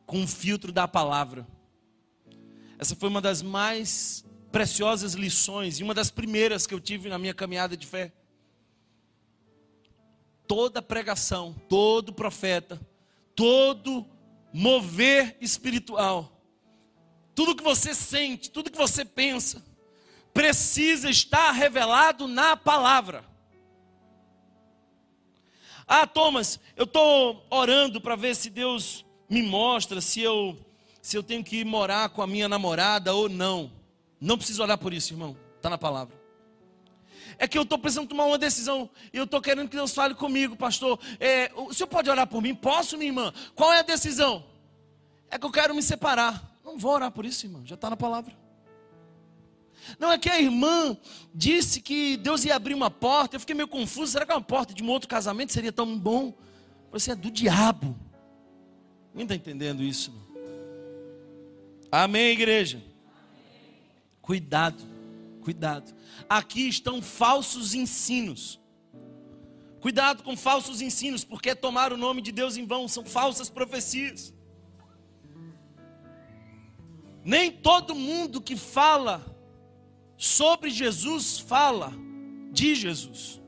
com 0.04 0.22
o 0.22 0.28
filtro 0.28 0.70
da 0.70 0.86
palavra. 0.86 1.46
Essa 2.78 2.94
foi 2.94 3.08
uma 3.08 3.20
das 3.20 3.42
mais 3.42 4.24
preciosas 4.52 5.14
lições 5.14 5.78
e 5.78 5.82
uma 5.82 5.94
das 5.94 6.10
primeiras 6.10 6.66
que 6.66 6.74
eu 6.74 6.80
tive 6.80 7.08
na 7.08 7.18
minha 7.18 7.32
caminhada 7.32 7.76
de 7.76 7.86
fé 7.86 8.12
toda 10.50 10.82
pregação, 10.82 11.54
todo 11.68 12.12
profeta, 12.12 12.80
todo 13.36 14.04
mover 14.52 15.36
espiritual, 15.40 16.42
tudo 17.36 17.54
que 17.54 17.62
você 17.62 17.94
sente, 17.94 18.50
tudo 18.50 18.68
que 18.68 18.76
você 18.76 19.04
pensa, 19.04 19.64
precisa 20.34 21.08
estar 21.08 21.52
revelado 21.52 22.26
na 22.26 22.56
palavra. 22.56 23.24
Ah, 25.86 26.04
Thomas, 26.04 26.58
eu 26.74 26.82
estou 26.82 27.46
orando 27.48 28.00
para 28.00 28.16
ver 28.16 28.34
se 28.34 28.50
Deus 28.50 29.06
me 29.28 29.44
mostra 29.44 30.00
se 30.00 30.20
eu 30.20 30.58
se 31.00 31.16
eu 31.16 31.22
tenho 31.22 31.44
que 31.44 31.58
ir 31.58 31.64
morar 31.64 32.08
com 32.08 32.22
a 32.22 32.26
minha 32.26 32.48
namorada 32.48 33.14
ou 33.14 33.28
não. 33.28 33.70
Não 34.20 34.36
preciso 34.36 34.64
orar 34.64 34.76
por 34.76 34.92
isso, 34.92 35.14
irmão. 35.14 35.36
Está 35.56 35.70
na 35.70 35.78
palavra 35.78 36.19
é 37.40 37.48
que 37.48 37.56
eu 37.56 37.62
estou 37.62 37.78
precisando 37.78 38.06
tomar 38.06 38.26
uma 38.26 38.36
decisão. 38.36 38.90
E 39.14 39.16
eu 39.16 39.24
estou 39.24 39.40
querendo 39.40 39.66
que 39.66 39.74
Deus 39.74 39.94
fale 39.94 40.14
comigo, 40.14 40.54
pastor. 40.54 41.00
É, 41.18 41.50
o 41.56 41.72
senhor 41.72 41.86
pode 41.86 42.10
orar 42.10 42.26
por 42.26 42.42
mim? 42.42 42.54
Posso, 42.54 42.98
minha 42.98 43.08
irmã? 43.08 43.32
Qual 43.54 43.72
é 43.72 43.78
a 43.78 43.82
decisão? 43.82 44.44
É 45.30 45.38
que 45.38 45.46
eu 45.46 45.50
quero 45.50 45.74
me 45.74 45.82
separar. 45.82 46.54
Não 46.62 46.76
vou 46.76 46.92
orar 46.92 47.10
por 47.10 47.24
isso, 47.24 47.46
irmão. 47.46 47.62
Já 47.64 47.76
está 47.76 47.88
na 47.88 47.96
palavra. 47.96 48.36
Não, 49.98 50.12
é 50.12 50.18
que 50.18 50.28
a 50.28 50.38
irmã 50.38 50.94
disse 51.34 51.80
que 51.80 52.18
Deus 52.18 52.44
ia 52.44 52.54
abrir 52.54 52.74
uma 52.74 52.90
porta. 52.90 53.36
Eu 53.36 53.40
fiquei 53.40 53.54
meio 53.54 53.68
confuso. 53.68 54.12
Será 54.12 54.26
que 54.26 54.32
uma 54.32 54.42
porta 54.42 54.74
de 54.74 54.82
um 54.82 54.90
outro 54.90 55.08
casamento 55.08 55.50
seria 55.50 55.72
tão 55.72 55.98
bom? 55.98 56.34
Você 56.92 57.12
é 57.12 57.14
do 57.14 57.30
diabo. 57.30 57.96
Ninguém 59.14 59.24
está 59.24 59.34
entendendo 59.34 59.82
isso. 59.82 60.12
Amém, 61.90 62.32
igreja? 62.32 62.82
Cuidado, 64.20 64.89
cuidado. 65.50 65.92
Aqui 66.28 66.68
estão 66.68 67.02
falsos 67.02 67.74
ensinos. 67.74 68.60
Cuidado 69.80 70.22
com 70.22 70.36
falsos 70.36 70.80
ensinos, 70.80 71.24
porque 71.24 71.54
tomar 71.56 71.92
o 71.92 71.96
nome 71.96 72.22
de 72.22 72.30
Deus 72.30 72.56
em 72.56 72.64
vão 72.64 72.86
são 72.86 73.04
falsas 73.04 73.50
profecias. 73.50 74.32
Nem 77.24 77.50
todo 77.50 77.94
mundo 77.94 78.40
que 78.40 78.56
fala 78.56 79.24
sobre 80.16 80.70
Jesus 80.70 81.40
fala 81.40 81.92
de 82.52 82.76
Jesus. 82.76 83.40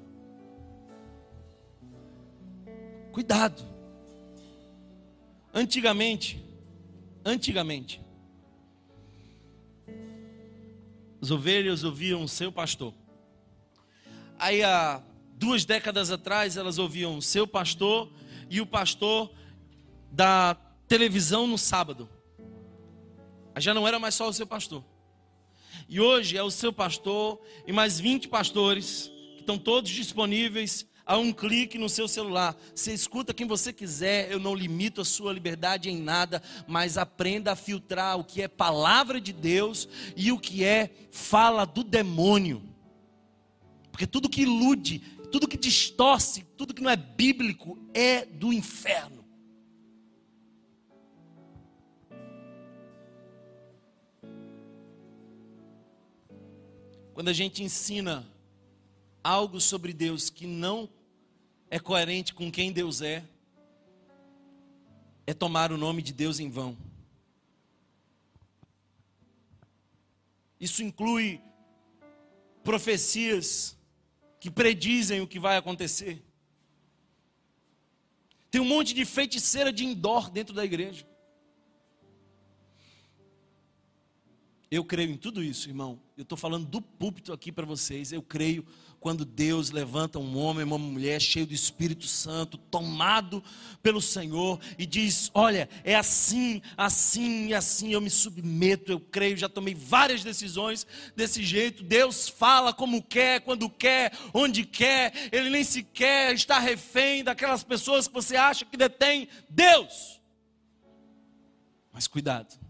Cuidado. 3.13 3.63
Antigamente, 5.55 6.43
antigamente, 7.25 8.01
as 11.23 11.31
ovelhas 11.31 11.85
ouviam 11.85 12.27
seu 12.27 12.51
pastor. 12.51 12.93
Aí 14.37 14.65
há 14.65 15.01
duas 15.37 15.65
décadas 15.65 16.11
atrás 16.11 16.57
elas 16.57 16.79
ouviam 16.79 17.21
seu 17.21 17.47
pastor 17.47 18.13
e 18.51 18.61
o 18.61 18.67
pastor 18.67 19.33
da 20.11 20.57
televisão 20.89 21.47
no 21.47 21.57
sábado. 21.57 22.09
Já 23.57 23.73
não 23.73 23.87
era 23.87 24.01
mais 24.01 24.17
só 24.17 24.29
o 24.29 24.33
seu 24.33 24.49
pastor. 24.49 24.85
E 25.89 26.01
hoje 26.01 26.37
é 26.37 26.43
o 26.43 26.51
seu 26.51 26.73
pastor 26.73 27.41
e 27.69 27.73
mais 27.73 28.01
20 28.01 28.27
pastores 28.27 29.09
que 29.35 29.41
estão 29.43 29.57
todos 29.57 29.93
disponíveis 29.93 30.85
a 31.05 31.19
um 31.19 31.33
clique 31.33 31.79
no 31.79 31.89
seu 31.89 32.07
celular. 32.07 32.57
Você 32.75 32.93
escuta 32.93 33.35
quem 33.35 33.47
você 33.47 33.73
quiser, 33.73 34.31
eu 34.31 34.39
não 34.39 34.55
limito 34.55 35.01
a 35.01 35.05
sua 35.05 35.33
liberdade 35.33 35.91
em 35.91 36.01
nada, 36.01 36.43
mas 36.67 36.97
aprenda 36.97 37.53
a 37.53 37.57
filtrar 37.57 38.19
o 38.19 38.25
que 38.25 38.43
é 38.43 38.49
palavra 38.49 39.21
de 39.21 39.33
Deus 39.33 39.89
e 40.17 40.33
o 40.33 40.39
que 40.39 40.65
é 40.65 40.91
fala 41.11 41.65
do 41.65 41.83
demônio. 41.83 42.63
Porque 43.91 44.07
tudo 44.07 44.29
que 44.29 44.43
ilude, 44.43 45.01
tudo 45.31 45.49
que 45.49 45.57
distorce, 45.57 46.45
tudo 46.57 46.75
que 46.75 46.83
não 46.83 46.91
é 46.91 46.97
bíblico 46.97 47.79
é 47.93 48.25
do 48.25 48.53
inferno. 48.53 49.23
Quando 57.13 57.29
a 57.29 57.33
gente 57.33 57.63
ensina 57.63 58.27
algo 59.23 59.61
sobre 59.61 59.93
Deus 59.93 60.29
que 60.31 60.47
não 60.47 60.89
é 61.71 61.79
coerente 61.79 62.35
com 62.35 62.51
quem 62.51 62.73
Deus 62.73 63.01
é, 63.01 63.25
é 65.27 65.33
tomar 65.33 65.73
o 65.73 65.79
nome 65.79 66.03
de 66.03 66.13
Deus 66.13 66.41
em 66.41 66.51
vão. 66.51 66.77
Isso 70.59 70.83
inclui 70.83 71.41
profecias 72.63 73.77
que 74.39 74.51
predizem 74.51 75.21
o 75.21 75.27
que 75.27 75.39
vai 75.39 75.57
acontecer. 75.57 76.23
Tem 78.51 78.61
um 78.61 78.67
monte 78.67 78.93
de 78.93 79.05
feiticeira 79.05 79.73
de 79.73 79.85
indoor 79.85 80.29
dentro 80.29 80.55
da 80.55 80.65
igreja. 80.65 81.07
Eu 84.69 84.85
creio 84.85 85.11
em 85.11 85.17
tudo 85.17 85.43
isso, 85.43 85.69
irmão. 85.69 86.02
Eu 86.15 86.25
estou 86.25 86.37
falando 86.37 86.67
do 86.67 86.81
púlpito 86.81 87.33
aqui 87.33 87.51
para 87.51 87.65
vocês. 87.65 88.13
Eu 88.13 88.21
creio 88.21 88.67
quando 89.01 89.25
Deus 89.25 89.71
levanta 89.71 90.19
um 90.19 90.37
homem, 90.37 90.63
uma 90.63 90.77
mulher 90.77 91.21
cheio 91.21 91.47
do 91.47 91.55
Espírito 91.55 92.07
Santo, 92.07 92.59
tomado 92.59 93.43
pelo 93.83 94.01
Senhor 94.01 94.61
e 94.79 94.85
diz: 94.85 95.31
Olha, 95.33 95.71
é 95.83 95.95
assim, 95.95 96.61
assim 96.77 97.55
assim 97.55 97.95
eu 97.95 98.01
me 98.01 98.11
submeto. 98.11 98.93
Eu 98.93 99.01
creio, 99.01 99.39
já 99.39 99.49
tomei 99.49 99.75
várias 99.75 100.23
decisões 100.23 100.87
desse 101.17 101.43
jeito. 101.43 101.83
Deus 101.83 102.29
fala 102.29 102.75
como 102.75 103.03
quer, 103.03 103.41
quando 103.41 103.71
quer, 103.71 104.13
onde 104.35 104.67
quer. 104.67 105.15
Ele 105.33 105.49
nem 105.49 105.65
sequer 105.65 106.35
está 106.35 106.59
refém 106.59 107.25
daquelas 107.25 107.65
pessoas 107.65 108.07
que 108.07 108.13
você 108.13 108.37
acha 108.37 108.67
que 108.67 108.77
detém 108.77 109.29
Deus. 109.49 110.21
Mas 111.91 112.07
cuidado 112.07 112.61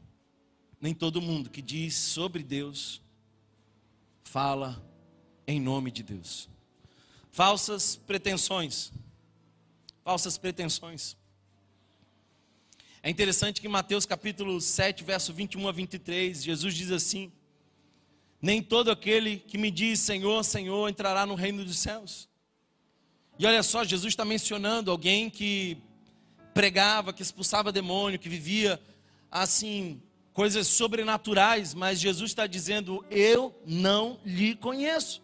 nem 0.81 0.93
todo 0.93 1.23
mundo 1.23 1.49
que 1.49 1.63
diz 1.63 1.95
sobre 1.95 2.43
Deus 2.43 3.02
fala 4.33 4.83
em 5.47 5.61
nome 5.61 5.91
de 5.91 6.03
Deus. 6.03 6.49
Falsas 7.31 7.97
pretensões. 7.97 8.91
Falsas 10.03 10.39
pretensões. 10.39 11.19
É 13.03 13.11
interessante 13.11 13.61
que 13.61 13.67
em 13.67 13.71
Mateus 13.71 14.07
capítulo 14.07 14.59
7, 14.59 15.05
verso 15.05 15.35
21 15.35 15.69
a 15.69 15.73
23, 15.73 16.43
Jesus 16.43 16.75
diz 16.75 16.91
assim: 16.91 17.31
Nem 18.41 18.63
todo 18.63 18.91
aquele 18.91 19.37
que 19.37 19.59
me 19.59 19.71
diz 19.71 20.01
Senhor, 20.01 20.43
Senhor 20.45 20.89
entrará 20.89 21.27
no 21.27 21.35
reino 21.35 21.63
dos 21.63 21.77
céus. 21.77 22.27
E 23.39 23.45
olha 23.45 23.63
só, 23.63 23.85
Jesus 23.85 24.15
está 24.15 24.25
mencionando 24.25 24.91
alguém 24.91 25.29
que 25.29 25.77
pregava, 26.55 27.13
que 27.13 27.21
expulsava 27.21 27.71
demônio, 27.71 28.19
que 28.19 28.31
vivia 28.31 28.81
assim, 29.31 30.01
coisas 30.33 30.67
sobrenaturais, 30.67 31.75
mas 31.75 32.01
Jesus 32.01 32.31
está 32.31 32.47
dizendo: 32.47 33.05
Eu 33.11 33.55
não 33.67 34.19
lhe 34.25 34.55
conheço. 34.55 35.23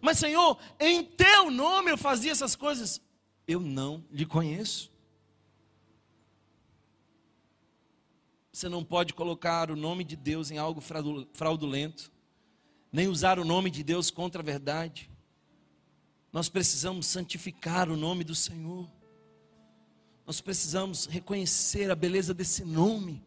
Mas, 0.00 0.18
Senhor, 0.18 0.58
em 0.78 1.04
teu 1.04 1.50
nome 1.50 1.90
eu 1.90 1.98
fazia 1.98 2.32
essas 2.32 2.54
coisas. 2.54 3.00
Eu 3.46 3.60
não 3.60 4.04
lhe 4.10 4.26
conheço. 4.26 4.90
Você 8.52 8.68
não 8.68 8.84
pode 8.84 9.14
colocar 9.14 9.70
o 9.70 9.76
nome 9.76 10.02
de 10.02 10.16
Deus 10.16 10.50
em 10.50 10.58
algo 10.58 10.80
fraudulento, 10.80 12.10
nem 12.92 13.06
usar 13.06 13.38
o 13.38 13.44
nome 13.44 13.70
de 13.70 13.84
Deus 13.84 14.10
contra 14.10 14.42
a 14.42 14.44
verdade. 14.44 15.10
Nós 16.32 16.48
precisamos 16.48 17.06
santificar 17.06 17.88
o 17.88 17.96
nome 17.96 18.24
do 18.24 18.34
Senhor. 18.34 18.88
Nós 20.26 20.40
precisamos 20.40 21.06
reconhecer 21.06 21.90
a 21.90 21.94
beleza 21.94 22.34
desse 22.34 22.64
nome. 22.64 23.24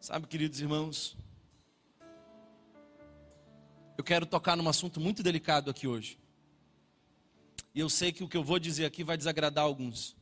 Sabe, 0.00 0.26
queridos 0.26 0.58
irmãos, 0.58 1.14
eu 3.98 4.02
quero 4.02 4.24
tocar 4.24 4.56
num 4.56 4.66
assunto 4.66 4.98
muito 4.98 5.22
delicado 5.22 5.70
aqui 5.70 5.86
hoje. 5.86 6.18
E 7.74 7.80
eu 7.80 7.90
sei 7.90 8.10
que 8.10 8.24
o 8.24 8.28
que 8.28 8.36
eu 8.36 8.42
vou 8.42 8.58
dizer 8.58 8.86
aqui 8.86 9.04
vai 9.04 9.18
desagradar 9.18 9.62
alguns. 9.62 10.16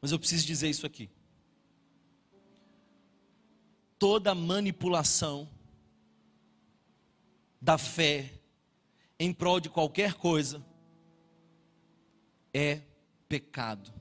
Mas 0.00 0.10
eu 0.10 0.18
preciso 0.18 0.46
dizer 0.46 0.70
isso 0.70 0.86
aqui. 0.86 1.10
Toda 3.98 4.34
manipulação 4.34 5.46
da 7.60 7.76
fé 7.76 8.32
em 9.18 9.34
prol 9.34 9.60
de 9.60 9.68
qualquer 9.68 10.14
coisa 10.14 10.64
é 12.54 12.80
pecado. 13.28 13.92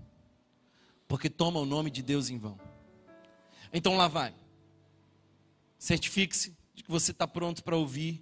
Porque 1.09 1.29
toma 1.29 1.59
o 1.59 1.65
nome 1.65 1.91
de 1.91 2.01
Deus 2.01 2.29
em 2.29 2.37
vão. 2.37 2.68
Então 3.73 3.95
lá 3.95 4.07
vai. 4.07 4.33
Certifique-se 5.77 6.55
de 6.73 6.83
que 6.83 6.91
você 6.91 7.11
está 7.11 7.27
pronto 7.27 7.63
para 7.63 7.77
ouvir 7.77 8.21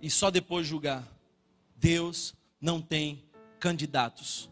e 0.00 0.10
só 0.10 0.30
depois 0.30 0.66
julgar. 0.66 1.06
Deus 1.76 2.34
não 2.60 2.80
tem 2.80 3.22
candidatos. 3.60 4.50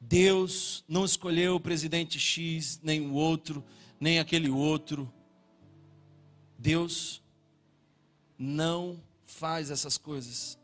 Deus 0.00 0.84
não 0.88 1.04
escolheu 1.04 1.56
o 1.56 1.60
presidente 1.60 2.18
X, 2.18 2.80
nem 2.82 3.00
o 3.00 3.12
outro, 3.12 3.64
nem 3.98 4.18
aquele 4.18 4.48
outro. 4.48 5.12
Deus 6.58 7.22
não 8.38 9.02
faz 9.24 9.70
essas 9.70 9.98
coisas. 9.98 10.58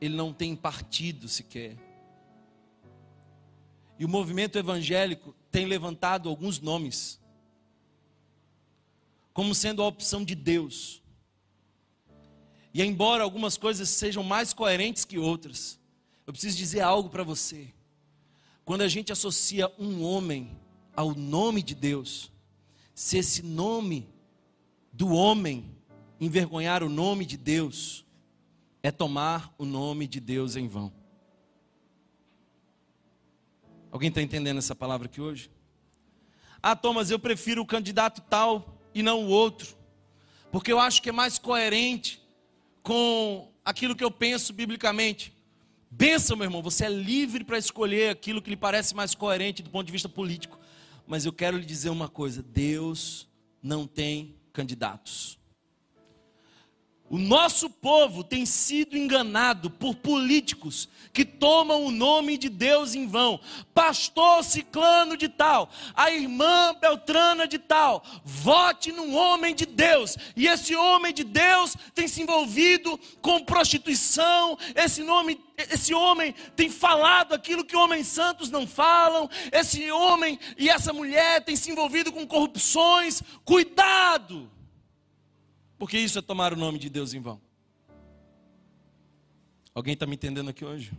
Ele 0.00 0.14
não 0.14 0.32
tem 0.32 0.54
partido 0.54 1.28
sequer. 1.28 1.76
E 3.98 4.04
o 4.04 4.08
movimento 4.08 4.58
evangélico 4.58 5.34
tem 5.50 5.66
levantado 5.66 6.28
alguns 6.28 6.60
nomes 6.60 7.22
como 9.32 9.54
sendo 9.54 9.82
a 9.82 9.86
opção 9.86 10.24
de 10.24 10.34
Deus. 10.34 11.02
E 12.74 12.82
embora 12.82 13.22
algumas 13.22 13.56
coisas 13.56 13.88
sejam 13.88 14.22
mais 14.22 14.52
coerentes 14.52 15.04
que 15.04 15.18
outras, 15.18 15.78
eu 16.26 16.32
preciso 16.32 16.56
dizer 16.56 16.80
algo 16.80 17.08
para 17.08 17.22
você. 17.22 17.72
Quando 18.64 18.82
a 18.82 18.88
gente 18.88 19.12
associa 19.12 19.70
um 19.78 20.02
homem 20.02 20.56
ao 20.94 21.14
nome 21.14 21.62
de 21.62 21.74
Deus, 21.74 22.30
se 22.94 23.18
esse 23.18 23.42
nome 23.42 24.08
do 24.92 25.08
homem 25.08 25.76
envergonhar 26.20 26.82
o 26.82 26.88
nome 26.88 27.26
de 27.26 27.36
Deus, 27.36 28.06
é 28.82 28.90
tomar 28.90 29.54
o 29.58 29.64
nome 29.64 30.06
de 30.06 30.20
Deus 30.20 30.56
em 30.56 30.68
vão. 30.68 30.92
Alguém 33.92 34.08
está 34.08 34.22
entendendo 34.22 34.56
essa 34.56 34.74
palavra 34.74 35.06
aqui 35.06 35.20
hoje? 35.20 35.50
Ah, 36.62 36.74
Thomas, 36.74 37.10
eu 37.10 37.18
prefiro 37.18 37.60
o 37.60 37.66
candidato 37.66 38.22
tal 38.22 38.80
e 38.94 39.02
não 39.02 39.26
o 39.26 39.28
outro, 39.28 39.76
porque 40.50 40.72
eu 40.72 40.80
acho 40.80 41.02
que 41.02 41.10
é 41.10 41.12
mais 41.12 41.38
coerente 41.38 42.18
com 42.82 43.52
aquilo 43.62 43.94
que 43.94 44.02
eu 44.02 44.10
penso 44.10 44.54
biblicamente. 44.54 45.30
Benção, 45.90 46.38
meu 46.38 46.46
irmão, 46.46 46.62
você 46.62 46.86
é 46.86 46.88
livre 46.88 47.44
para 47.44 47.58
escolher 47.58 48.08
aquilo 48.08 48.40
que 48.40 48.48
lhe 48.48 48.56
parece 48.56 48.94
mais 48.96 49.14
coerente 49.14 49.62
do 49.62 49.68
ponto 49.68 49.84
de 49.84 49.92
vista 49.92 50.08
político. 50.08 50.58
Mas 51.06 51.26
eu 51.26 51.32
quero 51.32 51.58
lhe 51.58 51.66
dizer 51.66 51.90
uma 51.90 52.08
coisa: 52.08 52.42
Deus 52.42 53.28
não 53.62 53.86
tem 53.86 54.34
candidatos. 54.54 55.38
O 57.12 57.18
nosso 57.18 57.68
povo 57.68 58.24
tem 58.24 58.46
sido 58.46 58.96
enganado 58.96 59.68
por 59.68 59.94
políticos 59.94 60.88
que 61.12 61.26
tomam 61.26 61.84
o 61.84 61.90
nome 61.90 62.38
de 62.38 62.48
Deus 62.48 62.94
em 62.94 63.06
vão. 63.06 63.38
Pastor 63.74 64.42
Ciclano 64.42 65.14
de 65.14 65.28
tal, 65.28 65.68
a 65.94 66.10
irmã 66.10 66.74
Beltrana 66.80 67.46
de 67.46 67.58
tal, 67.58 68.02
vote 68.24 68.90
num 68.92 69.14
homem 69.14 69.54
de 69.54 69.66
Deus. 69.66 70.16
E 70.34 70.46
esse 70.46 70.74
homem 70.74 71.12
de 71.12 71.22
Deus 71.22 71.76
tem 71.94 72.08
se 72.08 72.22
envolvido 72.22 72.98
com 73.20 73.44
prostituição, 73.44 74.56
esse 74.74 75.02
nome 75.02 75.38
esse 75.70 75.92
homem 75.92 76.34
tem 76.56 76.70
falado 76.70 77.34
aquilo 77.34 77.62
que 77.62 77.76
homens 77.76 78.06
santos 78.06 78.50
não 78.50 78.66
falam, 78.66 79.28
esse 79.52 79.92
homem 79.92 80.38
e 80.56 80.70
essa 80.70 80.94
mulher 80.94 81.44
têm 81.44 81.56
se 81.56 81.70
envolvido 81.70 82.10
com 82.10 82.26
corrupções. 82.26 83.22
Cuidado! 83.44 84.50
Porque 85.82 85.98
isso 85.98 86.16
é 86.16 86.22
tomar 86.22 86.52
o 86.52 86.56
nome 86.56 86.78
de 86.78 86.88
Deus 86.88 87.12
em 87.12 87.20
vão. 87.20 87.42
Alguém 89.74 89.94
está 89.94 90.06
me 90.06 90.14
entendendo 90.14 90.48
aqui 90.48 90.64
hoje? 90.64 90.92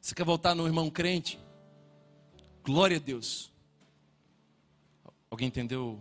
Você 0.00 0.14
quer 0.14 0.24
voltar 0.24 0.54
no 0.54 0.64
irmão 0.64 0.88
crente? 0.88 1.40
Glória 2.62 2.98
a 2.98 3.00
Deus. 3.00 3.52
Alguém 5.28 5.48
entendeu? 5.48 6.00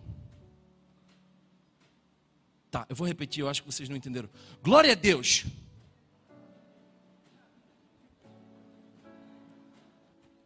Tá, 2.70 2.86
eu 2.88 2.96
vou 2.96 3.08
repetir, 3.08 3.42
eu 3.42 3.50
acho 3.50 3.64
que 3.64 3.72
vocês 3.72 3.90
não 3.90 3.98
entenderam. 3.98 4.30
Glória 4.62 4.92
a 4.92 4.96
Deus. 4.96 5.48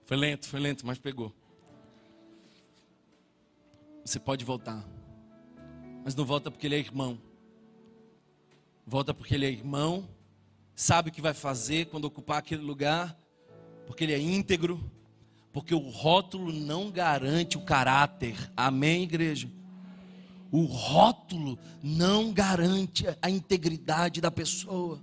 Foi 0.05 0.15
lento, 0.15 0.47
foi 0.47 0.61
lento, 0.61 0.88
mas 0.88 0.97
pegou. 0.97 1.36
Você 4.05 4.17
pode 4.17 4.45
voltar. 4.45 4.82
Mas 6.03 6.15
não 6.15 6.25
volta 6.25 6.49
porque 6.49 6.67
ele 6.67 6.75
é 6.75 6.79
irmão. 6.79 7.19
Volta 8.85 9.13
porque 9.13 9.35
ele 9.35 9.45
é 9.45 9.51
irmão, 9.51 10.09
sabe 10.75 11.09
o 11.09 11.11
que 11.11 11.21
vai 11.21 11.33
fazer 11.33 11.85
quando 11.87 12.05
ocupar 12.05 12.39
aquele 12.39 12.63
lugar, 12.63 13.15
porque 13.85 14.03
ele 14.03 14.13
é 14.13 14.19
íntegro, 14.19 14.83
porque 15.53 15.75
o 15.75 15.89
rótulo 15.89 16.51
não 16.51 16.89
garante 16.89 17.57
o 17.57 17.61
caráter. 17.61 18.35
Amém, 18.57 19.03
igreja? 19.03 19.47
O 20.51 20.63
rótulo 20.63 21.59
não 21.83 22.33
garante 22.33 23.05
a 23.21 23.29
integridade 23.29 24.19
da 24.19 24.31
pessoa. 24.31 24.99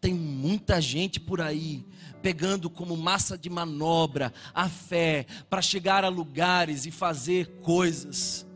Tem 0.00 0.12
muita 0.12 0.80
gente 0.80 1.20
por 1.20 1.40
aí 1.40 1.86
pegando 2.20 2.68
como 2.68 2.96
massa 2.96 3.38
de 3.38 3.48
manobra 3.48 4.32
a 4.52 4.68
fé 4.68 5.26
para 5.48 5.62
chegar 5.62 6.04
a 6.04 6.08
lugares 6.08 6.84
e 6.84 6.90
fazer 6.90 7.46
coisas 7.60 8.46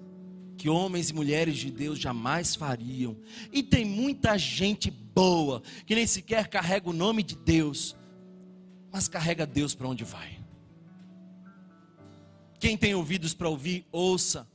que 0.56 0.68
homens 0.68 1.10
e 1.10 1.14
mulheres 1.14 1.56
de 1.56 1.70
Deus 1.70 1.98
jamais 1.98 2.54
fariam. 2.54 3.16
E 3.52 3.62
tem 3.62 3.84
muita 3.84 4.38
gente 4.38 4.90
boa 4.90 5.62
que 5.86 5.94
nem 5.94 6.06
sequer 6.06 6.48
carrega 6.48 6.88
o 6.88 6.92
nome 6.92 7.22
de 7.22 7.36
Deus, 7.36 7.96
mas 8.90 9.08
carrega 9.08 9.46
Deus 9.46 9.74
para 9.74 9.88
onde 9.88 10.04
vai. 10.04 10.42
Quem 12.58 12.76
tem 12.76 12.94
ouvidos 12.94 13.34
para 13.34 13.48
ouvir, 13.48 13.86
ouça. 13.92 14.48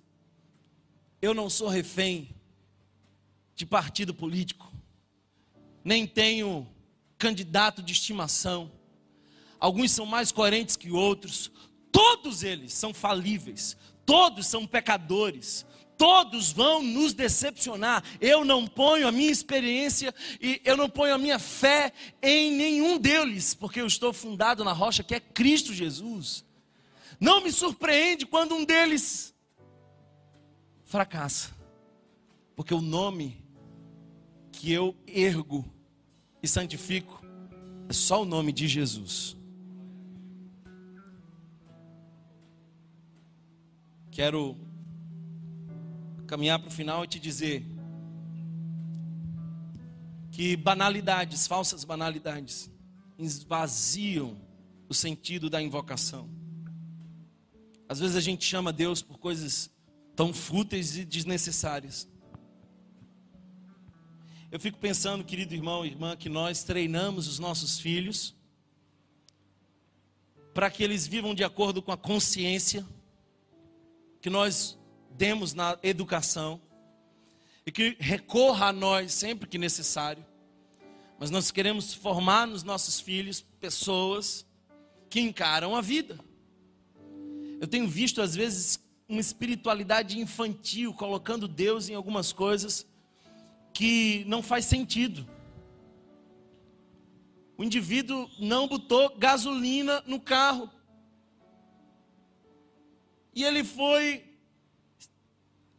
Eu 1.21 1.33
não 1.33 1.49
sou 1.49 1.67
refém 1.67 2.35
de 3.55 3.65
partido 3.65 4.13
político, 4.13 4.71
nem 5.83 6.07
tenho 6.07 6.65
candidato 7.17 7.83
de 7.83 7.91
estimação. 7.91 8.71
Alguns 9.59 9.91
são 9.91 10.05
mais 10.05 10.31
coerentes 10.31 10.77
que 10.77 10.89
outros, 10.89 11.51
todos 11.91 12.41
eles 12.41 12.73
são 12.73 12.93
falíveis, 12.93 13.75
todos 14.05 14.47
são 14.47 14.65
pecadores, 14.65 15.65
todos 15.99 16.53
vão 16.53 16.81
nos 16.81 17.13
decepcionar. 17.13 18.01
Eu 18.21 18.45
não 18.45 18.65
ponho 18.65 19.05
a 19.05 19.11
minha 19.11 19.29
experiência 19.29 20.15
e 20.39 20.61
eu 20.63 20.77
não 20.77 20.89
ponho 20.89 21.13
a 21.13 21.17
minha 21.17 21.37
fé 21.37 21.91
em 22.23 22.53
nenhum 22.53 22.97
deles, 22.97 23.53
porque 23.53 23.81
eu 23.81 23.85
estou 23.85 24.13
fundado 24.13 24.63
na 24.63 24.71
rocha 24.71 25.03
que 25.03 25.13
é 25.13 25.19
Cristo 25.19 25.73
Jesus. 25.73 26.45
Não 27.19 27.43
me 27.43 27.51
surpreende 27.51 28.25
quando 28.25 28.55
um 28.55 28.63
deles 28.63 29.35
fracassa, 30.85 31.51
porque 32.55 32.73
o 32.73 32.79
nome 32.79 33.43
que 34.53 34.71
eu 34.71 34.95
ergo 35.05 35.65
e 36.41 36.47
santifico 36.47 37.21
é 37.89 37.93
só 37.93 38.21
o 38.21 38.25
nome 38.25 38.53
de 38.53 38.69
Jesus. 38.69 39.35
Quero 44.09 44.68
caminhar 46.29 46.59
para 46.59 46.67
o 46.67 46.71
final 46.71 47.03
e 47.03 47.07
te 47.07 47.19
dizer 47.19 47.65
que 50.31 50.55
banalidades, 50.55 51.47
falsas 51.47 51.83
banalidades, 51.83 52.69
esvaziam 53.17 54.39
o 54.87 54.93
sentido 54.93 55.49
da 55.49 55.59
invocação. 55.59 56.29
Às 57.89 57.99
vezes 57.99 58.15
a 58.15 58.21
gente 58.21 58.45
chama 58.45 58.71
Deus 58.71 59.01
por 59.01 59.17
coisas 59.17 59.71
tão 60.15 60.31
fúteis 60.31 60.95
e 60.97 61.03
desnecessárias. 61.03 62.07
Eu 64.51 64.59
fico 64.59 64.77
pensando, 64.77 65.23
querido 65.23 65.55
irmão 65.55 65.83
e 65.83 65.89
irmã, 65.89 66.15
que 66.15 66.29
nós 66.29 66.63
treinamos 66.63 67.27
os 67.27 67.39
nossos 67.39 67.79
filhos 67.79 68.35
para 70.53 70.69
que 70.69 70.83
eles 70.83 71.07
vivam 71.07 71.33
de 71.33 71.43
acordo 71.43 71.81
com 71.81 71.91
a 71.91 71.97
consciência, 71.97 72.85
que 74.21 74.29
nós 74.29 74.78
demos 75.11 75.53
na 75.53 75.77
educação 75.83 76.61
e 77.65 77.71
que 77.71 77.95
recorra 77.99 78.67
a 78.67 78.73
nós 78.73 79.13
sempre 79.13 79.47
que 79.47 79.57
necessário. 79.57 80.25
Mas 81.19 81.29
nós 81.29 81.51
queremos 81.51 81.93
formar 81.93 82.47
nos 82.47 82.63
nossos 82.63 82.99
filhos 82.99 83.41
pessoas 83.59 84.45
que 85.09 85.19
encaram 85.19 85.75
a 85.75 85.81
vida. 85.81 86.17
Eu 87.59 87.67
tenho 87.67 87.87
visto 87.87 88.21
às 88.21 88.35
vezes 88.35 88.79
uma 89.07 89.19
espiritualidade 89.19 90.19
infantil 90.19 90.93
colocando 90.93 91.47
Deus 91.47 91.89
em 91.89 91.95
algumas 91.95 92.31
coisas 92.31 92.87
que 93.73 94.23
não 94.27 94.41
faz 94.41 94.65
sentido. 94.65 95.27
O 97.57 97.63
indivíduo 97.63 98.29
não 98.39 98.67
botou 98.67 99.17
gasolina 99.17 100.01
no 100.07 100.19
carro. 100.19 100.69
E 103.35 103.43
ele 103.43 103.63
foi 103.63 104.28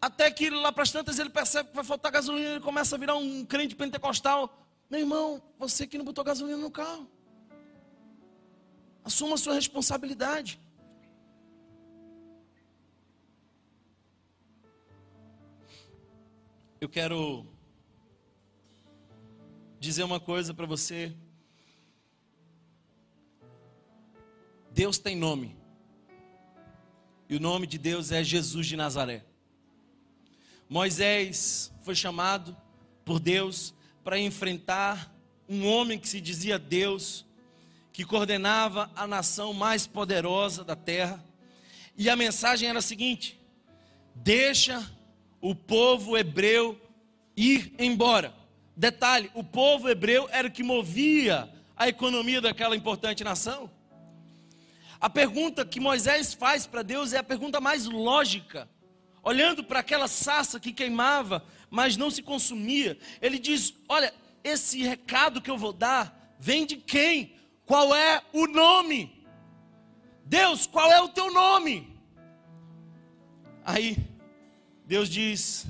até 0.01 0.30
que 0.30 0.48
lá 0.48 0.72
para 0.72 0.82
as 0.82 0.90
tantas 0.90 1.18
ele 1.18 1.28
percebe 1.28 1.68
que 1.68 1.74
vai 1.74 1.84
faltar 1.84 2.11
gasolina, 2.11 2.53
ele 2.53 2.61
começa 2.61 2.96
a 2.96 2.98
virar 2.98 3.16
um 3.16 3.44
crente 3.44 3.76
pentecostal. 3.76 4.66
Meu 4.88 5.01
irmão, 5.01 5.42
você 5.59 5.86
que 5.86 5.98
não 5.98 6.05
botou 6.05 6.24
gasolina 6.24 6.57
no 6.57 6.70
carro. 6.70 7.07
Assuma 9.05 9.34
a 9.34 9.38
sua 9.38 9.55
responsabilidade. 9.55 10.59
Eu 16.80 16.88
quero 16.88 17.46
dizer 19.78 20.03
uma 20.03 20.18
coisa 20.18 20.55
para 20.55 20.64
você. 20.64 21.14
Deus 24.70 24.96
tem 24.96 25.14
nome. 25.14 25.59
E 27.28 27.36
o 27.36 27.40
nome 27.40 27.66
de 27.66 27.76
Deus 27.76 28.11
é 28.11 28.24
Jesus 28.24 28.66
de 28.66 28.76
Nazaré. 28.76 29.30
Moisés 30.71 31.73
foi 31.83 31.97
chamado 31.97 32.57
por 33.05 33.18
Deus 33.18 33.75
para 34.05 34.21
enfrentar 34.21 35.12
um 35.49 35.66
homem 35.66 35.99
que 35.99 36.09
se 36.09 36.21
dizia 36.21 36.61
Deus, 36.61 37.27
que 37.93 38.05
coordenava 38.05 38.89
a 38.95 39.05
nação 39.05 39.53
mais 39.53 39.85
poderosa 39.85 40.62
da 40.62 40.77
terra. 40.77 41.25
E 41.97 42.09
a 42.09 42.14
mensagem 42.14 42.68
era 42.68 42.79
a 42.79 42.83
seguinte: 42.83 43.37
deixa 44.14 44.89
o 45.41 45.57
povo 45.57 46.16
hebreu 46.16 46.81
ir 47.37 47.75
embora. 47.77 48.33
Detalhe: 48.77 49.29
o 49.35 49.43
povo 49.43 49.89
hebreu 49.89 50.29
era 50.31 50.47
o 50.47 50.53
que 50.53 50.62
movia 50.62 51.53
a 51.77 51.89
economia 51.89 52.41
daquela 52.41 52.77
importante 52.77 53.25
nação. 53.25 53.68
A 55.01 55.11
pergunta 55.11 55.64
que 55.64 55.81
Moisés 55.81 56.33
faz 56.33 56.64
para 56.64 56.83
Deus 56.83 57.12
é 57.12 57.18
a 57.18 57.25
pergunta 57.25 57.61
mais 57.61 57.87
lógica 57.87 58.68
olhando 59.23 59.62
para 59.62 59.81
aquela 59.81 60.09
sassa 60.09 60.61
que 60.61 60.73
queimava, 60.73 61.45
mas 61.68 61.97
não 61.97 62.11
se 62.11 62.23
consumia, 62.23 62.99
ele 63.21 63.39
diz: 63.39 63.75
Olha, 63.89 64.12
esse 64.43 64.83
recado 64.83 65.41
que 65.41 65.51
eu 65.51 65.59
vou 65.59 65.73
dar 65.73 66.37
vem 66.39 66.66
de 66.66 66.77
quem? 66.77 67.35
Qual 67.64 67.95
é 67.95 68.23
o 68.33 68.47
nome? 68.47 69.25
Deus, 70.25 70.66
qual 70.66 70.91
é 70.93 71.01
o 71.01 71.09
teu 71.09 71.33
nome? 71.33 71.97
Aí, 73.64 73.97
Deus 74.87 75.09
diz: 75.09 75.66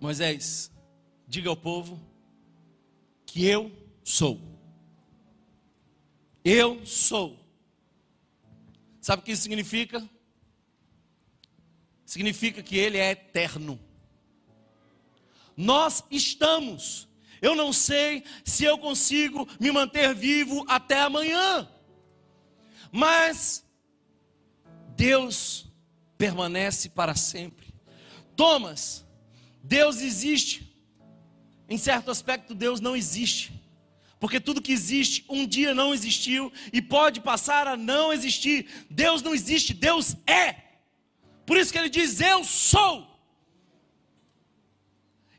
Moisés, 0.00 0.70
diga 1.26 1.50
ao 1.50 1.56
povo 1.56 2.00
que 3.26 3.44
eu 3.44 3.70
sou. 4.02 4.40
Eu 6.44 6.84
sou. 6.86 7.38
Sabe 9.00 9.22
o 9.22 9.24
que 9.24 9.32
isso 9.32 9.42
significa? 9.42 10.08
Significa 12.08 12.62
que 12.62 12.74
Ele 12.74 12.96
é 12.96 13.10
eterno. 13.10 13.78
Nós 15.54 16.02
estamos. 16.10 17.06
Eu 17.42 17.54
não 17.54 17.70
sei 17.70 18.24
se 18.42 18.64
eu 18.64 18.78
consigo 18.78 19.46
me 19.60 19.70
manter 19.70 20.14
vivo 20.14 20.64
até 20.66 21.02
amanhã. 21.02 21.68
Mas 22.90 23.62
Deus 24.96 25.66
permanece 26.16 26.88
para 26.88 27.14
sempre. 27.14 27.74
Thomas, 28.34 29.04
Deus 29.62 30.00
existe. 30.00 30.74
Em 31.68 31.76
certo 31.76 32.10
aspecto, 32.10 32.54
Deus 32.54 32.80
não 32.80 32.96
existe. 32.96 33.52
Porque 34.18 34.40
tudo 34.40 34.62
que 34.62 34.72
existe 34.72 35.26
um 35.28 35.46
dia 35.46 35.74
não 35.74 35.92
existiu 35.92 36.50
e 36.72 36.80
pode 36.80 37.20
passar 37.20 37.68
a 37.68 37.76
não 37.76 38.14
existir. 38.14 38.66
Deus 38.88 39.20
não 39.20 39.34
existe, 39.34 39.74
Deus 39.74 40.16
é. 40.26 40.67
Por 41.48 41.56
isso 41.56 41.72
que 41.72 41.78
ele 41.78 41.88
diz: 41.88 42.20
Eu 42.20 42.44
sou. 42.44 43.08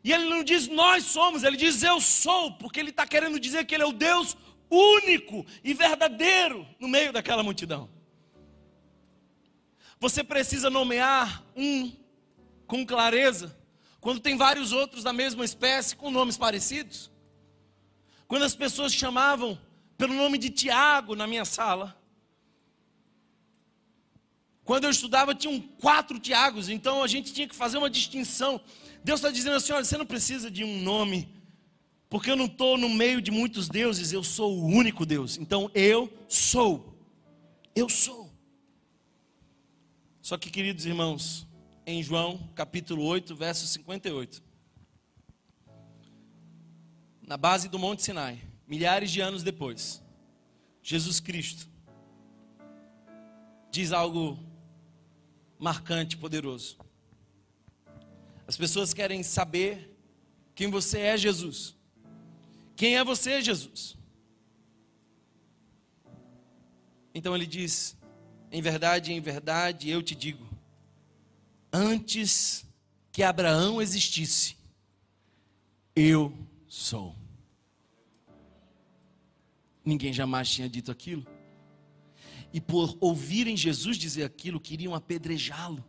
E 0.04 0.12
ele 0.12 0.26
não 0.28 0.44
diz 0.44 0.68
nós 0.68 1.04
somos, 1.04 1.44
ele 1.44 1.58
diz 1.58 1.84
eu 1.84 2.02
sou, 2.02 2.54
porque 2.54 2.80
ele 2.80 2.90
está 2.90 3.06
querendo 3.06 3.40
dizer 3.40 3.66
que 3.66 3.76
ele 3.76 3.84
é 3.84 3.86
o 3.86 3.92
Deus 3.92 4.36
único 4.72 5.46
e 5.64 5.74
verdadeiro 5.74 6.66
no 6.80 6.88
meio 6.88 7.12
daquela 7.12 7.44
multidão. 7.44 7.90
Você 10.00 10.24
precisa 10.24 10.70
nomear 10.70 11.44
um 11.56 11.92
com 12.66 12.86
clareza, 12.86 13.56
quando 14.00 14.22
tem 14.22 14.38
vários 14.38 14.72
outros 14.72 15.04
da 15.04 15.12
mesma 15.12 15.44
espécie 15.44 15.96
com 15.96 16.10
nomes 16.10 16.38
parecidos. 16.38 17.12
Quando 18.26 18.44
as 18.44 18.56
pessoas 18.56 18.94
chamavam 18.94 19.60
pelo 19.98 20.14
nome 20.14 20.38
de 20.38 20.50
Tiago 20.50 21.14
na 21.14 21.28
minha 21.28 21.44
sala. 21.44 21.99
Quando 24.70 24.84
eu 24.84 24.92
estudava, 24.92 25.34
tinham 25.34 25.60
quatro 25.60 26.20
Tiagos, 26.20 26.70
então 26.70 27.02
a 27.02 27.08
gente 27.08 27.34
tinha 27.34 27.48
que 27.48 27.56
fazer 27.56 27.80
uma 27.80 27.90
distinção. 27.90 28.62
Deus 29.04 29.20
está 29.20 29.32
dizendo 29.32 29.56
assim: 29.56 29.74
olha, 29.74 29.84
você 29.84 29.98
não 29.98 30.06
precisa 30.06 30.52
de 30.52 30.64
um 30.64 30.84
nome, 30.84 31.28
porque 32.08 32.30
eu 32.30 32.36
não 32.36 32.46
estou 32.46 32.78
no 32.78 32.88
meio 32.88 33.20
de 33.20 33.32
muitos 33.32 33.68
deuses, 33.68 34.14
eu 34.14 34.24
sou 34.24 34.56
o 34.60 34.68
único 34.68 35.08
Deus. 35.08 35.40
Então 35.40 35.72
eu 35.74 36.08
sou. 36.28 36.96
Eu 37.76 37.90
sou. 37.90 38.32
Só 40.22 40.38
que, 40.38 40.52
queridos 40.52 40.86
irmãos, 40.86 41.48
em 41.84 42.04
João 42.04 42.38
capítulo 42.54 43.04
8, 43.06 43.36
verso 43.36 43.66
58, 43.66 44.40
na 47.24 47.38
base 47.38 47.68
do 47.70 47.80
Monte 47.80 48.04
Sinai, 48.04 48.40
milhares 48.68 49.10
de 49.10 49.20
anos 49.20 49.42
depois, 49.42 50.00
Jesus 50.84 51.20
Cristo 51.20 51.68
diz 53.72 53.92
algo 53.92 54.48
marcante, 55.60 56.16
poderoso. 56.16 56.78
As 58.48 58.56
pessoas 58.56 58.94
querem 58.94 59.22
saber 59.22 59.96
quem 60.56 60.72
você 60.72 61.00
é, 61.00 61.18
Jesus. 61.18 61.76
Quem 62.76 62.98
é 62.98 63.04
você, 63.04 63.42
Jesus? 63.42 63.98
Então 67.14 67.36
ele 67.36 67.46
diz: 67.46 67.98
Em 68.52 68.62
verdade, 68.62 69.12
em 69.12 69.20
verdade, 69.20 69.90
eu 69.90 70.02
te 70.02 70.16
digo, 70.16 70.48
antes 71.72 72.66
que 73.12 73.22
Abraão 73.22 73.82
existisse, 73.82 74.56
eu 75.96 76.34
sou. 76.68 77.14
Ninguém 79.84 80.14
jamais 80.14 80.50
tinha 80.50 80.70
dito 80.70 80.92
aquilo 80.92 81.39
e 82.52 82.60
por 82.60 82.98
ouvirem 83.00 83.56
Jesus 83.56 83.98
dizer 83.98 84.24
aquilo, 84.24 84.60
queriam 84.60 84.96
apedrejá-lo. 84.96 85.84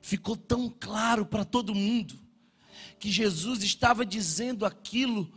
Ficou 0.00 0.36
tão 0.36 0.68
claro 0.68 1.24
para 1.24 1.44
todo 1.44 1.74
mundo 1.74 2.18
que 2.98 3.10
Jesus 3.10 3.62
estava 3.62 4.04
dizendo 4.04 4.66
aquilo 4.66 5.30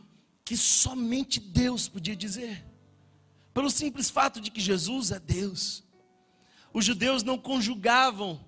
que 0.43 0.57
somente 0.57 1.39
Deus 1.39 1.87
podia 1.87 2.15
dizer. 2.15 2.65
Pelo 3.53 3.69
simples 3.69 4.09
fato 4.09 4.39
de 4.39 4.49
que 4.49 4.61
Jesus 4.61 5.11
é 5.11 5.19
Deus. 5.19 5.83
Os 6.73 6.85
judeus 6.85 7.23
não 7.23 7.37
conjugavam 7.37 8.45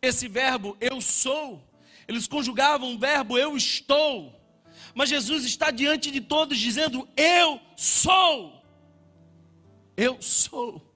esse 0.00 0.26
verbo 0.26 0.76
eu 0.80 1.00
sou, 1.00 1.62
eles 2.08 2.26
conjugavam 2.26 2.94
o 2.94 2.98
verbo 2.98 3.38
eu 3.38 3.56
estou. 3.56 4.38
Mas 4.94 5.08
Jesus 5.08 5.44
está 5.44 5.70
diante 5.70 6.10
de 6.10 6.20
todos 6.20 6.58
dizendo: 6.58 7.08
Eu 7.16 7.60
sou. 7.76 8.62
Eu 9.96 10.20
sou. 10.20 10.91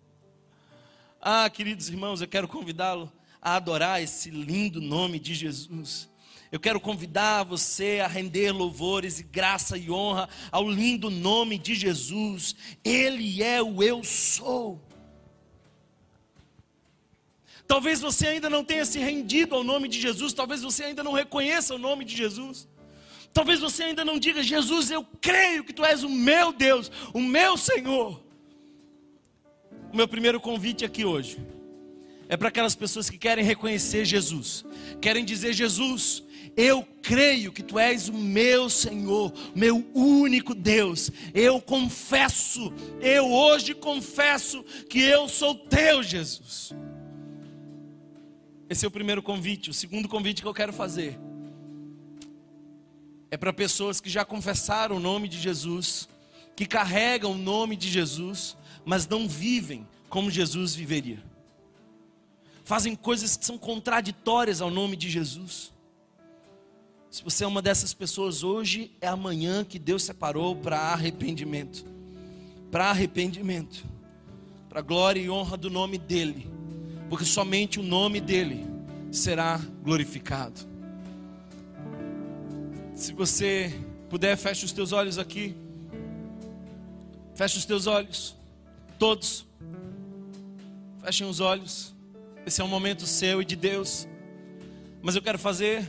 Ah, 1.28 1.50
queridos 1.50 1.88
irmãos, 1.88 2.20
eu 2.20 2.28
quero 2.28 2.46
convidá-lo 2.46 3.12
a 3.42 3.56
adorar 3.56 4.00
esse 4.00 4.30
lindo 4.30 4.80
nome 4.80 5.18
de 5.18 5.34
Jesus. 5.34 6.08
Eu 6.52 6.60
quero 6.60 6.78
convidar 6.78 7.42
você 7.42 7.98
a 8.00 8.06
render 8.06 8.52
louvores 8.52 9.18
e 9.18 9.24
graça 9.24 9.76
e 9.76 9.90
honra 9.90 10.28
ao 10.52 10.70
lindo 10.70 11.10
nome 11.10 11.58
de 11.58 11.74
Jesus. 11.74 12.54
Ele 12.84 13.42
é 13.42 13.60
o 13.60 13.82
eu 13.82 14.04
sou. 14.04 14.80
Talvez 17.66 18.00
você 18.00 18.28
ainda 18.28 18.48
não 18.48 18.62
tenha 18.62 18.84
se 18.84 19.00
rendido 19.00 19.56
ao 19.56 19.64
nome 19.64 19.88
de 19.88 20.00
Jesus, 20.00 20.32
talvez 20.32 20.62
você 20.62 20.84
ainda 20.84 21.02
não 21.02 21.12
reconheça 21.12 21.74
o 21.74 21.78
nome 21.78 22.04
de 22.04 22.16
Jesus. 22.16 22.68
Talvez 23.32 23.58
você 23.58 23.82
ainda 23.82 24.04
não 24.04 24.16
diga: 24.16 24.44
Jesus, 24.44 24.92
eu 24.92 25.04
creio 25.20 25.64
que 25.64 25.72
tu 25.72 25.84
és 25.84 26.04
o 26.04 26.08
meu 26.08 26.52
Deus, 26.52 26.88
o 27.12 27.20
meu 27.20 27.56
Senhor. 27.56 28.24
O 29.92 29.96
meu 29.96 30.08
primeiro 30.08 30.40
convite 30.40 30.84
aqui 30.84 31.04
hoje 31.04 31.38
é 32.28 32.36
para 32.36 32.48
aquelas 32.48 32.74
pessoas 32.74 33.08
que 33.08 33.18
querem 33.18 33.44
reconhecer 33.44 34.04
Jesus, 34.04 34.64
querem 35.00 35.24
dizer: 35.24 35.52
Jesus, 35.52 36.24
eu 36.56 36.86
creio 37.02 37.52
que 37.52 37.62
tu 37.62 37.78
és 37.78 38.08
o 38.08 38.14
meu 38.14 38.70
Senhor, 38.70 39.32
meu 39.54 39.86
único 39.94 40.54
Deus. 40.54 41.10
Eu 41.34 41.60
confesso, 41.60 42.72
eu 43.00 43.30
hoje 43.30 43.74
confesso 43.74 44.62
que 44.88 45.00
eu 45.00 45.28
sou 45.28 45.54
teu, 45.54 46.02
Jesus. 46.02 46.72
Esse 48.68 48.84
é 48.84 48.88
o 48.88 48.90
primeiro 48.90 49.22
convite. 49.22 49.70
O 49.70 49.74
segundo 49.74 50.08
convite 50.08 50.42
que 50.42 50.48
eu 50.48 50.54
quero 50.54 50.72
fazer 50.72 51.18
é 53.30 53.36
para 53.36 53.52
pessoas 53.52 54.00
que 54.00 54.08
já 54.08 54.24
confessaram 54.24 54.96
o 54.96 55.00
nome 55.00 55.28
de 55.28 55.38
Jesus, 55.38 56.08
que 56.56 56.64
carregam 56.64 57.32
o 57.32 57.38
nome 57.38 57.76
de 57.76 57.88
Jesus, 57.88 58.56
mas 58.86 59.08
não 59.08 59.28
vivem 59.28 59.84
como 60.08 60.30
Jesus 60.30 60.72
viveria. 60.74 61.20
Fazem 62.64 62.94
coisas 62.94 63.36
que 63.36 63.44
são 63.44 63.58
contraditórias 63.58 64.60
ao 64.60 64.70
nome 64.70 64.96
de 64.96 65.10
Jesus. 65.10 65.72
Se 67.10 67.22
você 67.22 67.42
é 67.42 67.46
uma 67.46 67.60
dessas 67.60 67.92
pessoas, 67.92 68.44
hoje 68.44 68.92
é 69.00 69.08
amanhã 69.08 69.64
que 69.64 69.78
Deus 69.78 70.04
separou 70.04 70.54
para 70.54 70.78
arrependimento. 70.78 71.84
Para 72.70 72.90
arrependimento. 72.90 73.84
Para 74.68 74.82
glória 74.82 75.20
e 75.20 75.28
honra 75.28 75.56
do 75.56 75.68
nome 75.68 75.98
dEle. 75.98 76.48
Porque 77.08 77.24
somente 77.24 77.80
o 77.80 77.82
nome 77.82 78.20
dEle 78.20 78.66
será 79.10 79.60
glorificado. 79.82 80.60
Se 82.94 83.12
você 83.12 83.72
puder, 84.08 84.36
feche 84.36 84.64
os 84.64 84.72
teus 84.72 84.92
olhos 84.92 85.18
aqui. 85.18 85.56
Feche 87.34 87.58
os 87.58 87.64
teus 87.64 87.86
olhos. 87.86 88.36
Todos. 88.98 89.46
Fechem 91.02 91.28
os 91.28 91.40
olhos. 91.40 91.94
Esse 92.46 92.60
é 92.60 92.64
um 92.64 92.68
momento 92.68 93.06
seu 93.06 93.42
e 93.42 93.44
de 93.44 93.54
Deus. 93.54 94.08
Mas 95.02 95.14
eu 95.14 95.22
quero 95.22 95.38
fazer 95.38 95.86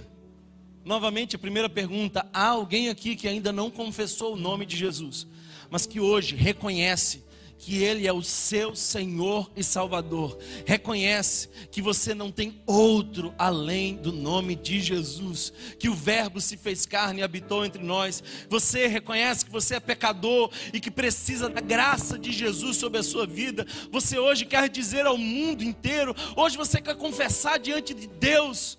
novamente 0.83 1.35
a 1.35 1.39
primeira 1.39 1.69
pergunta: 1.69 2.27
há 2.33 2.47
alguém 2.47 2.89
aqui 2.89 3.15
que 3.15 3.27
ainda 3.27 3.51
não 3.51 3.71
confessou 3.71 4.33
o 4.33 4.37
nome 4.37 4.65
de 4.65 4.75
Jesus, 4.75 5.25
mas 5.69 5.85
que 5.85 5.99
hoje 5.99 6.35
reconhece 6.35 7.23
que 7.57 7.83
Ele 7.83 8.07
é 8.07 8.13
o 8.13 8.21
seu 8.21 8.75
Senhor 8.75 9.51
e 9.55 9.63
Salvador. 9.63 10.37
Reconhece 10.65 11.49
que 11.71 11.81
você 11.81 12.13
não 12.13 12.31
tem 12.31 12.61
outro 12.65 13.33
além 13.37 13.95
do 13.95 14.11
nome 14.11 14.55
de 14.55 14.79
Jesus, 14.79 15.51
que 15.79 15.89
o 15.89 15.93
Verbo 15.93 16.39
se 16.39 16.55
fez 16.55 16.85
carne 16.85 17.19
e 17.19 17.23
habitou 17.23 17.65
entre 17.65 17.83
nós. 17.83 18.23
Você 18.49 18.87
reconhece 18.87 19.45
que 19.45 19.51
você 19.51 19.75
é 19.75 19.79
pecador 19.79 20.51
e 20.71 20.79
que 20.79 20.91
precisa 20.91 21.49
da 21.49 21.61
graça 21.61 22.17
de 22.17 22.31
Jesus 22.31 22.77
sobre 22.77 22.99
a 22.99 23.03
sua 23.03 23.25
vida. 23.25 23.65
Você 23.91 24.17
hoje 24.17 24.45
quer 24.45 24.69
dizer 24.69 25.05
ao 25.05 25.17
mundo 25.17 25.63
inteiro, 25.63 26.15
hoje 26.35 26.55
você 26.57 26.79
quer 26.79 26.95
confessar 26.95 27.57
diante 27.59 27.93
de 27.93 28.07
Deus: 28.07 28.77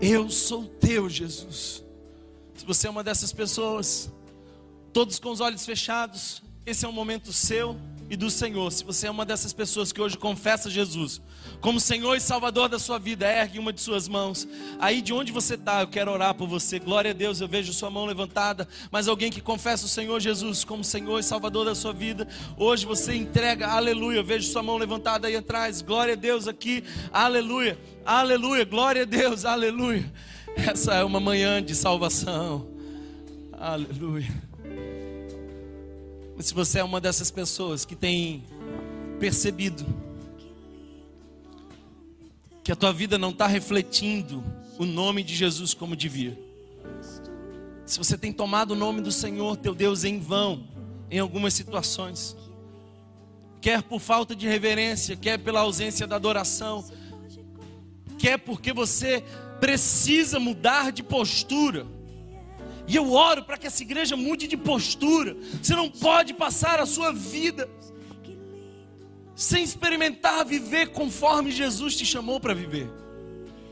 Eu 0.00 0.30
sou 0.30 0.64
teu, 0.64 1.08
Jesus. 1.08 1.84
Se 2.54 2.66
você 2.66 2.86
é 2.86 2.90
uma 2.90 3.04
dessas 3.04 3.32
pessoas, 3.32 4.12
todos 4.92 5.18
com 5.18 5.30
os 5.30 5.40
olhos 5.40 5.64
fechados, 5.64 6.42
esse 6.68 6.84
é 6.84 6.88
um 6.88 6.92
momento 6.92 7.32
seu. 7.32 7.76
e 8.10 8.16
do 8.16 8.30
Senhor, 8.30 8.70
se 8.72 8.84
você 8.84 9.06
é 9.06 9.10
uma 9.10 9.24
dessas 9.24 9.52
pessoas 9.52 9.92
que 9.92 10.00
hoje 10.00 10.16
confessa 10.16 10.70
Jesus 10.70 11.20
como 11.60 11.80
Senhor 11.80 12.14
e 12.14 12.20
Salvador 12.20 12.68
da 12.68 12.78
sua 12.78 12.98
vida, 12.98 13.30
ergue 13.30 13.58
uma 13.58 13.72
de 13.72 13.80
suas 13.80 14.06
mãos. 14.08 14.46
Aí 14.78 15.02
de 15.02 15.12
onde 15.12 15.32
você 15.32 15.54
está, 15.54 15.80
eu 15.80 15.88
quero 15.88 16.10
orar 16.10 16.34
por 16.34 16.48
você. 16.48 16.78
Glória 16.78 17.10
a 17.10 17.14
Deus, 17.14 17.40
eu 17.40 17.48
vejo 17.48 17.72
sua 17.72 17.90
mão 17.90 18.04
levantada. 18.04 18.68
Mas 18.90 19.08
alguém 19.08 19.30
que 19.30 19.40
confessa 19.40 19.84
o 19.84 19.88
Senhor 19.88 20.20
Jesus 20.20 20.64
como 20.64 20.84
Senhor 20.84 21.18
e 21.18 21.22
Salvador 21.22 21.64
da 21.64 21.74
sua 21.74 21.92
vida, 21.92 22.28
hoje 22.56 22.86
você 22.86 23.14
entrega, 23.14 23.68
aleluia. 23.68 24.18
Eu 24.18 24.24
vejo 24.24 24.50
sua 24.50 24.62
mão 24.62 24.76
levantada 24.76 25.26
aí 25.26 25.36
atrás. 25.36 25.82
Glória 25.82 26.14
a 26.14 26.16
Deus 26.16 26.46
aqui, 26.46 26.84
aleluia, 27.12 27.78
aleluia. 28.06 28.64
Glória 28.64 29.02
a 29.02 29.06
Deus, 29.06 29.44
aleluia. 29.44 30.10
Essa 30.56 30.94
é 30.94 31.04
uma 31.04 31.20
manhã 31.20 31.62
de 31.62 31.74
salvação, 31.74 32.68
aleluia. 33.52 34.47
Se 36.40 36.54
você 36.54 36.78
é 36.78 36.84
uma 36.84 37.00
dessas 37.00 37.30
pessoas 37.30 37.84
que 37.84 37.96
tem 37.96 38.44
percebido 39.18 39.84
que 42.62 42.70
a 42.70 42.76
tua 42.76 42.92
vida 42.92 43.18
não 43.18 43.30
está 43.30 43.46
refletindo 43.46 44.44
o 44.78 44.84
nome 44.84 45.22
de 45.22 45.34
Jesus 45.34 45.74
como 45.74 45.96
devia. 45.96 46.38
Se 47.84 47.98
você 47.98 48.16
tem 48.16 48.32
tomado 48.32 48.72
o 48.72 48.76
nome 48.76 49.00
do 49.00 49.10
Senhor, 49.10 49.56
teu 49.56 49.74
Deus, 49.74 50.04
em 50.04 50.20
vão, 50.20 50.68
em 51.10 51.18
algumas 51.18 51.54
situações, 51.54 52.36
quer 53.60 53.82
por 53.82 53.98
falta 53.98 54.36
de 54.36 54.46
reverência, 54.46 55.16
quer 55.16 55.38
pela 55.38 55.60
ausência 55.60 56.06
da 56.06 56.16
adoração, 56.16 56.84
quer 58.18 58.38
porque 58.38 58.72
você 58.72 59.24
precisa 59.58 60.38
mudar 60.38 60.92
de 60.92 61.02
postura. 61.02 61.86
E 62.88 62.96
eu 62.96 63.12
oro 63.12 63.44
para 63.44 63.58
que 63.58 63.66
essa 63.66 63.82
igreja 63.82 64.16
mude 64.16 64.48
de 64.48 64.56
postura. 64.56 65.36
Você 65.62 65.76
não 65.76 65.90
pode 65.90 66.32
passar 66.32 66.80
a 66.80 66.86
sua 66.86 67.12
vida 67.12 67.68
sem 69.36 69.62
experimentar 69.62 70.44
viver 70.44 70.88
conforme 70.88 71.52
Jesus 71.52 71.94
te 71.94 72.06
chamou 72.06 72.40
para 72.40 72.54
viver. 72.54 72.90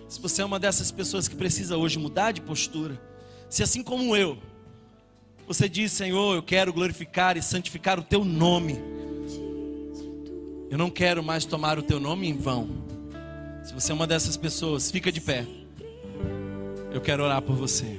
Se 0.07 0.21
você 0.21 0.43
é 0.43 0.45
uma 0.45 0.61
dessas 0.61 0.93
pessoas 0.93 1.27
que 1.27 1.35
precisa 1.35 1.79
hoje 1.79 1.99
mudar 1.99 2.31
de 2.31 2.43
postura, 2.43 3.01
se 3.49 3.63
assim 3.63 3.83
como 3.83 4.15
eu, 4.15 4.39
você 5.49 5.69
diz, 5.69 5.93
Senhor, 5.93 6.37
eu 6.37 6.43
quero 6.43 6.73
glorificar 6.73 7.39
e 7.39 7.43
santificar 7.43 7.99
o 7.99 8.03
teu 8.03 8.25
nome. 8.25 8.79
Eu 10.71 10.77
não 10.77 10.91
quero 10.91 11.23
mais 11.23 11.45
tomar 11.45 11.79
o 11.79 11.83
teu 11.83 11.99
nome 11.99 12.29
em 12.29 12.37
vão. 12.37 12.69
Se 13.65 13.73
você 13.73 13.93
é 13.93 13.95
uma 13.95 14.07
dessas 14.07 14.37
pessoas, 14.37 14.91
fica 14.91 15.11
de 15.11 15.21
pé. 15.21 15.47
Eu 16.93 17.01
quero 17.01 17.25
orar 17.25 17.41
por 17.41 17.57
você. 17.57 17.99